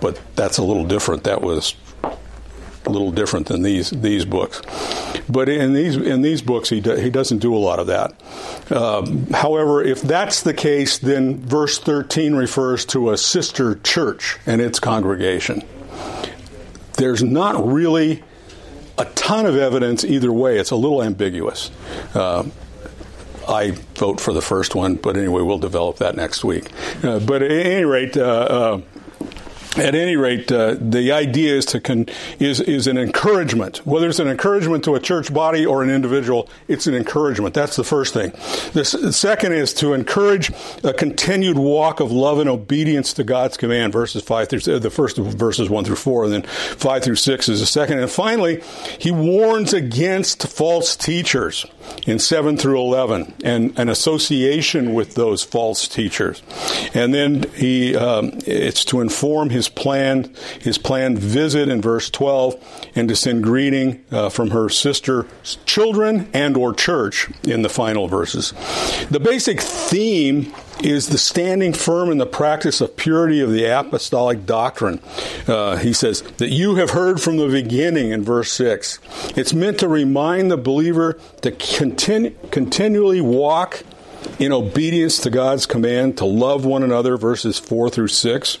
but 0.00 0.20
that's 0.36 0.58
a 0.58 0.62
little 0.62 0.84
different. 0.84 1.24
That 1.24 1.40
was 1.40 1.74
a 2.86 2.90
little 2.90 3.12
different 3.12 3.46
than 3.46 3.62
these 3.62 3.90
these 3.90 4.24
books. 4.24 4.60
But 5.28 5.48
in 5.48 5.72
these 5.72 5.96
in 5.96 6.20
these 6.20 6.42
books, 6.42 6.68
he 6.68 6.80
do, 6.80 6.96
he 6.96 7.08
doesn't 7.08 7.38
do 7.38 7.54
a 7.54 7.58
lot 7.58 7.78
of 7.78 7.86
that. 7.86 8.12
Um, 8.70 9.26
however, 9.28 9.82
if 9.82 10.02
that's 10.02 10.42
the 10.42 10.52
case, 10.52 10.98
then 10.98 11.38
verse 11.38 11.78
thirteen 11.78 12.34
refers 12.34 12.84
to 12.86 13.10
a 13.10 13.16
sister 13.16 13.76
church 13.76 14.38
and 14.46 14.60
its 14.60 14.80
congregation. 14.80 15.62
There's 16.98 17.22
not 17.22 17.66
really 17.66 18.22
a 18.98 19.04
ton 19.14 19.46
of 19.46 19.56
evidence 19.56 20.04
either 20.04 20.32
way. 20.32 20.58
It's 20.58 20.70
a 20.70 20.76
little 20.76 21.02
ambiguous. 21.02 21.70
Uh, 22.14 22.44
I 23.48 23.72
vote 23.96 24.20
for 24.20 24.32
the 24.32 24.40
first 24.40 24.74
one, 24.74 24.94
but 24.94 25.16
anyway, 25.16 25.42
we'll 25.42 25.58
develop 25.58 25.98
that 25.98 26.16
next 26.16 26.44
week. 26.44 26.70
Uh, 27.02 27.18
but 27.18 27.42
at 27.42 27.50
any 27.50 27.84
rate, 27.84 28.16
uh, 28.16 28.22
uh 28.22 28.80
at 29.76 29.94
any 29.94 30.16
rate, 30.16 30.50
uh, 30.52 30.76
the 30.80 31.12
idea 31.12 31.54
is 31.56 31.64
to 31.66 31.80
con- 31.80 32.06
is 32.38 32.60
is 32.60 32.86
an 32.86 32.98
encouragement. 32.98 33.78
Whether 33.86 34.08
it's 34.08 34.18
an 34.18 34.28
encouragement 34.28 34.84
to 34.84 34.94
a 34.94 35.00
church 35.00 35.32
body 35.32 35.66
or 35.66 35.82
an 35.82 35.90
individual, 35.90 36.48
it's 36.68 36.86
an 36.86 36.94
encouragement. 36.94 37.54
That's 37.54 37.76
the 37.76 37.84
first 37.84 38.14
thing. 38.14 38.30
The, 38.72 38.80
s- 38.80 38.92
the 38.92 39.12
second 39.12 39.52
is 39.52 39.74
to 39.74 39.92
encourage 39.94 40.52
a 40.82 40.92
continued 40.92 41.58
walk 41.58 42.00
of 42.00 42.12
love 42.12 42.38
and 42.38 42.48
obedience 42.48 43.12
to 43.14 43.24
God's 43.24 43.56
command. 43.56 43.92
Verses 43.92 44.22
five 44.22 44.48
through 44.48 44.60
the 44.78 44.90
first 44.90 45.16
verses 45.16 45.68
one 45.68 45.84
through 45.84 45.96
four, 45.96 46.24
and 46.24 46.32
then 46.32 46.42
five 46.42 47.02
through 47.02 47.16
six 47.16 47.48
is 47.48 47.60
the 47.60 47.66
second. 47.66 47.98
And 47.98 48.10
finally, 48.10 48.62
he 48.98 49.10
warns 49.10 49.72
against 49.72 50.46
false 50.48 50.96
teachers 50.96 51.66
in 52.06 52.18
7 52.18 52.56
through 52.56 52.80
11 52.80 53.34
and 53.44 53.78
an 53.78 53.88
association 53.90 54.94
with 54.94 55.14
those 55.14 55.42
false 55.42 55.86
teachers. 55.86 56.42
And 56.94 57.12
then 57.12 57.44
he, 57.54 57.94
um, 57.94 58.32
it's 58.46 58.84
to 58.86 59.00
inform 59.02 59.50
his 59.50 59.63
plan, 59.68 60.32
his 60.60 60.78
planned 60.78 61.18
visit 61.18 61.68
in 61.68 61.80
verse 61.80 62.10
12 62.10 62.90
and 62.94 63.08
to 63.08 63.16
send 63.16 63.42
greeting 63.42 64.04
uh, 64.10 64.28
from 64.28 64.50
her 64.50 64.68
sister 64.68 65.26
children 65.64 66.28
and 66.32 66.56
or 66.56 66.74
church 66.74 67.28
in 67.44 67.62
the 67.62 67.68
final 67.68 68.08
verses. 68.08 68.52
The 69.10 69.20
basic 69.20 69.60
theme 69.60 70.52
is 70.82 71.08
the 71.08 71.18
standing 71.18 71.72
firm 71.72 72.10
in 72.10 72.18
the 72.18 72.26
practice 72.26 72.80
of 72.80 72.96
purity 72.96 73.40
of 73.40 73.50
the 73.50 73.64
apostolic 73.64 74.44
doctrine. 74.44 75.00
Uh, 75.46 75.76
he 75.76 75.92
says 75.92 76.22
that 76.38 76.50
you 76.50 76.76
have 76.76 76.90
heard 76.90 77.20
from 77.20 77.36
the 77.36 77.48
beginning 77.48 78.10
in 78.10 78.22
verse 78.22 78.52
6. 78.52 78.98
It's 79.36 79.54
meant 79.54 79.78
to 79.80 79.88
remind 79.88 80.50
the 80.50 80.56
believer 80.56 81.14
to 81.42 81.50
continu- 81.52 82.34
continually 82.50 83.20
walk 83.20 83.82
in 84.38 84.52
obedience 84.52 85.18
to 85.18 85.30
God's 85.30 85.66
command 85.66 86.18
to 86.18 86.24
love 86.24 86.64
one 86.64 86.82
another, 86.82 87.16
verses 87.16 87.58
4 87.58 87.90
through 87.90 88.08
6. 88.08 88.58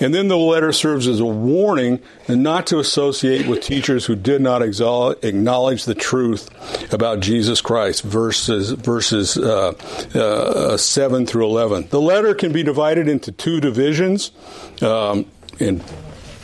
And 0.00 0.14
then 0.14 0.28
the 0.28 0.36
letter 0.36 0.72
serves 0.72 1.08
as 1.08 1.20
a 1.20 1.26
warning 1.26 2.00
not 2.28 2.66
to 2.68 2.78
associate 2.78 3.48
with 3.48 3.62
teachers 3.62 4.06
who 4.06 4.14
did 4.14 4.40
not 4.40 4.62
acknowledge 4.62 5.84
the 5.84 5.94
truth 5.94 6.92
about 6.92 7.20
Jesus 7.20 7.60
Christ, 7.60 8.02
verses, 8.02 8.70
verses 8.70 9.36
uh, 9.36 9.72
uh, 10.14 10.76
7 10.76 11.26
through 11.26 11.46
11. 11.46 11.88
The 11.88 12.00
letter 12.00 12.34
can 12.34 12.52
be 12.52 12.62
divided 12.62 13.08
into 13.08 13.32
two 13.32 13.60
divisions. 13.60 14.30
Um, 14.80 15.26
in 15.58 15.82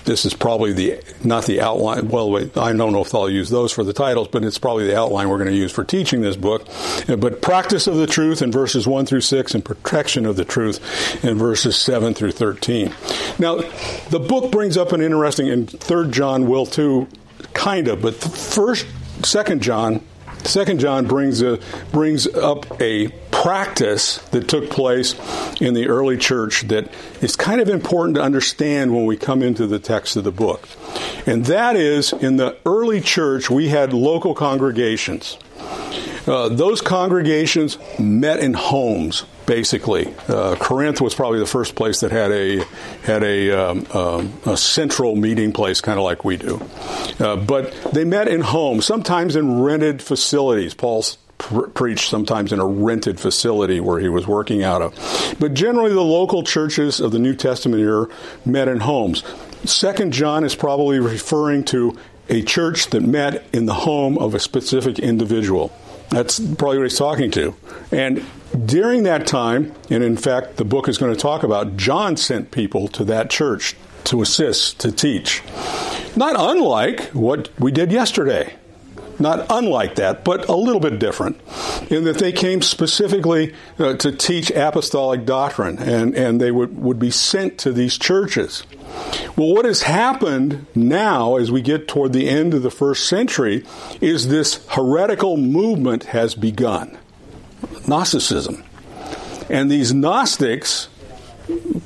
this 0.05 0.25
is 0.25 0.35
probably 0.35 0.73
the 0.73 1.01
not 1.23 1.47
the 1.47 1.61
outline. 1.61 2.09
Well, 2.09 2.31
wait, 2.31 2.57
I 2.57 2.73
don't 2.73 2.93
know 2.93 3.01
if 3.01 3.15
I'll 3.15 3.31
use 3.31 3.51
those 3.51 3.73
for 3.73 3.85
the 3.85 3.93
titles, 3.93 4.29
but 4.29 4.45
it's 4.45 4.59
probably 4.59 4.87
the 4.87 4.99
outline 4.99 5.29
we're 5.29 5.39
going 5.39 5.51
to 5.51 5.57
use 5.57 5.73
for 5.73 5.85
teaching 5.85 6.21
this 6.21 6.37
book. 6.37 6.67
Uh, 7.09 7.17
but 7.17 7.43
practice 7.43 7.87
of 7.87 7.97
the 7.97 8.07
truth 8.07 8.43
in 8.43 8.53
verses 8.53 8.87
one 8.87 9.07
through 9.07 9.23
six, 9.23 9.55
and 9.55 9.65
protection 9.65 10.27
of 10.27 10.37
the 10.37 10.45
truth 10.45 11.25
in 11.25 11.39
verses 11.39 11.77
seven 11.77 12.15
through 12.15 12.33
thirteen. 12.33 12.95
Now, 13.39 13.57
the 14.11 14.21
book 14.21 14.53
brings 14.53 14.77
up 14.77 14.93
an 14.93 15.01
interesting, 15.01 15.49
and 15.49 15.71
Third 15.71 16.13
John 16.13 16.49
will 16.49 16.67
too, 16.67 17.09
kind 17.53 17.89
of, 17.89 18.03
but 18.03 18.15
first, 18.15 18.87
Second 19.23 19.63
John 19.63 20.05
Second 20.45 20.79
John 20.81 21.07
brings 21.07 21.43
a, 21.43 21.59
brings 21.91 22.27
up 22.27 22.81
a 22.81 23.09
practice 23.31 24.19
that 24.29 24.49
took 24.49 24.71
place 24.71 25.15
in 25.61 25.75
the 25.75 25.89
early 25.89 26.17
church 26.17 26.63
that 26.69 26.91
is 27.21 27.35
kind 27.37 27.61
of 27.61 27.69
important 27.69 28.17
to 28.17 28.23
understand 28.23 28.95
when 28.95 29.07
we 29.07 29.17
come 29.17 29.43
into 29.43 29.67
the 29.67 29.79
text 29.79 30.17
of 30.17 30.25
the 30.25 30.31
book. 30.31 30.69
And 31.27 31.47
that 31.47 31.77
is 31.77 32.13
in 32.13 32.37
the 32.37 32.57
early 32.65 33.01
church 33.01 33.51
we 33.51 33.69
had 33.69 33.93
local 33.93 34.35
congregations. 34.35 35.37
Uh, 36.27 36.49
those 36.49 36.81
congregations 36.81 37.79
met 37.99 38.41
in 38.41 38.55
homes 38.55 39.25
basically. 39.47 40.13
Uh, 40.29 40.57
Corinth 40.57 41.01
was 41.01 41.15
probably 41.15 41.39
the 41.39 41.47
first 41.47 41.75
place 41.75 42.01
that 42.01 42.11
had 42.11 42.31
a 42.33 42.65
had 43.03 43.23
a, 43.23 43.51
um, 43.51 43.87
um, 43.93 44.33
a 44.47 44.57
central 44.57 45.17
meeting 45.17 45.53
place, 45.53 45.81
kind 45.81 45.99
of 45.99 46.05
like 46.05 46.25
we 46.25 46.37
do. 46.37 46.61
Uh, 47.19 47.37
but 47.37 47.73
they 47.93 48.05
met 48.05 48.29
in 48.29 48.41
homes, 48.41 48.87
sometimes 48.87 49.37
in 49.37 49.61
rented 49.61 50.03
facilities. 50.03 50.75
Paul's 50.75 51.19
preached 51.39 52.09
sometimes 52.09 52.53
in 52.53 52.61
a 52.61 52.67
rented 52.67 53.21
facility 53.21 53.81
where 53.81 54.01
he 54.01 54.09
was 54.09 54.27
working 54.27 54.63
out 54.63 54.81
of. 54.81 55.37
But 55.39 55.53
generally, 55.55 55.93
the 55.93 56.01
local 56.01 56.43
churches 56.43 57.01
of 57.01 57.13
the 57.13 57.19
New 57.19 57.35
Testament 57.35 57.83
era 57.83 58.07
met 58.47 58.69
in 58.69 58.81
homes. 58.81 59.23
Second 59.65 60.13
John 60.13 60.45
is 60.45 60.55
probably 60.55 61.01
referring 61.01 61.65
to 61.65 61.99
a 62.29 62.43
church 62.43 62.89
that 62.91 63.03
met 63.03 63.45
in 63.53 63.67
the 63.67 63.75
home 63.75 64.17
of 64.17 64.35
a 64.35 64.41
specific 64.41 64.99
individual. 64.99 65.71
That's 66.15 66.39
probably 66.39 66.79
what 66.79 66.85
he's 66.85 66.99
talking 66.99 67.31
to. 67.33 67.55
And 67.91 68.25
during 68.65 69.03
that 69.03 69.27
time, 69.27 69.75
and 69.91 70.05
in 70.05 70.17
fact, 70.17 70.57
the 70.57 70.65
book 70.65 70.89
is 70.89 70.97
going 70.97 71.13
to 71.13 71.21
talk 71.21 71.43
about, 71.43 71.77
John 71.77 72.17
sent 72.17 72.53
people 72.53 72.87
to 72.89 73.05
that 73.05 73.31
church 73.31 73.75
to 74.05 74.23
assist, 74.23 74.79
to 74.81 74.93
teach. 74.93 75.43
Not 76.15 76.37
unlike 76.39 77.11
what 77.11 77.49
we 77.59 77.73
did 77.73 77.91
yesterday. 77.91 78.55
Not 79.19 79.47
unlike 79.49 79.95
that, 79.97 80.25
but 80.25 80.49
a 80.49 80.57
little 80.57 80.81
bit 80.81 80.99
different 80.99 81.41
in 81.91 82.05
that 82.05 82.19
they 82.19 82.33
came 82.33 82.63
specifically 82.63 83.55
uh, 83.79 83.95
to 83.95 84.13
teach 84.13 84.51
apostolic 84.51 85.25
doctrine 85.25 85.79
and, 85.79 86.15
and 86.17 86.41
they 86.41 86.51
would, 86.51 86.77
would 86.79 86.99
be 86.99 87.11
sent 87.11 87.59
to 87.59 87.73
these 87.73 87.97
churches. 87.97 88.65
Well, 89.37 89.53
what 89.53 89.65
has 89.65 89.83
happened 89.83 90.67
now 90.75 91.37
as 91.37 91.51
we 91.51 91.63
get 91.63 91.89
toward 91.89 92.13
the 92.13 92.29
end 92.29 92.55
of 92.55 92.63
the 92.63 92.71
first 92.71 93.09
century 93.09 93.65
is 94.01 94.29
this 94.29 94.65
heretical 94.69 95.37
movement 95.37 96.05
has 96.05 96.35
begun. 96.35 96.99
Gnosticism. 97.87 98.65
And 99.49 99.71
these 99.71 99.93
Gnostics 99.93 100.89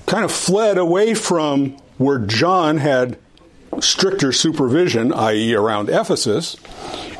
kind 0.07 0.25
of 0.25 0.33
fled 0.33 0.79
away 0.79 1.15
from 1.15 1.77
where 1.99 2.19
John 2.19 2.79
had 2.79 3.19
stricter 3.81 4.33
supervision, 4.33 5.13
i.e., 5.13 5.55
around 5.55 5.89
Ephesus, 5.89 6.57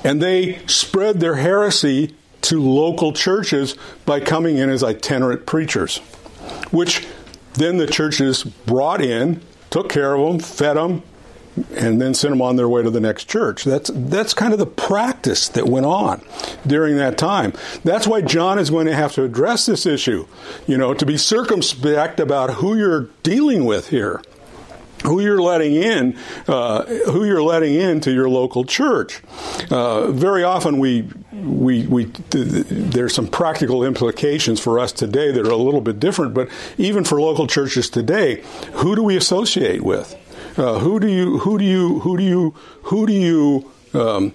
and 0.05 0.23
they 0.23 0.59
spread 0.67 1.21
their 1.21 1.37
heresy 1.37 2.15
to 2.43 2.63
local 2.63 3.13
churches 3.13 3.77
by 4.07 4.21
coming 4.21 4.59
in 4.59 4.71
as 4.71 4.83
itinerant 4.83 5.47
preachers, 5.47 5.99
which 6.71 7.07
then 7.55 7.77
the 7.79 7.87
churches 7.87 8.45
brought 8.45 9.03
in, 9.03 9.41
took 9.71 9.89
care 9.89 10.15
of 10.15 10.27
them, 10.27 10.39
fed 10.39 10.77
them, 10.77 11.03
and 11.75 12.01
then 12.01 12.15
sent 12.15 12.33
them 12.33 12.41
on 12.41 12.57
their 12.57 12.69
way 12.69 12.83
to 12.83 12.91
the 12.91 13.01
next 13.01 13.25
church. 13.25 13.65
That's 13.65 13.91
that's 13.93 14.33
kind 14.33 14.53
of 14.53 14.61
the 14.61 14.67
practice 14.67 15.49
that 15.49 15.67
went 15.67 15.87
on 15.87 16.23
during 16.67 16.97
that 16.97 17.19
time. 17.19 17.53
That's 17.85 18.07
why 18.07 18.21
John 18.21 18.59
is 18.59 18.71
going 18.71 18.87
to 18.87 18.95
have 18.95 19.13
to 19.15 19.25
address 19.25 19.67
this 19.67 19.85
issue, 19.85 20.27
you 20.67 20.79
know, 20.79 20.95
to 20.95 21.05
be 21.05 21.17
circumspect 21.17 22.21
about 22.21 22.55
who 22.55 22.77
you're 22.77 23.09
dealing 23.23 23.65
with 23.65 23.89
here 23.89 24.23
who 25.05 25.21
you're 25.21 25.41
letting 25.41 25.75
in, 25.75 26.19
uh, 26.47 26.85
who 26.85 27.25
you're 27.25 27.43
letting 27.43 27.75
into 27.75 28.13
your 28.13 28.29
local 28.29 28.65
church. 28.65 29.23
Uh, 29.71 30.11
very 30.11 30.45
often, 30.45 30.79
we 30.79 31.09
we 31.33 31.87
we 31.87 32.05
there's 32.31 33.15
some 33.15 33.29
practical 33.29 33.85
implications 33.85 34.61
for 34.61 34.79
us 34.79 34.93
today 34.93 35.31
that 35.33 35.47
are 35.47 35.51
a 35.51 35.57
little 35.57 35.81
bit 35.81 36.01
different. 36.01 36.35
But 36.35 36.49
even 36.77 37.05
for 37.05 37.21
local 37.21 37.47
churches 37.47 37.91
today, 37.91 38.43
who 38.75 38.97
do 38.97 39.03
we 39.03 39.17
associate 39.17 39.83
with? 39.83 40.17
Uh, 40.57 40.79
who 40.81 40.99
do 40.99 41.09
you 41.09 41.39
who 41.39 41.59
do 41.59 41.65
you 41.65 42.01
who 42.01 42.17
do 42.17 42.25
you 42.25 42.55
who 42.83 43.07
do 43.07 43.13
you 43.13 43.71
um, 43.95 44.31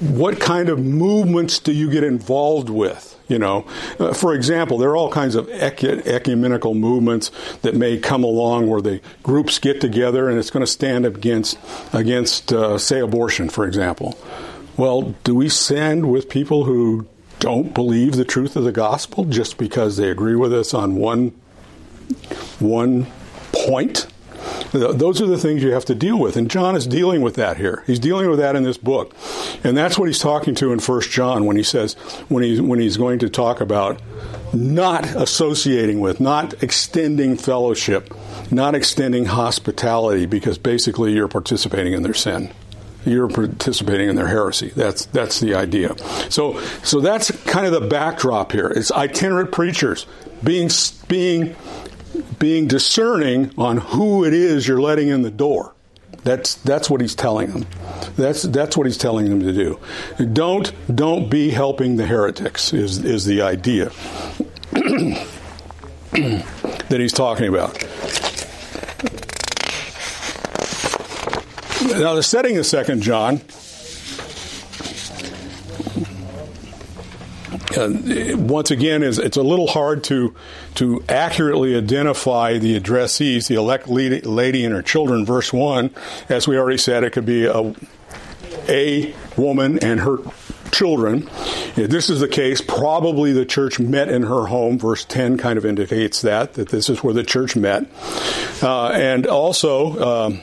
what 0.00 0.40
kind 0.40 0.68
of 0.68 0.78
movements 0.78 1.58
do 1.58 1.72
you 1.72 1.90
get 1.90 2.04
involved 2.04 2.68
with? 2.70 3.18
You 3.28 3.38
know, 3.38 3.64
uh, 4.00 4.12
for 4.12 4.34
example, 4.34 4.76
there 4.78 4.90
are 4.90 4.96
all 4.96 5.10
kinds 5.10 5.36
of 5.36 5.48
ecumenical 5.50 6.74
movements 6.74 7.30
that 7.62 7.76
may 7.76 7.96
come 7.96 8.24
along 8.24 8.66
where 8.66 8.80
the 8.80 9.00
groups 9.22 9.60
get 9.60 9.80
together 9.80 10.28
and 10.28 10.36
it's 10.36 10.50
going 10.50 10.66
to 10.66 10.70
stand 10.70 11.06
against 11.06 11.56
against 11.92 12.52
uh, 12.52 12.76
say 12.76 12.98
abortion, 12.98 13.48
for 13.48 13.64
example. 13.66 14.18
Well, 14.76 15.14
do 15.22 15.36
we 15.36 15.48
stand 15.48 16.10
with 16.10 16.28
people 16.28 16.64
who 16.64 17.06
don't 17.38 17.72
believe 17.72 18.16
the 18.16 18.24
truth 18.24 18.56
of 18.56 18.64
the 18.64 18.72
gospel 18.72 19.24
just 19.24 19.58
because 19.58 19.96
they 19.96 20.10
agree 20.10 20.34
with 20.34 20.52
us 20.52 20.74
on 20.74 20.96
one 20.96 21.28
one 22.58 23.06
point? 23.52 24.08
Those 24.72 25.20
are 25.20 25.26
the 25.26 25.38
things 25.38 25.62
you 25.62 25.72
have 25.72 25.84
to 25.86 25.94
deal 25.94 26.18
with. 26.18 26.36
And 26.36 26.50
John 26.50 26.76
is 26.76 26.86
dealing 26.86 27.22
with 27.22 27.34
that 27.36 27.56
here. 27.56 27.82
He's 27.86 27.98
dealing 27.98 28.30
with 28.30 28.38
that 28.38 28.56
in 28.56 28.62
this 28.62 28.78
book. 28.78 29.14
And 29.64 29.76
that's 29.76 29.98
what 29.98 30.06
he's 30.06 30.18
talking 30.18 30.54
to 30.56 30.72
in 30.72 30.80
First 30.80 31.10
John 31.10 31.44
when 31.44 31.56
he 31.56 31.62
says, 31.62 31.94
when, 32.28 32.42
he, 32.42 32.60
when 32.60 32.78
he's 32.78 32.96
going 32.96 33.18
to 33.20 33.28
talk 33.28 33.60
about 33.60 34.00
not 34.52 35.04
associating 35.14 36.00
with, 36.00 36.20
not 36.20 36.62
extending 36.62 37.36
fellowship, 37.36 38.14
not 38.50 38.74
extending 38.74 39.26
hospitality, 39.26 40.26
because 40.26 40.58
basically 40.58 41.12
you're 41.12 41.28
participating 41.28 41.92
in 41.92 42.02
their 42.02 42.14
sin 42.14 42.52
you're 43.04 43.28
participating 43.28 44.08
in 44.08 44.16
their 44.16 44.26
heresy. 44.26 44.72
That's 44.76 45.06
that's 45.06 45.40
the 45.40 45.54
idea. 45.54 45.96
So 46.30 46.60
so 46.82 47.00
that's 47.00 47.30
kind 47.46 47.66
of 47.66 47.72
the 47.72 47.88
backdrop 47.88 48.52
here. 48.52 48.68
It's 48.68 48.92
itinerant 48.92 49.52
preachers 49.52 50.06
being 50.44 50.70
being 51.08 51.56
being 52.40 52.66
discerning 52.66 53.52
on 53.56 53.76
who 53.76 54.24
it 54.24 54.34
is 54.34 54.66
you're 54.66 54.80
letting 54.80 55.08
in 55.08 55.22
the 55.22 55.30
door. 55.30 55.74
That's 56.24 56.56
that's 56.56 56.90
what 56.90 57.00
he's 57.00 57.14
telling 57.14 57.52
them. 57.52 57.66
That's 58.16 58.42
that's 58.42 58.76
what 58.76 58.86
he's 58.86 58.98
telling 58.98 59.28
them 59.28 59.40
to 59.40 59.52
do. 59.52 59.78
Don't 60.32 60.72
don't 60.94 61.30
be 61.30 61.50
helping 61.50 61.96
the 61.96 62.06
heretics 62.06 62.72
is 62.72 63.04
is 63.04 63.24
the 63.24 63.42
idea 63.42 63.86
that 66.10 66.96
he's 66.98 67.12
talking 67.12 67.48
about. 67.48 67.74
Now 71.98 72.14
the 72.14 72.22
setting 72.22 72.58
of 72.58 72.66
Second 72.66 73.02
John 73.02 73.40
uh, 77.76 78.36
once 78.36 78.70
again, 78.70 79.02
is 79.02 79.18
it's 79.18 79.36
a 79.36 79.42
little 79.42 79.66
hard 79.66 80.04
to 80.04 80.34
to 80.76 81.04
accurately 81.08 81.76
identify 81.76 82.58
the 82.58 82.78
addressees, 82.78 83.48
the 83.48 83.56
elect 83.56 83.88
lady 83.88 84.64
and 84.64 84.74
her 84.74 84.82
children. 84.82 85.24
Verse 85.24 85.52
one, 85.52 85.94
as 86.28 86.46
we 86.46 86.58
already 86.58 86.78
said, 86.78 87.04
it 87.04 87.12
could 87.12 87.26
be 87.26 87.46
a 87.46 87.74
a 88.68 89.14
woman 89.36 89.78
and 89.82 90.00
her 90.00 90.18
children. 90.70 91.28
If 91.76 91.90
this 91.90 92.10
is 92.10 92.20
the 92.20 92.28
case, 92.28 92.60
probably 92.60 93.32
the 93.32 93.44
church 93.44 93.78
met 93.80 94.08
in 94.08 94.22
her 94.22 94.46
home. 94.46 94.78
Verse 94.78 95.04
10 95.04 95.38
kind 95.38 95.58
of 95.58 95.66
indicates 95.66 96.22
that, 96.22 96.54
that 96.54 96.68
this 96.68 96.88
is 96.88 97.02
where 97.02 97.14
the 97.14 97.24
church 97.24 97.56
met. 97.56 97.86
Uh, 98.62 98.88
and 98.88 99.26
also, 99.26 100.28
um, 100.28 100.40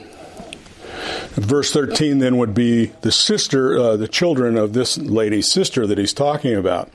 Verse 1.37 1.71
13 1.71 2.17
then 2.17 2.37
would 2.37 2.55
be 2.55 2.87
the 3.01 3.11
sister, 3.11 3.77
uh, 3.77 3.95
the 3.95 4.07
children 4.07 4.57
of 4.57 4.73
this 4.73 4.97
lady's 4.97 5.51
sister 5.51 5.85
that 5.85 5.99
he's 5.99 6.11
talking 6.11 6.55
about. 6.55 6.89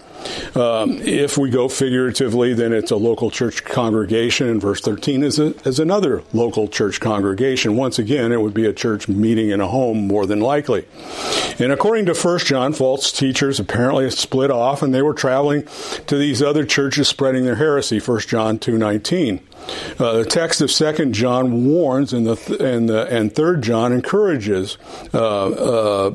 Um, 0.55 1.01
if 1.03 1.39
we 1.39 1.51
go 1.51 1.69
figuratively, 1.69 2.55
then 2.55 2.73
it's 2.73 2.91
a 2.91 2.97
local 2.97 3.31
church 3.31 3.65
congregation, 3.65 4.49
and 4.49 4.61
verse 4.61 4.81
13 4.81 5.23
is, 5.23 5.39
a, 5.39 5.55
is 5.67 5.79
another 5.79 6.23
local 6.33 6.69
church 6.69 7.01
congregation. 7.01 7.77
Once 7.77 7.99
again, 7.99 8.33
it 8.33 8.41
would 8.41 8.55
be 8.55 8.67
a 8.67 8.73
church 8.73 9.09
meeting 9.09 9.51
in 9.51 9.61
a 9.61 9.69
home, 9.69 10.07
more 10.07 10.27
than 10.27 10.41
likely. 10.41 10.87
And 11.59 11.73
according 11.73 12.07
to 12.07 12.15
1 12.15 12.39
John, 12.41 12.73
false 12.73 13.13
teachers 13.13 13.59
apparently 13.61 14.11
split 14.11 14.51
off, 14.51 14.83
and 14.83 14.95
they 14.95 15.03
were 15.03 15.15
traveling 15.15 15.67
to 16.07 16.17
these 16.17 16.43
other 16.43 16.65
churches 16.65 17.09
spreading 17.09 17.45
their 17.45 17.57
heresy, 17.57 17.99
1 17.99 18.21
John 18.21 18.59
2.19. 18.59 19.41
Uh, 19.99 20.19
the 20.19 20.25
text 20.25 20.61
of 20.61 20.71
Second 20.71 21.13
John 21.13 21.67
warns, 21.67 22.13
and 22.13 22.27
the 22.27 22.37
th- 22.37 22.61
and 22.61 22.89
the 22.89 23.07
and 23.07 23.33
Third 23.33 23.63
John 23.63 23.93
encourages 23.93 24.77
uh, 25.15 25.19
uh, 25.19 26.11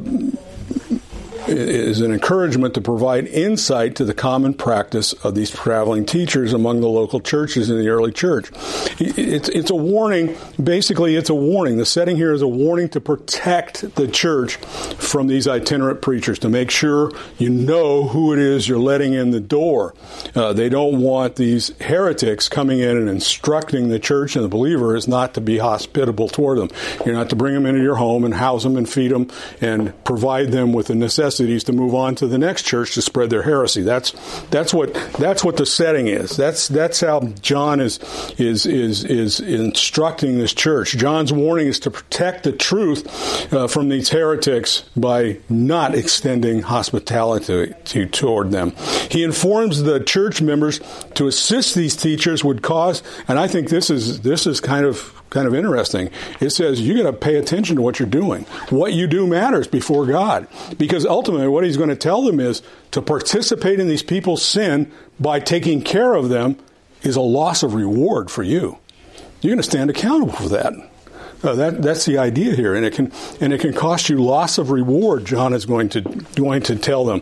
is 1.48 2.02
an 2.02 2.12
encouragement 2.12 2.74
to 2.74 2.82
provide 2.82 3.28
insight 3.28 3.96
to 3.96 4.06
the 4.06 4.14
common 4.14 4.54
practice 4.54 5.14
of 5.14 5.36
these 5.36 5.50
traveling 5.50 6.06
teachers 6.06 6.54
among 6.54 6.82
the 6.82 6.90
local 6.90 7.20
churches 7.20 7.70
in 7.70 7.78
the 7.78 7.88
early 7.88 8.12
church. 8.12 8.52
It's, 9.00 9.50
it's 9.50 9.70
a 9.70 9.76
warning, 9.76 10.36
basically, 10.62 11.16
it's 11.16 11.30
a 11.30 11.36
warning. 11.36 11.78
The 11.78 11.86
setting 11.86 12.16
here 12.16 12.34
is 12.34 12.42
a 12.42 12.48
warning 12.48 12.90
to 12.90 13.02
protect 13.02 13.96
the 13.96 14.08
church 14.08 14.58
from 14.58 15.28
these 15.28 15.48
itinerant 15.48 16.02
preachers, 16.02 16.40
to 16.40 16.50
make 16.50 16.72
sure 16.72 17.12
you 17.38 17.50
know 17.50 18.08
who 18.08 18.34
it 18.34 18.40
is 18.40 18.68
you're 18.68 18.80
letting 18.80 19.14
in 19.14 19.32
the 19.32 19.40
door. 19.40 19.94
Uh, 20.36 20.54
they 20.54 20.70
don't 20.70 21.02
want 21.02 21.36
these 21.36 21.70
heretics 21.80 22.50
coming 22.50 22.80
in 22.80 22.98
and 22.98 23.10
instructing 23.10 23.88
the 23.90 24.00
church 24.00 24.36
and 24.36 24.44
the 24.44 24.50
believer 24.50 24.96
is 24.96 25.08
not 25.08 25.34
to 25.36 25.42
be 25.42 25.58
hospitable 25.58 26.28
toward 26.28 26.58
them. 26.58 26.70
You're 27.06 27.16
not 27.16 27.30
to 27.30 27.36
bring 27.36 27.54
them 27.54 27.66
into 27.66 27.82
your 27.82 27.96
home 27.96 28.26
and 28.26 28.34
house 28.34 28.64
them 28.64 28.76
and 28.76 28.88
feed 28.88 29.12
them 29.12 29.30
and 29.62 29.94
provide 30.04 30.52
them 30.52 30.74
with 30.74 30.88
the 30.88 30.96
necessity 30.96 31.37
cities 31.38 31.64
to 31.66 31.74
move 31.74 31.96
on 31.96 32.16
to 32.16 32.28
the 32.28 32.38
next 32.38 32.64
church 32.64 32.94
to 32.96 33.02
spread 33.02 33.30
their 33.30 33.44
heresy. 33.44 33.82
That's 33.82 34.12
that's 34.50 34.74
what 34.74 34.94
that's 35.20 35.44
what 35.44 35.58
the 35.58 35.66
setting 35.66 36.08
is. 36.08 36.36
That's 36.36 36.68
that's 36.68 37.02
how 37.02 37.22
John 37.42 37.80
is 37.80 38.00
is 38.38 38.66
is 38.66 39.04
is 39.04 39.40
instructing 39.40 40.38
this 40.38 40.54
church. 40.54 40.98
John's 40.98 41.32
warning 41.32 41.68
is 41.68 41.80
to 41.82 41.92
protect 41.92 42.44
the 42.44 42.52
truth 42.52 43.54
uh, 43.54 43.68
from 43.68 43.90
these 43.90 44.10
heretics 44.10 44.82
by 44.96 45.38
not 45.50 45.96
extending 45.96 46.62
hospitality 46.62 47.74
to, 47.86 48.06
toward 48.08 48.52
them. 48.52 48.74
He 49.10 49.24
informs 49.24 49.84
the 49.84 50.00
church 50.00 50.42
members 50.42 50.80
to 51.16 51.28
assist 51.28 51.76
these 51.76 51.96
teachers 51.96 52.44
would 52.44 52.62
cause, 52.62 53.04
and 53.28 53.40
I 53.40 53.48
think 53.48 53.70
this 53.70 53.90
is 53.90 54.22
this 54.22 54.48
is 54.48 54.60
kind 54.60 54.86
of 54.86 55.14
kind 55.30 55.48
of 55.48 55.56
interesting. 55.56 56.10
It 56.40 56.52
says 56.52 56.82
you 56.82 57.02
got 57.02 57.12
to 57.12 57.18
pay 57.18 57.36
attention 57.36 57.76
to 57.76 57.82
what 57.82 58.00
you're 58.00 58.08
doing. 58.08 58.44
What 58.70 58.94
you 58.94 59.08
do 59.08 59.28
matters 59.28 59.68
before 59.68 60.06
God. 60.06 60.48
Because 60.78 61.06
ultimately, 61.06 61.48
what 61.48 61.64
he's 61.64 61.78
going 61.78 61.90
to 61.90 61.96
tell 61.96 62.24
them 62.24 62.40
is 62.40 62.62
to 62.92 63.02
participate 63.02 63.80
in 63.80 63.88
these 63.88 64.04
people's 64.04 64.44
sin 64.44 64.92
by 65.20 65.40
taking 65.40 65.82
care 65.82 66.14
of 66.14 66.30
them 66.30 66.58
is 67.04 67.16
a 67.16 67.22
loss 67.22 67.64
of 67.64 67.74
reward 67.74 68.32
for 68.32 68.44
you. 68.44 68.78
You're 69.42 69.52
going 69.52 69.58
to 69.58 69.64
stand 69.64 69.90
accountable 69.90 70.34
for 70.34 70.50
that. 70.50 70.74
Uh, 71.44 71.54
that 71.54 71.84
that's 71.84 72.06
the 72.06 72.18
idea 72.18 72.56
here, 72.56 72.74
and 72.74 72.84
it 72.84 72.94
can 72.94 73.12
and 73.40 73.54
it 73.54 73.62
can 73.62 73.72
cost 73.72 74.10
you 74.10 74.18
loss 74.18 74.58
of 74.58 74.72
reward. 74.72 75.24
John 75.24 75.54
is 75.54 75.68
going 75.68 75.90
to 75.90 76.02
going 76.02 76.64
to 76.64 76.76
tell 76.76 77.06
them, 77.06 77.22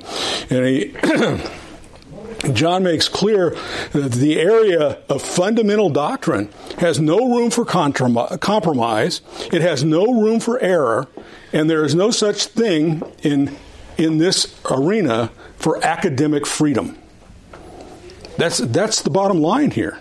and 0.49 0.65
he. 0.65 0.95
John 2.53 2.83
makes 2.83 3.07
clear 3.07 3.51
that 3.91 4.11
the 4.11 4.39
area 4.39 4.99
of 5.09 5.21
fundamental 5.21 5.89
doctrine 5.89 6.49
has 6.79 6.99
no 6.99 7.35
room 7.35 7.49
for 7.49 7.65
compromise, 7.65 9.21
it 9.51 9.61
has 9.61 9.83
no 9.83 10.21
room 10.21 10.39
for 10.39 10.59
error, 10.61 11.07
and 11.53 11.69
there 11.69 11.83
is 11.83 11.95
no 11.95 12.11
such 12.11 12.45
thing 12.45 13.01
in, 13.23 13.55
in 13.97 14.17
this 14.17 14.53
arena 14.69 15.31
for 15.57 15.83
academic 15.83 16.45
freedom. 16.45 16.97
That's, 18.37 18.57
that's 18.57 19.01
the 19.01 19.09
bottom 19.09 19.39
line 19.41 19.71
here. 19.71 19.99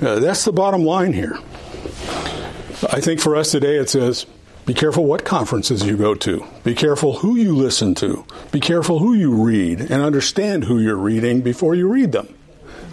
Uh, 0.00 0.18
that's 0.20 0.44
the 0.44 0.52
bottom 0.52 0.84
line 0.84 1.12
here. 1.12 1.38
I 2.92 3.00
think 3.00 3.20
for 3.20 3.36
us 3.36 3.50
today 3.50 3.76
it 3.76 3.90
says 3.90 4.26
be 4.68 4.74
careful 4.74 5.06
what 5.06 5.24
conferences 5.24 5.82
you 5.86 5.96
go 5.96 6.14
to. 6.14 6.44
Be 6.62 6.74
careful 6.74 7.20
who 7.20 7.36
you 7.36 7.56
listen 7.56 7.94
to. 7.94 8.26
Be 8.52 8.60
careful 8.60 8.98
who 8.98 9.14
you 9.14 9.32
read 9.32 9.80
and 9.80 10.02
understand 10.02 10.64
who 10.64 10.78
you're 10.78 10.94
reading 10.94 11.40
before 11.40 11.74
you 11.74 11.88
read 11.88 12.12
them, 12.12 12.34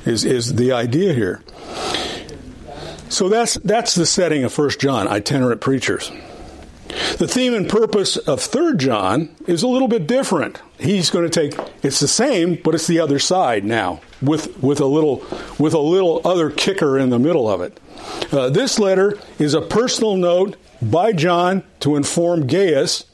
is, 0.05 0.23
is 0.23 0.55
the 0.55 0.71
idea 0.71 1.13
here. 1.13 1.43
So 3.09 3.27
that's 3.27 3.55
that's 3.55 3.93
the 3.93 4.05
setting 4.05 4.45
of 4.45 4.53
First 4.53 4.79
John, 4.79 5.09
itinerant 5.09 5.59
preachers. 5.59 6.13
The 7.17 7.27
theme 7.27 7.53
and 7.53 7.67
purpose 7.67 8.15
of 8.15 8.39
Third 8.39 8.79
John 8.79 9.35
is 9.45 9.61
a 9.61 9.67
little 9.67 9.89
bit 9.89 10.07
different. 10.07 10.61
He's 10.79 11.09
going 11.09 11.29
to 11.29 11.49
take 11.49 11.59
it's 11.83 11.99
the 11.99 12.07
same, 12.07 12.55
but 12.55 12.73
it's 12.73 12.87
the 12.87 13.01
other 13.01 13.19
side 13.19 13.65
now, 13.65 13.99
with 14.21 14.63
with 14.63 14.79
a 14.79 14.85
little 14.85 15.25
with 15.59 15.73
a 15.73 15.79
little 15.79 16.21
other 16.23 16.51
kicker 16.51 16.97
in 16.97 17.09
the 17.09 17.19
middle 17.19 17.49
of 17.49 17.59
it. 17.59 17.77
Uh, 18.31 18.49
this 18.49 18.79
letter 18.79 19.19
is 19.39 19.53
a 19.53 19.61
personal 19.61 20.15
note 20.15 20.55
by 20.81 21.13
John 21.13 21.63
to 21.81 21.95
inform 21.95 22.47
Gaius 22.47 23.05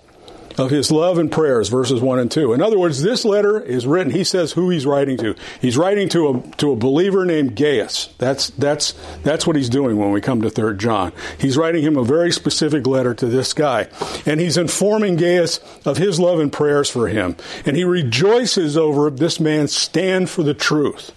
of 0.58 0.70
his 0.70 0.92
love 0.92 1.18
and 1.18 1.32
prayers, 1.32 1.70
verses 1.70 2.02
1 2.02 2.20
and 2.20 2.32
2. 2.32 2.54
In 2.54 2.62
other 2.62 2.78
words, 2.78 3.02
this 3.02 3.26
letter 3.26 3.60
is 3.60 3.88
written, 3.88 4.12
he 4.12 4.24
says 4.24 4.52
who 4.52 4.70
he's 4.70 4.86
writing 4.86 5.18
to. 5.18 5.36
He's 5.60 5.78
writing 5.78 6.10
to 6.10 6.30
a, 6.30 6.42
to 6.58 6.72
a 6.72 6.76
believer 6.76 7.26
named 7.26 7.56
Gaius. 7.56 8.14
That's, 8.18 8.50
that's, 8.52 8.94
that's 9.24 9.48
what 9.48 9.56
he's 9.56 9.70
doing 9.70 9.98
when 9.98 10.12
we 10.12 10.22
come 10.22 10.42
to 10.42 10.50
3 10.50 10.78
John. 10.78 11.14
He's 11.40 11.58
writing 11.58 11.84
him 11.84 11.98
a 11.98 12.04
very 12.04 12.32
specific 12.32 12.86
letter 12.88 13.14
to 13.16 13.26
this 13.26 13.54
guy. 13.54 13.88
And 14.26 14.40
he's 14.40 14.58
informing 14.58 15.16
Gaius 15.16 15.60
of 15.86 15.98
his 15.98 16.20
love 16.20 16.40
and 16.40 16.52
prayers 16.52 16.90
for 16.90 17.08
him. 17.08 17.36
And 17.66 17.76
he 17.76 17.84
rejoices 17.84 18.78
over 18.78 19.10
this 19.10 19.40
man's 19.40 19.76
stand 19.76 20.30
for 20.30 20.44
the 20.44 20.54
truth. 20.54 21.12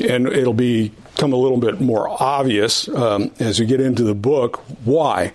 And 0.00 0.26
it'll 0.28 0.54
be 0.54 0.92
become 1.18 1.32
a 1.32 1.36
little 1.36 1.58
bit 1.58 1.80
more 1.80 2.08
obvious 2.22 2.86
um, 2.90 3.32
as 3.40 3.58
you 3.58 3.66
get 3.66 3.80
into 3.80 4.04
the 4.04 4.14
book 4.14 4.62
why. 4.84 5.32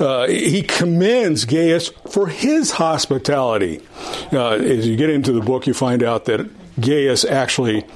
Uh, 0.00 0.26
he 0.26 0.60
commends 0.60 1.44
Gaius 1.44 1.90
for 2.10 2.26
his 2.26 2.72
hospitality. 2.72 3.80
Uh, 4.32 4.54
as 4.54 4.88
you 4.88 4.96
get 4.96 5.08
into 5.08 5.30
the 5.30 5.40
book, 5.40 5.68
you 5.68 5.72
find 5.72 6.02
out 6.02 6.24
that 6.24 6.50
Gaius 6.80 7.24
actually 7.24 7.86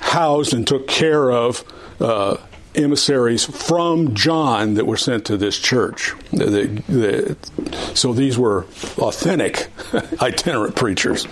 housed 0.00 0.54
and 0.54 0.66
took 0.66 0.88
care 0.88 1.30
of. 1.30 1.64
Uh, 2.00 2.36
emissaries 2.74 3.44
from 3.44 4.14
John 4.14 4.74
that 4.74 4.86
were 4.86 4.96
sent 4.96 5.26
to 5.26 5.36
this 5.36 5.58
church. 5.58 6.14
The, 6.30 6.82
the, 6.88 7.94
so 7.94 8.14
these 8.14 8.38
were 8.38 8.64
authentic 8.96 9.68
itinerant 10.22 10.74
preachers, 10.74 11.26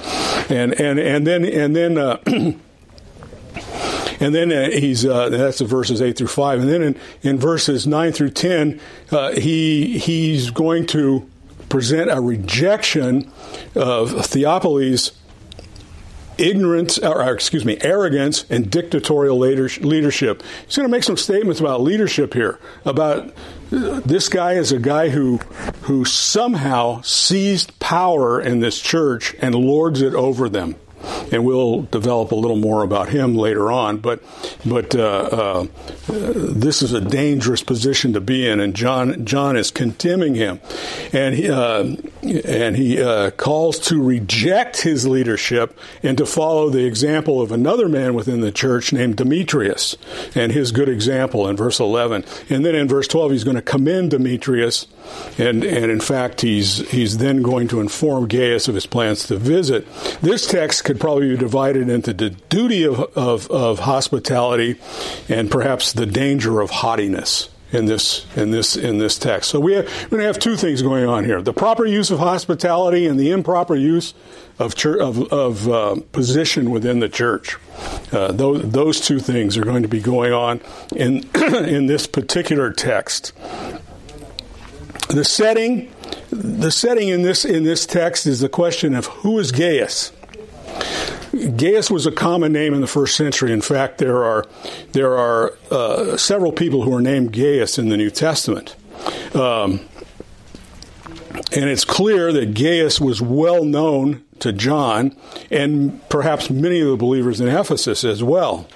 and 0.51 0.79
and 0.79 1.01
and 1.01 1.27
then 1.27 1.47
and 1.47 1.75
then. 1.75 1.97
Uh, 1.97 2.19
And 4.21 4.35
then 4.35 4.53
uh, 4.53 4.71
he's 4.71 5.07
uh, 5.07 5.31
that's 5.31 5.59
the 5.59 5.65
verses 5.65 6.03
eight 6.03 6.19
through 6.19 6.27
five, 6.29 6.61
and 6.61 6.69
then 6.69 6.83
in, 6.83 7.01
in 7.23 7.39
verses 7.39 7.87
nine 7.87 8.13
through 8.13 8.31
ten, 8.31 8.79
uh, 9.11 9.33
he 9.33 9.99
he's 9.99 10.51
going 10.51 10.87
to 10.89 11.29
present 11.71 12.11
a 12.11 12.21
rejection 12.21 13.31
of 13.75 14.27
Theophilus' 14.27 15.13
ignorance, 16.37 16.99
or 16.99 17.33
excuse 17.33 17.65
me, 17.65 17.79
arrogance 17.81 18.45
and 18.51 18.71
dictatorial 18.71 19.39
leadership. 19.39 20.43
He's 20.67 20.77
going 20.77 20.89
to 20.89 20.93
make 20.93 21.05
some 21.05 21.17
statements 21.17 21.61
about 21.61 21.81
leadership 21.81 22.35
here. 22.35 22.59
About 22.85 23.33
this 23.71 24.29
guy 24.29 24.55
is 24.55 24.71
a 24.71 24.79
guy 24.79 25.09
who 25.09 25.39
who 25.83 26.05
somehow 26.05 27.01
seized 27.03 27.79
power 27.79 28.41
in 28.41 28.61
this 28.61 28.81
church 28.81 29.35
and 29.41 29.55
lords 29.55 30.03
it 30.03 30.13
over 30.15 30.49
them 30.49 30.77
and 31.33 31.45
we'll 31.45 31.83
develop 31.83 32.33
a 32.33 32.35
little 32.35 32.57
more 32.57 32.83
about 32.83 33.09
him 33.09 33.35
later 33.35 33.71
on. 33.71 33.99
But 33.99 34.23
but 34.65 34.95
uh, 34.95 35.01
uh, 35.01 35.67
this 36.09 36.83
is 36.83 36.93
a 36.93 37.01
dangerous 37.01 37.63
position 37.63 38.13
to 38.15 38.21
be 38.21 38.47
in, 38.47 38.61
and 38.61 38.75
John 38.75 39.25
John 39.25 39.57
is 39.57 39.71
condemning 39.71 40.35
him, 40.35 40.61
and 41.13 41.35
he, 41.35 41.51
uh, 41.51 41.97
and 42.23 42.77
he 42.77 43.01
uh, 43.01 43.31
calls 43.33 43.79
to 43.81 44.03
reject 44.03 44.83
his 44.83 45.07
leadership 45.07 45.79
and 46.03 46.19
to 46.19 46.27
follow 46.27 46.71
the 46.71 46.85
example 46.85 47.41
of 47.41 47.53
another 47.53 47.89
man 47.89 48.15
within 48.15 48.41
the 48.41 48.53
church 48.53 48.93
named 48.93 49.17
Demetrius 49.17 49.97
and 50.35 50.53
his 50.53 50.73
good 50.73 50.89
example 50.89 51.49
in 51.49 51.57
verse 51.57 51.81
eleven, 51.81 52.25
and 52.49 52.65
then 52.65 52.75
in 52.75 52.89
verse 52.89 53.09
twelve 53.09 53.33
he's 53.33 53.45
going 53.45 53.57
to 53.57 53.63
commend 53.63 54.11
Demetrius, 54.11 54.87
and 55.39 55.65
and 55.65 55.91
in 55.91 56.01
fact 56.01 56.41
he's 56.41 56.89
he's 56.91 57.19
then 57.19 57.43
going 57.43 57.69
to 57.69 57.81
inform 57.81 58.29
Gaius 58.29 58.69
of 58.69 58.75
his 58.75 58.87
plans 58.87 59.27
to 59.29 59.37
visit. 59.37 59.87
This 60.21 60.47
text 60.47 60.85
could 60.85 61.01
probably 61.01 61.31
be 61.31 61.37
divided 61.37 61.89
into 61.89 62.13
the 62.13 62.31
duty 62.31 62.85
of, 62.85 63.01
of, 63.17 63.51
of 63.51 63.81
hospitality 63.81 64.79
and 65.29 65.51
perhaps 65.51 65.93
the 65.93 66.07
danger 66.07 66.61
of 66.61 66.71
haughtiness 66.71 67.49
in 67.73 67.87
this 67.87 68.27
in 68.37 68.51
this 68.51 68.77
in 68.77 68.99
this 68.99 69.19
text. 69.19 69.51
So 69.51 69.61
we 69.61 69.75
have, 69.75 69.87
we're 69.87 70.09
going 70.09 70.21
to 70.21 70.27
have 70.27 70.39
two 70.39 70.57
things 70.57 70.83
going 70.83 71.07
on 71.07 71.25
here: 71.25 71.41
the 71.41 71.53
proper 71.53 71.87
use 71.87 72.11
of 72.11 72.19
hospitality 72.19 73.07
and 73.07 73.19
the 73.19 73.31
improper 73.31 73.77
use 73.77 74.15
of 74.59 74.75
church, 74.75 75.01
of, 75.01 75.33
of 75.33 75.69
uh, 75.69 75.97
position 76.13 76.71
within 76.71 77.01
the 77.01 77.09
church. 77.09 77.57
Uh, 78.13 78.33
those 78.33 78.71
those 78.71 79.01
two 79.01 79.21
things 79.21 79.57
are 79.57 79.65
going 79.65 79.83
to 79.83 79.89
be 79.89 80.01
going 80.01 80.33
on 80.33 80.61
in 80.95 81.29
in 81.35 81.87
this 81.87 82.07
particular 82.07 82.73
text. 82.73 83.33
The 85.11 85.25
setting 85.25 85.91
the 86.31 86.71
setting 86.71 87.09
in 87.09 87.23
this 87.23 87.45
in 87.45 87.65
this 87.65 87.85
text 87.85 88.27
is 88.27 88.41
the 88.41 88.49
question 88.49 88.95
of 88.95 89.07
who 89.07 89.41
is 89.41 89.51
Gaius. 89.51 90.13
Gaius 91.57 91.91
was 91.91 92.07
a 92.07 92.13
common 92.13 92.53
name 92.53 92.75
in 92.75 92.81
the 92.81 92.87
first 92.87 93.17
century. 93.17 93.53
In 93.53 93.61
fact, 93.61 93.99
there 93.99 94.23
are 94.25 94.47
there 94.93 95.19
are 95.19 95.55
uh, 95.71 96.17
several 96.17 96.53
people 96.53 96.83
who 96.83 96.95
are 96.95 97.01
named 97.01 97.33
Gaius 97.33 97.77
in 97.77 97.89
the 97.89 97.97
New 97.97 98.11
Testament. 98.11 98.77
Um, 99.35 99.81
and 101.53 101.69
it's 101.69 101.85
clear 101.85 102.33
that 102.33 102.55
Gaius 102.55 103.01
was 103.01 103.21
well 103.21 103.65
known 103.65 104.23
to 104.41 104.53
John 104.53 105.17
and 105.51 106.09
perhaps 106.09 106.51
many 106.51 106.81
of 106.81 106.89
the 106.89 106.97
believers 106.97 107.41
in 107.41 107.49
Ephesus 107.49 108.05
as 108.05 108.23
well 108.23 108.69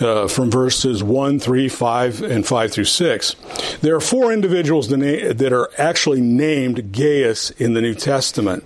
uh, 0.00 0.28
from 0.28 0.50
verses 0.50 1.02
1, 1.02 1.38
3, 1.38 1.68
5, 1.68 2.22
and 2.22 2.46
5 2.46 2.72
through 2.72 2.84
6. 2.84 3.36
There 3.80 3.94
are 3.94 4.00
four 4.00 4.32
individuals 4.32 4.88
that 4.88 5.52
are 5.52 5.70
actually 5.78 6.20
named 6.20 6.92
Gaius 6.92 7.50
in 7.50 7.74
the 7.74 7.80
New 7.80 7.94
Testament. 7.94 8.64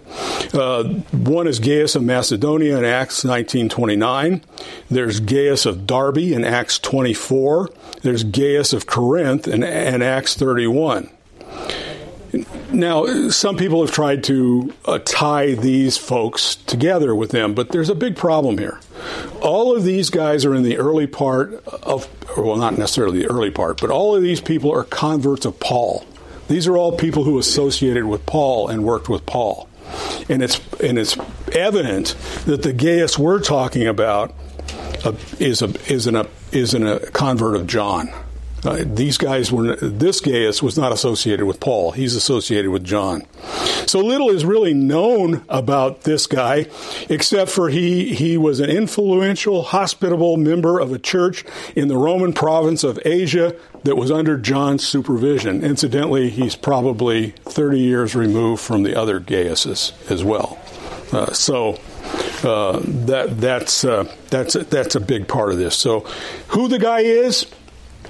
Uh, 0.52 0.84
one 1.12 1.46
is 1.46 1.58
Gaius 1.58 1.94
of 1.94 2.02
Macedonia 2.02 2.78
in 2.78 2.84
Acts 2.84 3.24
19.29. 3.24 4.42
There's 4.90 5.20
Gaius 5.20 5.66
of 5.66 5.87
Derbe 5.87 6.18
in 6.18 6.44
Acts 6.44 6.78
24. 6.78 7.70
There's 8.02 8.24
Gaius 8.24 8.72
of 8.72 8.87
Corinth 8.87 9.46
in, 9.46 9.62
in 9.62 10.02
Acts 10.02 10.34
31. 10.34 11.11
Now, 12.78 13.28
some 13.30 13.56
people 13.56 13.84
have 13.84 13.92
tried 13.92 14.22
to 14.24 14.72
uh, 14.84 15.00
tie 15.00 15.54
these 15.54 15.96
folks 15.96 16.54
together 16.54 17.12
with 17.12 17.32
them, 17.32 17.52
but 17.52 17.70
there's 17.70 17.90
a 17.90 17.94
big 17.96 18.14
problem 18.14 18.56
here. 18.56 18.78
All 19.42 19.76
of 19.76 19.82
these 19.82 20.10
guys 20.10 20.44
are 20.44 20.54
in 20.54 20.62
the 20.62 20.78
early 20.78 21.08
part 21.08 21.54
of, 21.66 22.08
well, 22.38 22.54
not 22.54 22.78
necessarily 22.78 23.18
the 23.18 23.26
early 23.26 23.50
part, 23.50 23.80
but 23.80 23.90
all 23.90 24.14
of 24.14 24.22
these 24.22 24.40
people 24.40 24.72
are 24.72 24.84
converts 24.84 25.44
of 25.44 25.58
Paul. 25.58 26.06
These 26.46 26.68
are 26.68 26.76
all 26.76 26.96
people 26.96 27.24
who 27.24 27.36
associated 27.40 28.04
with 28.04 28.24
Paul 28.26 28.68
and 28.68 28.84
worked 28.84 29.08
with 29.08 29.26
Paul. 29.26 29.68
And 30.28 30.40
it's, 30.40 30.60
and 30.78 31.00
it's 31.00 31.16
evident 31.50 32.14
that 32.46 32.62
the 32.62 32.72
Gaius 32.72 33.18
we're 33.18 33.40
talking 33.40 33.88
about 33.88 34.32
uh, 35.04 35.14
is, 35.40 35.62
a, 35.62 35.70
is, 35.92 36.06
an, 36.06 36.14
a, 36.14 36.28
is 36.52 36.74
an, 36.74 36.86
a 36.86 37.00
convert 37.10 37.56
of 37.56 37.66
John. 37.66 38.12
Uh, 38.64 38.82
these 38.84 39.18
guys 39.18 39.52
were, 39.52 39.76
this 39.76 40.20
Gaius 40.20 40.62
was 40.62 40.76
not 40.76 40.92
associated 40.92 41.46
with 41.46 41.60
Paul. 41.60 41.92
He's 41.92 42.14
associated 42.14 42.70
with 42.70 42.84
John. 42.84 43.22
So 43.86 44.00
little 44.00 44.30
is 44.30 44.44
really 44.44 44.74
known 44.74 45.44
about 45.48 46.02
this 46.02 46.26
guy, 46.26 46.66
except 47.08 47.50
for 47.50 47.68
he, 47.68 48.14
he 48.14 48.36
was 48.36 48.60
an 48.60 48.68
influential, 48.68 49.62
hospitable 49.62 50.36
member 50.36 50.80
of 50.80 50.92
a 50.92 50.98
church 50.98 51.44
in 51.76 51.88
the 51.88 51.96
Roman 51.96 52.32
province 52.32 52.82
of 52.84 52.98
Asia 53.04 53.54
that 53.84 53.96
was 53.96 54.10
under 54.10 54.36
John's 54.36 54.86
supervision. 54.86 55.64
Incidentally, 55.64 56.28
he's 56.28 56.56
probably 56.56 57.30
30 57.44 57.78
years 57.78 58.14
removed 58.14 58.60
from 58.60 58.82
the 58.82 58.98
other 58.98 59.20
Gaiuses 59.20 59.92
as 60.10 60.24
well. 60.24 60.58
Uh, 61.12 61.32
so, 61.32 61.78
uh, 62.44 62.80
that 62.84 63.40
that's 63.40 63.84
uh, 63.84 64.04
that's 64.30 64.54
that's 64.54 64.94
a 64.94 65.00
big 65.00 65.26
part 65.26 65.50
of 65.50 65.58
this. 65.58 65.74
So, 65.74 66.00
who 66.48 66.68
the 66.68 66.78
guy 66.78 67.00
is, 67.00 67.46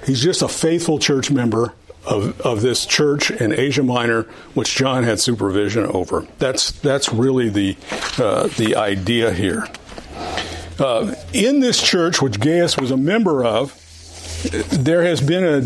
He's 0.06 0.22
just 0.22 0.42
a 0.42 0.48
faithful 0.48 0.98
church 0.98 1.30
member 1.30 1.74
of, 2.06 2.40
of 2.40 2.62
this 2.62 2.86
church 2.86 3.30
in 3.30 3.52
Asia 3.52 3.82
Minor, 3.82 4.22
which 4.54 4.74
John 4.74 5.04
had 5.04 5.20
supervision 5.20 5.84
over. 5.86 6.26
That's 6.38 6.72
that's 6.72 7.12
really 7.12 7.48
the 7.48 7.76
uh, 8.18 8.48
the 8.48 8.76
idea 8.76 9.32
here. 9.32 9.66
Uh, 10.78 11.14
in 11.32 11.60
this 11.60 11.82
church, 11.82 12.22
which 12.22 12.38
Gaius 12.38 12.78
was 12.78 12.90
a 12.90 12.96
member 12.96 13.44
of, 13.44 13.74
there 14.70 15.02
has 15.02 15.20
been 15.20 15.44
a, 15.44 15.56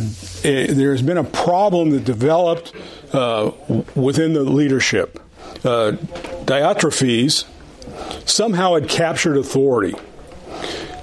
a 0.48 0.66
there 0.72 0.92
has 0.92 1.02
been 1.02 1.18
a 1.18 1.24
problem 1.24 1.90
that 1.90 2.04
developed 2.04 2.72
uh, 3.12 3.52
within 3.94 4.32
the 4.32 4.42
leadership. 4.42 5.20
Uh, 5.64 5.92
Diotrephes 6.44 7.44
somehow 8.28 8.74
had 8.74 8.88
captured 8.88 9.36
authority. 9.36 9.94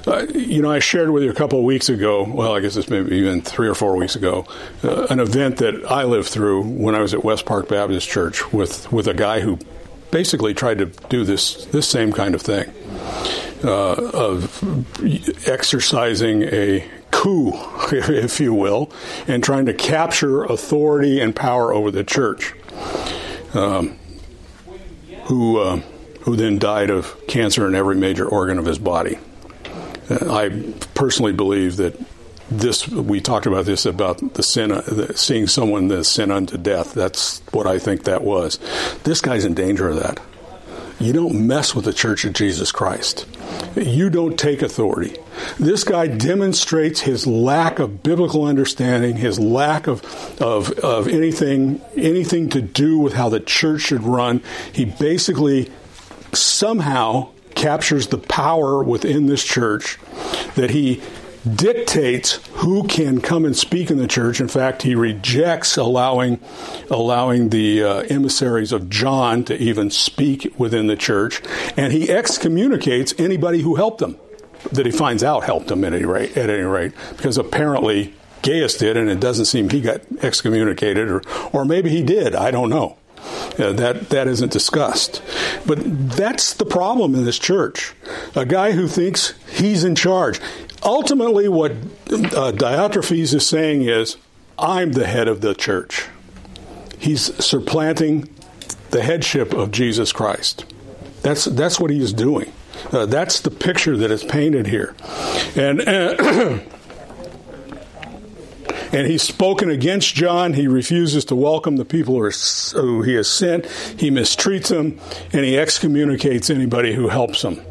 Uh, 0.10 0.26
you 0.34 0.60
know, 0.64 0.72
I 0.72 0.80
shared 0.80 1.12
with 1.12 1.22
you 1.22 1.30
a 1.30 1.36
couple 1.36 1.60
of 1.60 1.66
weeks 1.66 1.88
ago, 1.88 2.24
well, 2.24 2.56
I 2.56 2.62
guess 2.62 2.76
it's 2.76 2.90
maybe 2.90 3.16
even 3.18 3.42
three 3.42 3.68
or 3.68 3.76
four 3.76 3.96
weeks 3.96 4.16
ago, 4.16 4.44
uh, 4.84 5.06
an 5.12 5.20
event 5.20 5.58
that 5.58 5.86
I 5.86 6.04
lived 6.04 6.30
through 6.30 6.64
when 6.64 6.96
I 6.96 7.00
was 7.00 7.14
at 7.14 7.24
West 7.24 7.46
Park 7.46 7.70
Baptist 7.70 8.10
Church 8.10 8.52
with, 8.52 8.92
with 8.92 9.08
a 9.08 9.14
guy 9.14 9.42
who 9.42 9.60
basically 10.10 10.56
tried 10.56 10.80
to 10.80 10.88
do 10.88 11.24
this, 11.24 11.66
this 11.66 11.88
same 11.88 12.12
kind 12.12 12.34
of 12.34 12.42
thing. 12.42 12.74
Uh, 13.64 13.94
of 14.14 15.48
exercising 15.48 16.44
a 16.44 16.90
coup, 17.12 17.52
if 17.92 18.40
you 18.40 18.54
will, 18.54 18.90
and 19.28 19.44
trying 19.44 19.68
to 19.68 19.74
capture 19.76 20.44
authority 20.44 21.20
and 21.20 21.36
power 21.36 21.72
over 21.72 21.92
the 21.92 22.04
church. 22.04 22.56
Um, 23.54 24.00
who 25.26 25.60
uh, 25.60 25.82
who 26.22 26.36
then 26.36 26.58
died 26.58 26.90
of 26.90 27.16
cancer 27.28 27.68
in 27.68 27.76
every 27.76 27.96
major 27.96 28.26
organ 28.26 28.58
of 28.58 28.66
his 28.66 28.80
body. 28.80 29.20
I 30.10 30.74
personally 30.96 31.34
believe 31.34 31.78
that 31.78 32.00
this 32.52 32.88
we 32.88 33.22
talked 33.22 33.46
about 33.46 33.66
this 33.66 33.86
about 33.86 34.34
the 34.34 34.44
sin 34.44 34.82
seeing 35.16 35.48
someone 35.48 35.88
that 35.90 36.04
sin 36.06 36.32
unto 36.32 36.58
death. 36.58 36.94
That's 36.94 37.40
what 37.52 37.68
i 37.68 37.78
think 37.78 38.04
that 38.06 38.24
was. 38.24 38.60
This 39.04 39.22
guy's 39.22 39.46
in 39.46 39.54
danger 39.54 39.88
of 39.90 39.98
that. 39.98 40.20
You 41.00 41.14
don't 41.14 41.48
mess 41.48 41.74
with 41.76 41.86
the 41.86 41.94
church 41.94 42.26
of 42.26 42.34
jesus 42.34 42.72
christ. 42.72 43.28
You 43.76 44.10
don't 44.10 44.38
take 44.38 44.62
authority. 44.64 45.16
This 45.60 45.84
guy 45.84 46.08
demonstrates 46.08 47.02
his 47.02 47.28
lack 47.28 47.78
of 47.78 48.02
biblical 48.02 48.46
understanding 48.46 49.16
his 49.16 49.40
lack 49.40 49.88
of, 49.88 50.04
of, 50.42 50.72
of 50.80 51.08
anything 51.08 51.82
anything 51.96 52.50
to 52.50 52.62
do 52.62 52.98
with 52.98 53.14
how 53.14 53.30
the 53.30 53.40
church 53.40 53.82
should 53.82 54.04
run. 54.04 54.42
He 54.74 54.86
basically 54.86 55.72
somehow 56.34 57.30
captures 57.60 58.08
the 58.08 58.18
power 58.18 58.82
within 58.82 59.26
this 59.26 59.44
church 59.44 59.98
that 60.56 60.70
he 60.70 61.02
dictates 61.56 62.40
who 62.54 62.88
can 62.88 63.20
come 63.20 63.44
and 63.44 63.56
speak 63.56 63.92
in 63.92 63.98
the 63.98 64.08
church. 64.08 64.40
In 64.40 64.48
fact, 64.48 64.84
he 64.84 64.96
rejects 64.96 65.76
allowing 65.76 66.40
allowing 66.90 67.50
the 67.50 67.84
uh, 67.84 68.00
emissaries 68.04 68.72
of 68.72 68.90
John 68.90 69.44
to 69.46 69.58
even 69.58 69.92
speak 69.92 70.54
within 70.58 70.88
the 70.88 70.96
church, 70.96 71.42
and 71.76 71.92
he 71.92 72.10
excommunicates 72.10 73.14
anybody 73.18 73.62
who 73.62 73.76
helped 73.76 74.02
him 74.02 74.18
that 74.72 74.86
he 74.86 74.92
finds 74.92 75.24
out 75.24 75.44
helped 75.44 75.70
him 75.70 75.84
at 75.84 75.94
any 75.94 76.06
rate. 76.06 76.38
At 76.38 76.50
any 76.50 76.64
rate, 76.64 76.94
because 77.18 77.38
apparently 77.38 78.14
Gaius 78.42 78.78
did, 78.78 78.96
and 78.96 79.10
it 79.10 79.20
doesn't 79.20 79.46
seem 79.46 79.70
he 79.70 79.82
got 79.82 80.02
excommunicated, 80.22 81.10
or 81.10 81.22
or 81.52 81.66
maybe 81.66 81.90
he 81.90 82.04
did. 82.04 82.36
I 82.36 82.52
don't 82.52 82.70
know. 82.70 82.99
Uh, 83.58 83.74
that 83.74 84.10
that 84.10 84.28
isn't 84.28 84.52
discussed. 84.52 85.22
But 85.66 85.80
that's 86.10 86.54
the 86.54 86.66
problem 86.66 87.14
in 87.14 87.26
this 87.26 87.38
church. 87.38 87.94
A 88.36 88.46
guy 88.46 88.72
who 88.72 88.88
thinks 88.88 89.34
he's 89.52 89.84
in 89.84 89.96
charge. 89.96 90.40
Ultimately, 90.82 91.50
what 91.50 91.72
uh, 91.72 92.54
Diotrephes 92.56 93.34
is 93.34 93.46
saying 93.46 93.84
is, 93.84 94.16
I'm 94.58 94.94
the 94.94 95.08
head 95.08 95.28
of 95.28 95.42
the 95.42 95.54
church. 95.54 96.06
He's 96.98 97.34
supplanting 97.44 98.30
the 98.92 99.02
headship 99.02 99.54
of 99.54 99.72
Jesus 99.72 100.14
Christ. 100.14 100.66
That's 101.22 101.46
that's 101.46 101.80
what 101.80 101.92
he 101.92 102.02
is 102.02 102.14
doing. 102.14 102.54
Uh, 102.94 103.06
that's 103.06 103.42
the 103.42 103.52
picture 103.52 103.98
that 103.98 104.12
is 104.12 104.24
painted 104.24 104.68
here, 104.68 104.96
and. 105.56 106.62
And 108.92 109.06
he's 109.06 109.22
spoken 109.22 109.70
against 109.70 110.16
John. 110.16 110.54
He 110.54 110.68
refuses 110.68 111.26
to 111.26 111.36
welcome 111.36 111.78
the 111.78 111.86
people 111.86 112.16
who 112.16 113.02
he 113.04 113.14
has 113.14 113.28
sent. 113.28 113.66
He 113.68 114.10
mistreats 114.10 114.70
them, 114.70 115.00
and 115.32 115.46
he 115.46 115.60
excommunicates 115.60 116.50
anybody 116.50 116.94
who 116.94 117.08
helps 117.08 117.44
him. 117.44 117.62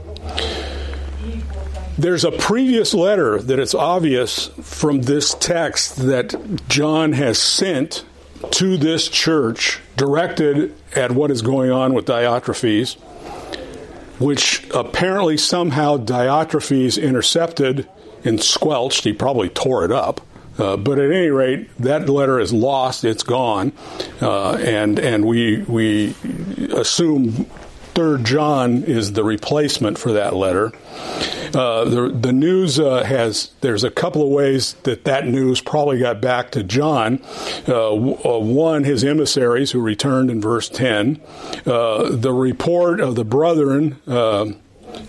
There's 1.99 2.25
a 2.25 2.31
previous 2.31 2.95
letter 2.95 3.41
that 3.43 3.59
it's 3.59 3.75
obvious 3.75 4.47
from 4.63 5.03
this 5.03 5.35
text 5.35 5.97
that 5.97 6.37
John 6.69 7.13
has 7.15 7.39
sent 7.41 8.05
to 8.53 8.77
this 8.77 9.09
church 9.09 9.81
directed 9.97 10.73
at 10.95 11.11
what 11.11 11.33
is 11.33 11.43
going 11.43 11.73
on 11.73 11.95
with 11.95 12.07
Diotrephes, 12.07 12.95
which 14.21 14.65
apparently 14.73 15.37
somehow 15.37 15.97
Diotrephes 15.97 17.03
intercepted 17.03 17.89
and 18.25 18.41
squelched. 18.41 19.03
He 19.03 19.13
probably 19.13 19.49
tore 19.49 19.85
it 19.85 19.91
up. 19.91 20.21
Uh, 20.59 20.77
but 20.77 20.99
at 20.99 21.11
any 21.11 21.29
rate, 21.29 21.69
that 21.79 22.09
letter 22.09 22.41
is 22.41 22.53
lost; 22.53 23.05
it's 23.05 23.23
gone, 23.23 23.73
uh, 24.21 24.53
and 24.55 24.99
and 24.99 25.25
we 25.25 25.63
we 25.63 26.15
assume 26.75 27.47
Third 27.99 28.25
John 28.25 28.85
is 28.85 29.15
the 29.15 29.25
replacement 29.25 29.99
for 29.99 30.13
that 30.13 30.33
letter. 30.33 30.73
Uh, 31.53 31.85
the 31.85 32.09
the 32.09 32.33
news 32.33 32.79
uh, 32.79 33.03
has 33.03 33.51
there's 33.61 33.83
a 33.83 33.91
couple 33.91 34.23
of 34.23 34.29
ways 34.29 34.75
that 34.85 35.05
that 35.05 35.27
news 35.27 35.61
probably 35.61 35.99
got 35.99 36.21
back 36.21 36.53
to 36.53 36.63
John. 36.63 37.21
Uh, 37.67 37.91
uh 37.91 38.39
one, 38.39 38.85
his 38.85 39.03
emissaries 39.03 39.73
who 39.73 39.81
returned 39.81 40.31
in 40.31 40.41
verse 40.41 40.69
ten. 40.69 41.21
Uh, 41.67 42.11
the 42.11 42.33
report 42.33 43.01
of 43.01 43.17
the 43.17 43.25
brethren 43.25 43.97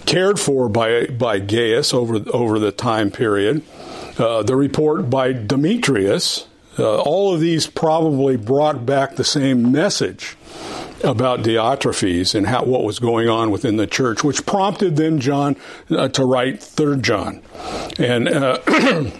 cared 0.07 0.39
for 0.39 0.67
by 0.67 1.05
by 1.05 1.37
Gaius 1.37 1.93
over 1.93 2.19
over 2.31 2.57
the 2.57 2.71
time 2.71 3.11
period. 3.11 3.61
Uh, 4.19 4.43
the 4.43 4.55
report 4.55 5.09
by 5.09 5.31
Demetrius, 5.31 6.45
uh, 6.77 7.01
all 7.01 7.33
of 7.33 7.39
these 7.39 7.67
probably 7.67 8.35
brought 8.35 8.85
back 8.85 9.15
the 9.15 9.23
same 9.23 9.71
message 9.71 10.35
about 11.03 11.39
Diotrephes 11.39 12.35
and 12.35 12.45
how, 12.45 12.65
what 12.65 12.83
was 12.83 12.99
going 12.99 13.29
on 13.29 13.49
within 13.49 13.77
the 13.77 13.87
church, 13.87 14.23
which 14.23 14.45
prompted 14.45 14.97
then 14.97 15.19
John 15.19 15.55
uh, 15.89 16.09
to 16.09 16.25
write 16.25 16.61
Third 16.61 17.03
John, 17.03 17.41
and. 17.97 18.27
Uh, 18.27 18.59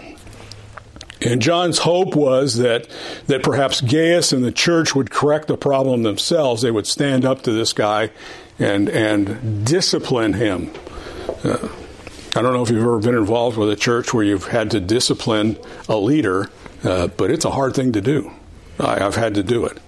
and 1.22 1.42
John's 1.42 1.78
hope 1.80 2.14
was 2.14 2.56
that 2.56 2.88
that 3.26 3.42
perhaps 3.42 3.80
Gaius 3.82 4.32
and 4.32 4.42
the 4.42 4.52
church 4.52 4.94
would 4.94 5.10
correct 5.10 5.48
the 5.48 5.56
problem 5.56 6.02
themselves. 6.02 6.62
They 6.62 6.70
would 6.70 6.86
stand 6.86 7.26
up 7.26 7.42
to 7.42 7.52
this 7.52 7.72
guy 7.72 8.10
and 8.58 8.88
and 8.88 9.66
discipline 9.66 10.34
him. 10.34 10.70
I 12.36 12.42
don't 12.42 12.52
know 12.52 12.62
if 12.62 12.70
you've 12.70 12.82
ever 12.82 13.00
been 13.00 13.16
involved 13.16 13.56
with 13.56 13.70
a 13.70 13.76
church 13.76 14.14
where 14.14 14.22
you've 14.22 14.46
had 14.46 14.70
to 14.70 14.80
discipline 14.80 15.58
a 15.88 15.96
leader, 15.96 16.48
uh, 16.84 17.08
but 17.08 17.30
it's 17.30 17.44
a 17.44 17.50
hard 17.50 17.74
thing 17.74 17.92
to 17.92 18.00
do. 18.00 18.30
I, 18.78 19.00
have 19.00 19.16
had 19.16 19.34
to 19.34 19.42
do 19.42 19.66
it, 19.66 19.78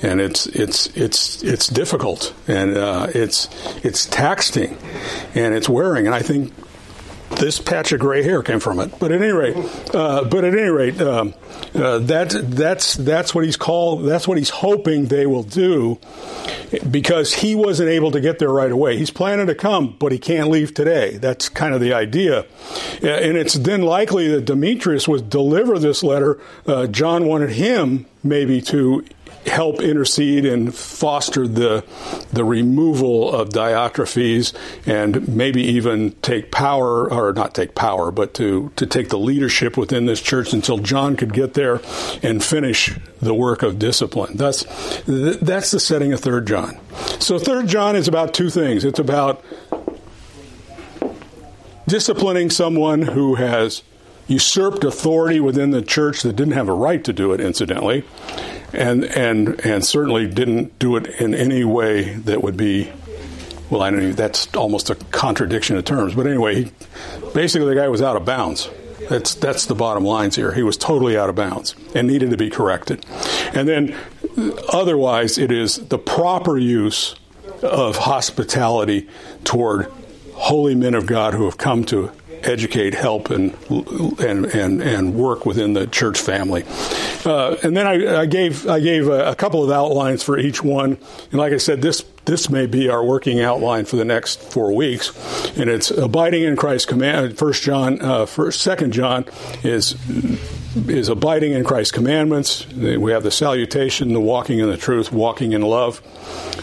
and 0.00 0.20
it's 0.20 0.46
it's 0.46 0.86
it's 0.96 1.42
it's 1.42 1.66
difficult, 1.66 2.34
and 2.46 2.76
uh, 2.76 3.08
it's 3.14 3.48
it's 3.84 4.06
taxing, 4.06 4.78
and 5.34 5.54
it's 5.54 5.68
wearing. 5.68 6.06
And 6.06 6.14
I 6.14 6.20
think 6.20 6.54
this 7.30 7.58
patch 7.60 7.92
of 7.92 8.00
gray 8.00 8.22
hair 8.22 8.42
came 8.42 8.60
from 8.60 8.78
it. 8.80 8.98
But 8.98 9.12
at 9.12 9.20
any 9.20 9.32
rate, 9.32 9.56
uh, 9.92 10.24
but 10.24 10.44
at 10.44 10.54
any 10.54 10.70
rate, 10.70 11.00
um, 11.00 11.34
uh, 11.74 11.98
that 11.98 12.30
that's 12.44 12.94
that's 12.94 13.34
what 13.34 13.44
he's 13.44 13.56
called. 13.56 14.04
That's 14.04 14.26
what 14.26 14.38
he's 14.38 14.50
hoping 14.50 15.06
they 15.06 15.26
will 15.26 15.42
do, 15.42 15.98
because 16.90 17.34
he 17.34 17.54
wasn't 17.54 17.88
able 17.88 18.10
to 18.10 18.20
get 18.20 18.38
there 18.38 18.50
right 18.50 18.70
away. 18.70 18.96
He's 18.96 19.10
planning 19.10 19.46
to 19.46 19.54
come, 19.54 19.96
but 19.98 20.12
he 20.12 20.18
can't 20.18 20.50
leave 20.50 20.74
today. 20.74 21.16
That's 21.16 21.48
kind 21.48 21.74
of 21.74 21.80
the 21.80 21.92
idea, 21.92 22.46
and 23.02 23.36
it's 23.36 23.54
then 23.54 23.82
likely 23.82 24.28
that 24.28 24.44
Demetrius 24.44 25.08
would 25.08 25.30
deliver 25.30 25.78
this 25.78 26.02
letter. 26.02 26.40
Uh, 26.66 26.86
John 26.86 27.26
wanted 27.26 27.50
him 27.50 28.06
maybe 28.22 28.60
to 28.62 29.04
help 29.46 29.80
intercede 29.80 30.44
and 30.44 30.74
foster 30.74 31.46
the 31.46 31.84
the 32.32 32.44
removal 32.44 33.32
of 33.34 33.50
Diotrephes 33.50 34.54
and 34.86 35.26
maybe 35.28 35.62
even 35.62 36.12
take 36.22 36.50
power 36.50 37.10
or 37.12 37.32
not 37.32 37.54
take 37.54 37.74
power 37.74 38.10
but 38.10 38.34
to 38.34 38.70
to 38.76 38.86
take 38.86 39.08
the 39.08 39.18
leadership 39.18 39.76
within 39.76 40.06
this 40.06 40.20
church 40.20 40.52
until 40.52 40.78
John 40.78 41.16
could 41.16 41.32
get 41.32 41.54
there 41.54 41.80
and 42.22 42.42
finish 42.42 42.96
the 43.20 43.34
work 43.34 43.62
of 43.62 43.78
discipline. 43.78 44.36
That's 44.36 44.64
that's 45.06 45.70
the 45.70 45.80
setting 45.80 46.12
of 46.12 46.20
third 46.20 46.46
John. 46.46 46.78
So 47.20 47.38
third 47.38 47.68
John 47.68 47.96
is 47.96 48.08
about 48.08 48.34
two 48.34 48.50
things. 48.50 48.84
It's 48.84 48.98
about 48.98 49.44
disciplining 51.86 52.50
someone 52.50 53.02
who 53.02 53.36
has 53.36 53.82
usurped 54.26 54.84
authority 54.84 55.40
within 55.40 55.70
the 55.70 55.80
church 55.80 56.22
that 56.22 56.36
didn't 56.36 56.52
have 56.52 56.68
a 56.68 56.74
right 56.74 57.02
to 57.02 57.14
do 57.14 57.32
it 57.32 57.40
incidentally 57.40 58.04
and 58.72 59.04
and 59.04 59.60
and 59.64 59.84
certainly 59.84 60.26
didn't 60.26 60.78
do 60.78 60.96
it 60.96 61.06
in 61.20 61.34
any 61.34 61.64
way 61.64 62.14
that 62.14 62.42
would 62.42 62.56
be 62.56 62.90
well 63.70 63.82
I 63.82 63.90
know 63.90 64.12
that's 64.12 64.48
almost 64.54 64.90
a 64.90 64.94
contradiction 64.94 65.76
of 65.76 65.84
terms. 65.84 66.14
But 66.14 66.26
anyway 66.26 66.64
he, 66.64 66.72
basically 67.34 67.68
the 67.68 67.80
guy 67.80 67.88
was 67.88 68.02
out 68.02 68.16
of 68.16 68.24
bounds. 68.24 68.68
That's 69.08 69.34
that's 69.34 69.66
the 69.66 69.74
bottom 69.74 70.04
lines 70.04 70.36
here. 70.36 70.52
He 70.52 70.62
was 70.62 70.76
totally 70.76 71.16
out 71.16 71.30
of 71.30 71.36
bounds 71.36 71.74
and 71.94 72.06
needed 72.06 72.30
to 72.30 72.36
be 72.36 72.50
corrected. 72.50 73.04
And 73.54 73.68
then 73.68 73.96
otherwise 74.68 75.38
it 75.38 75.50
is 75.50 75.76
the 75.76 75.98
proper 75.98 76.58
use 76.58 77.14
of 77.62 77.96
hospitality 77.96 79.08
toward 79.44 79.90
holy 80.34 80.74
men 80.74 80.94
of 80.94 81.06
God 81.06 81.34
who 81.34 81.44
have 81.46 81.58
come 81.58 81.84
to 81.86 82.12
educate, 82.46 82.94
help, 82.94 83.30
and 83.30 83.54
and 84.20 84.46
and, 84.46 84.82
and 84.82 85.14
work 85.14 85.46
within 85.46 85.72
the 85.72 85.86
church 85.86 86.20
family. 86.20 86.64
Uh, 87.24 87.56
and 87.62 87.76
then 87.76 87.86
I, 87.86 88.20
I, 88.20 88.26
gave 88.26 88.68
I 88.68 88.80
gave 88.80 89.08
a, 89.08 89.30
a, 89.30 89.34
couple 89.34 89.64
of 89.64 89.70
outlines 89.70 90.22
for 90.22 90.38
each 90.38 90.62
one, 90.62 90.98
and 91.30 91.34
like 91.34 91.52
I 91.52 91.56
said, 91.56 91.82
this 91.82 92.04
this 92.28 92.50
may 92.50 92.66
be 92.66 92.90
our 92.90 93.02
working 93.02 93.40
outline 93.40 93.86
for 93.86 93.96
the 93.96 94.04
next 94.04 94.40
four 94.40 94.72
weeks, 94.72 95.10
and 95.56 95.70
it's 95.70 95.90
abiding 95.90 96.44
in 96.44 96.56
Christ's 96.56 96.84
command. 96.84 97.38
First 97.38 97.62
John, 97.62 98.00
uh, 98.02 98.26
first 98.26 98.60
Second 98.60 98.92
John 98.92 99.24
is 99.64 99.96
is 100.86 101.08
abiding 101.08 101.52
in 101.52 101.64
Christ's 101.64 101.92
commandments. 101.92 102.66
We 102.72 103.10
have 103.12 103.22
the 103.22 103.30
salutation, 103.30 104.12
the 104.12 104.20
walking 104.20 104.58
in 104.58 104.68
the 104.68 104.76
truth, 104.76 105.10
walking 105.10 105.52
in 105.52 105.62
love, 105.62 106.02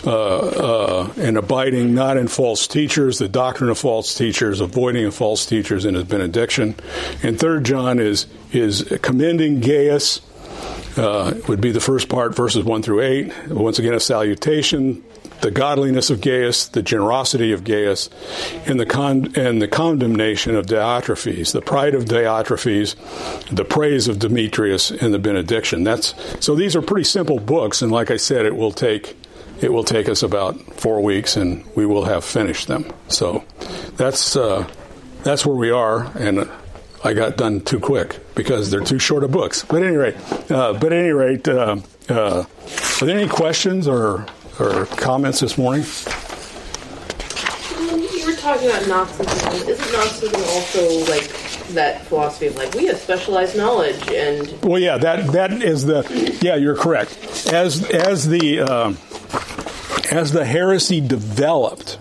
uh, 0.05 0.37
uh, 0.37 1.13
and 1.17 1.35
abiding 1.35 1.95
not 1.95 2.15
in 2.15 2.27
false 2.27 2.67
teachers, 2.67 3.17
the 3.17 3.27
doctrine 3.27 3.71
of 3.71 3.79
false 3.79 4.13
teachers, 4.13 4.61
avoiding 4.61 5.05
of 5.05 5.15
false 5.15 5.47
teachers 5.47 5.83
in 5.83 5.95
his 5.95 6.05
benediction. 6.05 6.75
And 7.23 7.39
third 7.39 7.65
John 7.65 7.99
is 7.99 8.27
is 8.53 8.83
commending 9.01 9.61
Gaius. 9.61 10.21
Uh, 10.97 11.33
would 11.49 11.59
be 11.59 11.73
the 11.73 11.81
first 11.81 12.07
part, 12.07 12.33
verses 12.33 12.63
one 12.63 12.81
through 12.81 13.01
eight. 13.01 13.49
Once 13.49 13.79
again, 13.79 13.93
a 13.93 13.99
salutation, 13.99 15.03
the 15.45 15.51
godliness 15.51 16.09
of 16.09 16.21
Gaius, 16.21 16.69
the 16.69 16.81
generosity 16.81 17.51
of 17.51 17.63
Gaius, 17.63 18.09
and 18.65 18.79
the 18.79 18.85
con- 18.87 19.31
and 19.35 19.61
the 19.61 19.67
condemnation 19.67 20.55
of 20.55 20.65
Diotrephes, 20.65 21.51
the 21.51 21.61
pride 21.61 21.93
of 21.93 22.05
Diotrephes, 22.05 22.95
the 23.55 23.63
praise 23.63 24.07
of 24.07 24.17
Demetrius, 24.17 24.89
and 24.89 25.13
the 25.13 25.19
benediction. 25.19 25.83
That's 25.83 26.15
so. 26.43 26.55
These 26.55 26.75
are 26.75 26.81
pretty 26.81 27.03
simple 27.03 27.39
books, 27.39 27.83
and 27.83 27.91
like 27.91 28.09
I 28.09 28.17
said, 28.17 28.47
it 28.47 28.55
will 28.55 28.71
take 28.71 29.15
it 29.61 29.71
will 29.71 29.83
take 29.83 30.09
us 30.09 30.23
about 30.23 30.59
four 30.79 31.03
weeks, 31.03 31.37
and 31.37 31.63
we 31.75 31.85
will 31.85 32.05
have 32.05 32.25
finished 32.25 32.67
them. 32.67 32.91
So 33.07 33.43
that's 33.97 34.35
uh, 34.35 34.67
that's 35.21 35.45
where 35.45 35.55
we 35.55 35.69
are, 35.69 36.11
and. 36.17 36.49
I 37.03 37.13
got 37.13 37.37
done 37.37 37.61
too 37.61 37.79
quick 37.79 38.17
because 38.33 38.71
they're 38.71 38.81
too 38.81 38.97
short 38.97 39.23
of 39.23 39.29
books. 39.29 39.63
But 39.63 39.83
at 39.83 39.89
any 39.89 39.95
rate, 39.95 40.15
uh, 40.49 40.73
but 40.73 40.85
at 40.85 40.93
any 40.93 41.11
rate, 41.11 41.47
uh, 41.47 41.77
uh, 42.09 42.45
are 43.01 43.05
there 43.05 43.15
any 43.15 43.29
questions 43.29 43.87
or 43.87 44.25
or 44.59 44.85
comments 44.85 45.39
this 45.39 45.57
morning? 45.57 45.85
You 47.77 48.25
were 48.25 48.35
talking 48.37 48.69
about 48.69 48.87
Gnosticism. 48.87 49.69
Isn't 49.69 49.91
Gnosticism 49.91 50.41
also 50.41 51.11
like 51.11 51.27
that 51.73 52.05
philosophy 52.05 52.47
of 52.47 52.55
like 52.55 52.73
we 52.73 52.85
have 52.85 52.97
specialized 52.97 53.57
knowledge 53.57 54.09
and? 54.09 54.61
Well, 54.61 54.79
yeah, 54.79 54.97
that 54.97 55.31
that 55.33 55.51
is 55.51 55.85
the 55.85 56.37
yeah, 56.41 56.55
you're 56.55 56.75
correct. 56.75 57.47
As 57.51 57.83
as 57.91 58.27
the 58.27 58.61
uh, 58.61 58.93
as 60.11 60.31
the 60.31 60.45
heresy 60.45 61.01
developed, 61.01 61.97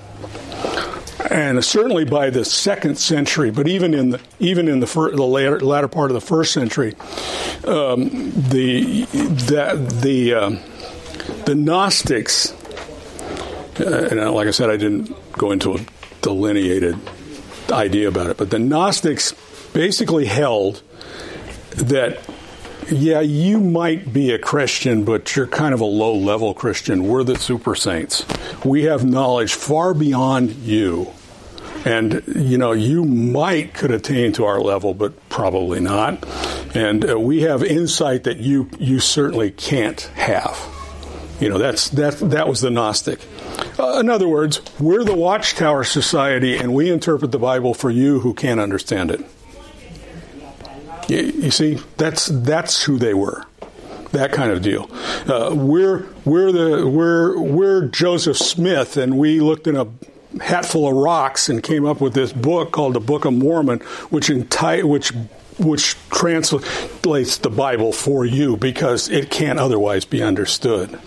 and 1.31 1.65
certainly 1.65 2.05
by 2.05 2.31
the 2.31 2.45
second 2.45 2.97
century, 2.99 3.51
but 3.51 3.67
even 3.67 3.95
in 3.95 4.11
the 4.11 4.21
even 4.39 4.69
in 4.69 4.81
the, 4.81 4.87
fir- 4.87 5.11
the 5.11 5.23
latter, 5.23 5.61
latter 5.61 5.89
part 5.89 6.11
of 6.11 6.15
the 6.15 6.21
first 6.21 6.53
century, 6.53 6.95
um, 7.67 8.31
the 8.35 9.07
that 9.49 10.01
the 10.03 10.35
um, 10.35 10.61
the 11.45 11.55
Gnostics, 11.55 12.53
uh, 13.81 14.09
and 14.11 14.31
like 14.33 14.49
I 14.49 14.51
said, 14.51 14.71
I 14.71 14.77
didn't 14.77 15.15
go 15.33 15.51
into 15.51 15.75
a 15.75 15.81
delineated 16.23 16.97
idea 17.71 18.09
about 18.09 18.29
it, 18.29 18.37
but 18.37 18.51
the 18.51 18.59
Gnostics 18.59 19.33
basically 19.73 20.27
held 20.27 20.83
that, 21.71 22.21
yeah, 22.91 23.21
you 23.21 23.59
might 23.59 24.13
be 24.13 24.33
a 24.33 24.39
Christian, 24.39 25.05
but 25.05 25.35
you're 25.35 25.47
kind 25.47 25.75
of 25.75 25.81
a 25.81 25.87
low 25.87 26.15
level 26.15 26.55
Christian. 26.55 27.09
We're 27.09 27.25
the 27.25 27.37
super 27.37 27.75
saints. 27.75 28.25
We 28.65 28.85
have 28.85 29.05
knowledge 29.05 29.55
far 29.55 29.95
beyond 29.95 30.51
you. 30.51 31.13
And, 31.85 32.23
you 32.27 32.57
know, 32.57 32.73
you 32.73 33.05
might 33.05 33.75
could 33.75 33.91
attain 33.91 34.33
to 34.35 34.45
our 34.45 34.61
level, 34.61 34.95
but 34.95 35.29
probably 35.29 35.81
not. 35.81 36.25
And 36.75 37.11
uh, 37.11 37.19
we 37.19 37.43
have 37.43 37.63
insight 37.63 38.25
that 38.25 38.39
you, 38.39 38.71
you 38.79 39.01
certainly 39.01 39.51
can't 39.51 40.01
have. 40.15 40.74
You 41.45 41.51
know, 41.51 41.59
that's 41.59 41.91
that 41.91 42.15
that 42.31 42.49
was 42.49 42.63
the 42.63 42.71
Gnostic. 42.71 43.21
Uh, 43.79 43.99
in 43.99 44.09
other 44.09 44.27
words, 44.27 44.63
we're 44.81 45.05
the 45.05 45.15
Watchtower 45.15 45.85
Society, 45.85 46.57
and 46.57 46.73
we 46.73 46.91
interpret 46.91 47.33
the 47.33 47.39
Bible 47.39 47.75
for 47.75 47.91
you 47.91 48.21
who 48.21 48.33
can't 48.33 48.59
understand 48.59 49.11
it. 49.11 49.21
You, 51.07 51.19
you 51.19 51.51
see, 51.51 51.81
that's 51.99 52.29
that's 52.29 52.85
who 52.85 52.97
they 52.97 53.13
were. 53.13 53.45
That 54.13 54.33
kind 54.33 54.53
of 54.53 54.63
deal. 54.63 54.89
Uh, 55.29 55.55
we're 55.55 56.07
we're 56.25 56.51
the 56.51 56.89
we're 56.89 57.39
we're 57.39 57.89
Joseph 57.89 58.39
Smith, 58.39 58.97
and 58.97 59.19
we 59.19 59.41
looked 59.41 59.67
in 59.67 59.77
a 59.77 59.87
hatful 60.43 60.89
of 60.89 60.95
rocks 60.95 61.51
and 61.51 61.63
came 61.63 61.85
up 61.85 62.01
with 62.01 62.15
this 62.15 62.33
book 62.33 62.73
called 62.73 62.95
the 62.95 63.01
Book 63.01 63.27
of 63.27 63.35
Mormon, 63.35 63.81
which 64.09 64.29
enti- 64.29 64.83
which 64.83 65.13
which 65.59 65.95
translates 66.09 67.37
the 67.37 67.51
Bible 67.51 67.93
for 67.93 68.25
you 68.25 68.57
because 68.57 69.11
it 69.11 69.31
can't 69.31 69.59
otherwise 69.59 70.07
be 70.07 70.23
understood. 70.23 70.99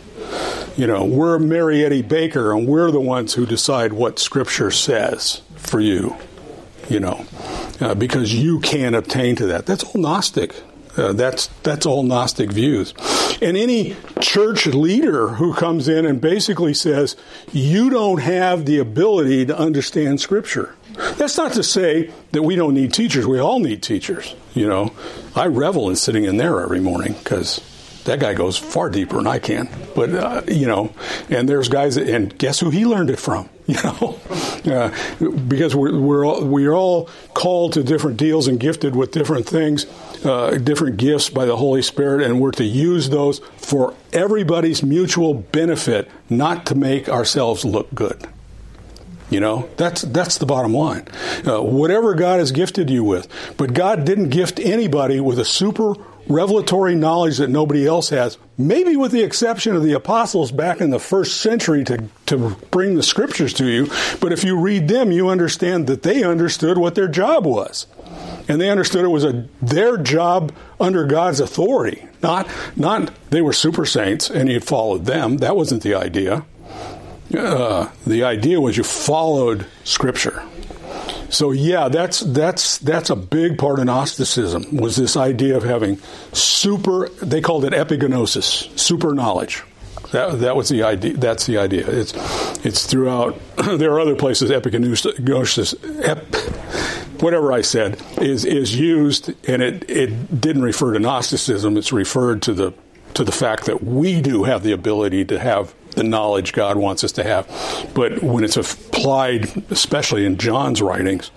You 0.78 0.86
know, 0.86 1.06
we're 1.06 1.40
Mary 1.40 1.84
Eddie 1.84 2.04
Baker, 2.04 2.52
and 2.52 2.68
we're 2.68 2.92
the 2.92 3.00
ones 3.00 3.34
who 3.34 3.46
decide 3.46 3.94
what 3.94 4.20
Scripture 4.20 4.72
says 4.72 5.42
for 5.56 5.80
you. 5.80 6.16
You 6.90 7.00
know, 7.00 7.26
uh, 7.82 7.96
because 7.96 8.34
you 8.34 8.60
can't 8.60 8.96
obtain 8.96 9.36
to 9.38 9.48
that. 9.48 9.66
That's 9.66 9.84
all 9.84 10.00
Gnostic. 10.02 10.54
Uh, 10.96 11.14
that's 11.14 11.48
that's 11.64 11.86
all 11.86 12.04
Gnostic 12.04 12.52
views. 12.52 12.94
And 13.42 13.56
any 13.56 13.96
church 14.20 14.66
leader 14.66 15.28
who 15.30 15.54
comes 15.54 15.88
in 15.88 16.06
and 16.06 16.20
basically 16.20 16.74
says 16.74 17.16
you 17.52 17.90
don't 17.90 18.20
have 18.20 18.66
the 18.66 18.80
ability 18.80 19.46
to 19.46 19.58
understand 19.58 20.22
Scripture. 20.22 20.74
That's 21.18 21.38
not 21.38 21.54
to 21.54 21.64
say 21.64 22.12
that 22.32 22.42
we 22.42 22.56
don't 22.56 22.74
need 22.74 22.94
teachers. 22.94 23.28
We 23.28 23.40
all 23.40 23.60
need 23.60 23.84
teachers. 23.84 24.36
You 24.56 24.68
know, 24.68 24.94
I 25.36 25.46
revel 25.46 25.90
in 25.90 25.96
sitting 25.96 26.24
in 26.24 26.38
there 26.38 26.60
every 26.60 26.80
morning 26.80 27.14
because 27.14 27.62
that 28.08 28.20
guy 28.20 28.34
goes 28.34 28.58
far 28.58 28.90
deeper 28.90 29.18
than 29.18 29.28
I 29.28 29.38
can. 29.40 29.70
But 29.94 30.14
uh, 30.14 30.42
you 30.48 30.66
know, 30.66 30.94
and 31.30 31.48
there's 31.48 31.70
guys, 31.70 31.96
that, 31.96 32.08
and 32.10 32.36
guess 32.38 32.60
who 32.60 32.70
he 32.70 32.86
learned 32.86 33.10
it 33.10 33.20
from? 33.20 33.50
You 33.68 33.76
know, 33.84 34.18
uh, 34.66 35.38
because 35.50 35.76
we're 35.76 36.00
we're 36.00 36.26
all, 36.26 36.46
we're 36.46 36.72
all 36.72 37.10
called 37.34 37.74
to 37.74 37.84
different 37.84 38.16
deals 38.16 38.48
and 38.48 38.58
gifted 38.58 38.96
with 38.96 39.12
different 39.12 39.46
things, 39.46 39.86
uh, 40.24 40.52
different 40.52 40.96
gifts 40.96 41.30
by 41.30 41.44
the 41.44 41.58
Holy 41.58 41.82
Spirit, 41.82 42.26
and 42.26 42.40
we're 42.40 42.52
to 42.52 42.64
use 42.64 43.10
those 43.10 43.40
for 43.58 43.94
everybody's 44.14 44.84
mutual 44.84 45.34
benefit, 45.34 46.10
not 46.30 46.66
to 46.68 46.76
make 46.76 47.10
ourselves 47.10 47.66
look 47.66 47.94
good. 47.94 48.26
You 49.30 49.42
know, 49.42 49.68
that's 49.76 50.04
that's 50.04 50.38
the 50.38 50.46
bottom 50.46 50.74
line. 50.74 51.06
Uh, 51.46 51.62
whatever 51.62 52.14
God 52.14 52.40
has 52.40 52.54
gifted 52.54 52.90
you 52.90 53.04
with, 53.04 53.28
but 53.58 53.74
God 53.74 54.06
didn't 54.06 54.30
gift 54.30 54.62
anybody 54.62 55.20
with 55.20 55.40
a 55.40 55.46
super 55.46 55.96
revelatory 56.30 56.96
knowledge 56.96 57.38
that 57.38 57.50
nobody 57.50 57.86
else 57.86 58.10
has, 58.10 58.38
maybe 58.58 58.96
with 58.96 59.12
the 59.12 59.24
exception 59.24 59.76
of 59.76 59.84
the 59.84 59.94
apostles 59.94 60.52
back 60.52 60.82
in 60.82 60.90
the 60.90 61.00
first 61.00 61.42
century 61.42 61.84
to, 61.86 62.10
to 62.26 62.56
bring 62.72 62.96
the 62.96 63.04
scriptures 63.04 63.54
to 63.54 63.66
you. 63.66 63.88
But 64.20 64.32
if 64.32 64.44
you 64.44 64.60
read 64.60 64.88
them, 64.88 65.12
you 65.12 65.30
understand 65.30 65.88
that 65.88 66.04
they 66.04 66.24
understood 66.24 66.78
what 66.78 66.96
their 66.96 67.08
job 67.08 67.46
was. 67.46 67.88
And 68.48 68.62
they 68.62 68.70
understood 68.70 69.04
it 69.04 69.10
was 69.10 69.26
a, 69.26 69.48
their 69.62 69.98
job 69.98 70.54
under 70.80 71.06
God's 71.06 71.40
authority. 71.40 72.06
Not, 72.24 72.48
not 72.76 73.12
they 73.30 73.42
were 73.42 73.54
super 73.54 73.86
saints 73.86 74.30
and 74.30 74.50
you 74.50 74.60
followed 74.60 75.06
them. 75.06 75.38
That 75.38 75.56
wasn't 75.56 75.84
the 75.84 75.96
idea. 75.96 76.46
Uh, 77.36 77.90
the 78.06 78.24
idea 78.24 78.62
was 78.62 78.78
you 78.78 78.84
followed 78.84 79.66
Scripture. 79.84 80.44
So 81.30 81.52
yeah, 81.52 81.90
that's 81.90 82.22
that's 82.22 82.78
that's 82.80 83.10
a 83.10 83.16
big 83.16 83.58
part 83.58 83.80
of 83.80 83.86
Gnosticism 83.86 84.78
was 84.78 84.96
this 84.96 85.18
idea 85.18 85.58
of 85.58 85.64
having 85.64 86.00
super. 86.34 87.10
They 87.22 87.42
called 87.42 87.66
it 87.66 87.74
epigenosis, 87.74 88.78
super 88.78 89.14
knowledge. 89.14 89.64
That 90.12 90.40
that 90.40 90.56
was 90.56 90.70
the 90.70 90.84
idea. 90.84 91.14
That's 91.18 91.46
the 91.46 91.58
idea. 91.58 91.86
It's 91.88 92.14
it's 92.66 92.86
throughout. 92.86 93.38
there 93.58 93.92
are 93.92 94.00
other 94.00 94.16
places 94.16 94.52
epigenosis, 94.52 95.76
Ep, 96.04 97.22
whatever 97.22 97.52
I 97.52 97.62
said 97.62 98.02
is 98.22 98.46
is 98.46 98.76
used, 98.76 99.34
and 99.50 99.62
it 99.62 99.90
it 99.90 100.40
didn't 100.40 100.64
refer 100.64 100.94
to 100.94 101.00
Gnosticism. 101.00 101.76
It's 101.78 101.92
referred 101.92 102.42
to 102.44 102.54
the 102.54 102.74
to 103.16 103.24
the 103.26 103.32
fact 103.34 103.66
that 103.66 103.84
we 103.84 104.22
do 104.22 104.44
have 104.44 104.64
the 104.64 104.72
ability 104.72 105.26
to 105.26 105.40
have 105.40 105.74
the 105.98 106.04
knowledge 106.04 106.54
God 106.54 106.78
wants 106.78 107.04
us 107.04 107.12
to 107.14 107.24
have. 107.24 107.48
But 107.94 108.24
when 108.24 108.44
it's 108.44 108.58
applied, 108.58 109.64
especially 109.72 110.26
in 110.26 110.38
John's 110.38 110.82
writings, 110.82 111.32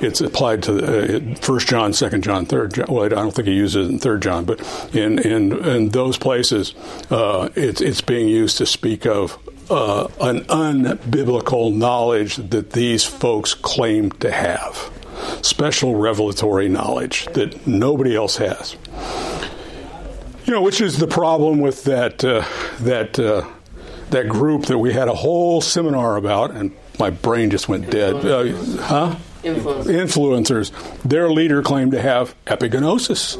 it's 0.00 0.20
applied 0.20 0.62
to 0.64 1.36
First 1.36 1.68
uh, 1.68 1.70
John, 1.70 1.92
Second 1.92 2.24
John, 2.24 2.46
Third 2.46 2.74
John. 2.74 2.86
Well, 2.88 3.04
I 3.04 3.08
don't 3.08 3.32
think 3.32 3.48
he 3.48 3.54
uses 3.54 3.86
it 3.86 3.92
in 3.92 3.98
Third 3.98 4.22
John, 4.22 4.44
but 4.44 4.60
in 4.94 5.18
in, 5.18 5.52
in 5.64 5.88
those 5.90 6.16
places, 6.16 6.74
uh, 7.10 7.48
it's 7.54 7.80
it's 7.80 8.00
being 8.00 8.28
used 8.28 8.58
to 8.58 8.66
speak 8.66 9.06
of 9.06 9.38
uh, 9.70 10.08
an 10.20 10.40
unbiblical 10.44 11.74
knowledge 11.74 12.36
that 12.36 12.70
these 12.70 13.04
folks 13.04 13.54
claim 13.54 14.10
to 14.10 14.30
have, 14.30 14.90
special 15.42 15.96
revelatory 15.96 16.68
knowledge 16.68 17.26
that 17.32 17.66
nobody 17.66 18.14
else 18.14 18.36
has. 18.36 18.76
You 20.44 20.52
know, 20.52 20.60
which 20.60 20.80
is 20.80 20.98
the 20.98 21.06
problem 21.06 21.60
with 21.60 21.84
that 21.84 22.22
uh, 22.22 22.44
that 22.80 23.18
uh, 23.18 23.48
that 24.10 24.28
group 24.28 24.66
that 24.66 24.78
we 24.78 24.92
had 24.92 25.08
a 25.08 25.14
whole 25.14 25.60
seminar 25.60 26.16
about, 26.16 26.50
and 26.52 26.72
my 26.98 27.10
brain 27.10 27.50
just 27.50 27.68
went 27.68 27.90
dead. 27.90 28.14
Uh, 28.14 28.52
huh? 28.82 29.16
Influencers. 29.42 29.84
Influencers. 30.72 31.02
Their 31.02 31.28
leader 31.28 31.62
claimed 31.62 31.92
to 31.92 32.00
have 32.00 32.34
epigenosis. 32.46 33.38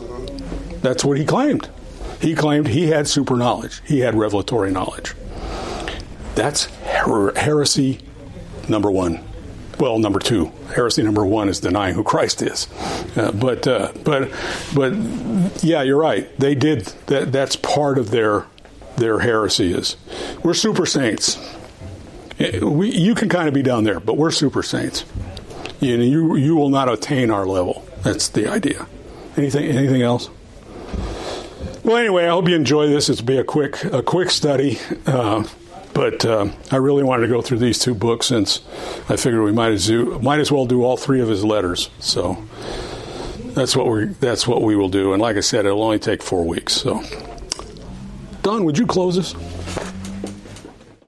That's 0.82 1.04
what 1.04 1.18
he 1.18 1.24
claimed. 1.24 1.68
He 2.20 2.34
claimed 2.34 2.68
he 2.68 2.88
had 2.88 3.06
super 3.08 3.36
knowledge. 3.36 3.80
He 3.84 4.00
had 4.00 4.14
revelatory 4.14 4.70
knowledge. 4.70 5.14
That's 6.34 6.64
her- 6.84 7.34
heresy 7.34 8.00
number 8.68 8.90
one. 8.90 9.20
well, 9.78 9.98
number 9.98 10.18
two, 10.18 10.52
heresy 10.74 11.02
number 11.02 11.24
one 11.26 11.48
is 11.48 11.60
denying 11.60 11.94
who 11.94 12.02
Christ 12.04 12.42
is. 12.42 12.66
Uh, 13.16 13.30
but 13.32 13.66
uh, 13.66 13.92
but 14.04 14.30
but 14.74 14.92
yeah, 15.64 15.82
you're 15.82 15.98
right. 15.98 16.28
They 16.38 16.54
did 16.54 16.82
that. 17.06 17.32
That's 17.32 17.56
part 17.56 17.98
of 17.98 18.10
their 18.10 18.44
their 18.97 19.18
heresy 19.18 19.72
is 19.72 19.97
we're 20.42 20.55
super 20.55 20.86
saints. 20.86 21.38
We, 22.38 22.90
you 22.90 23.14
can 23.14 23.28
kind 23.28 23.49
of 23.49 23.55
be 23.55 23.62
down 23.62 23.84
there, 23.84 24.01
but 24.01 24.16
we're 24.16 24.32
super 24.32 24.62
saints. 24.62 25.05
You, 25.80 25.97
you 25.99 26.36
you 26.36 26.57
will 26.57 26.68
not 26.68 26.92
attain 26.92 27.30
our 27.30 27.47
level. 27.47 27.86
That's 28.03 28.28
the 28.28 28.49
idea. 28.49 28.86
Anything 29.36 29.64
anything 29.66 30.03
else? 30.03 30.30
Well, 31.84 31.97
anyway, 31.97 32.24
I 32.24 32.30
hope 32.30 32.49
you 32.49 32.57
enjoy 32.57 32.88
this. 32.88 33.09
It'll 33.09 33.24
be 33.24 33.38
a 33.38 33.45
quick 33.45 33.84
a 33.84 34.03
quick 34.03 34.30
study. 34.30 34.78
Uh, 35.07 35.45
but 35.95 36.24
uh, 36.24 36.51
I 36.72 36.76
really 36.76 37.05
wanted 37.05 37.22
to 37.22 37.32
go 37.32 37.40
through 37.40 37.59
these 37.59 37.78
two 37.78 37.95
books 37.95 38.26
since 38.26 38.61
I 39.09 39.16
figured 39.16 39.42
we 39.42 39.53
might 39.53 39.72
as, 39.72 39.86
do, 39.86 40.18
might 40.18 40.40
as 40.40 40.51
well 40.51 40.66
do 40.66 40.82
all 40.82 40.97
three 40.97 41.20
of 41.20 41.28
his 41.28 41.45
letters. 41.45 41.88
So 42.01 42.45
that's 43.55 43.76
what 43.76 43.86
we 43.86 44.07
that's 44.07 44.47
what 44.47 44.62
we 44.62 44.74
will 44.74 44.88
do. 44.88 45.12
And 45.12 45.22
like 45.22 45.36
I 45.36 45.40
said, 45.40 45.66
it'll 45.66 45.82
only 45.82 46.01
take 46.01 46.22
four 46.22 46.45
weeks. 46.45 46.72
So, 46.72 47.01
Don, 48.45 48.66
would 48.66 48.76
you 48.76 48.86
close 48.86 49.16
us? 49.16 49.32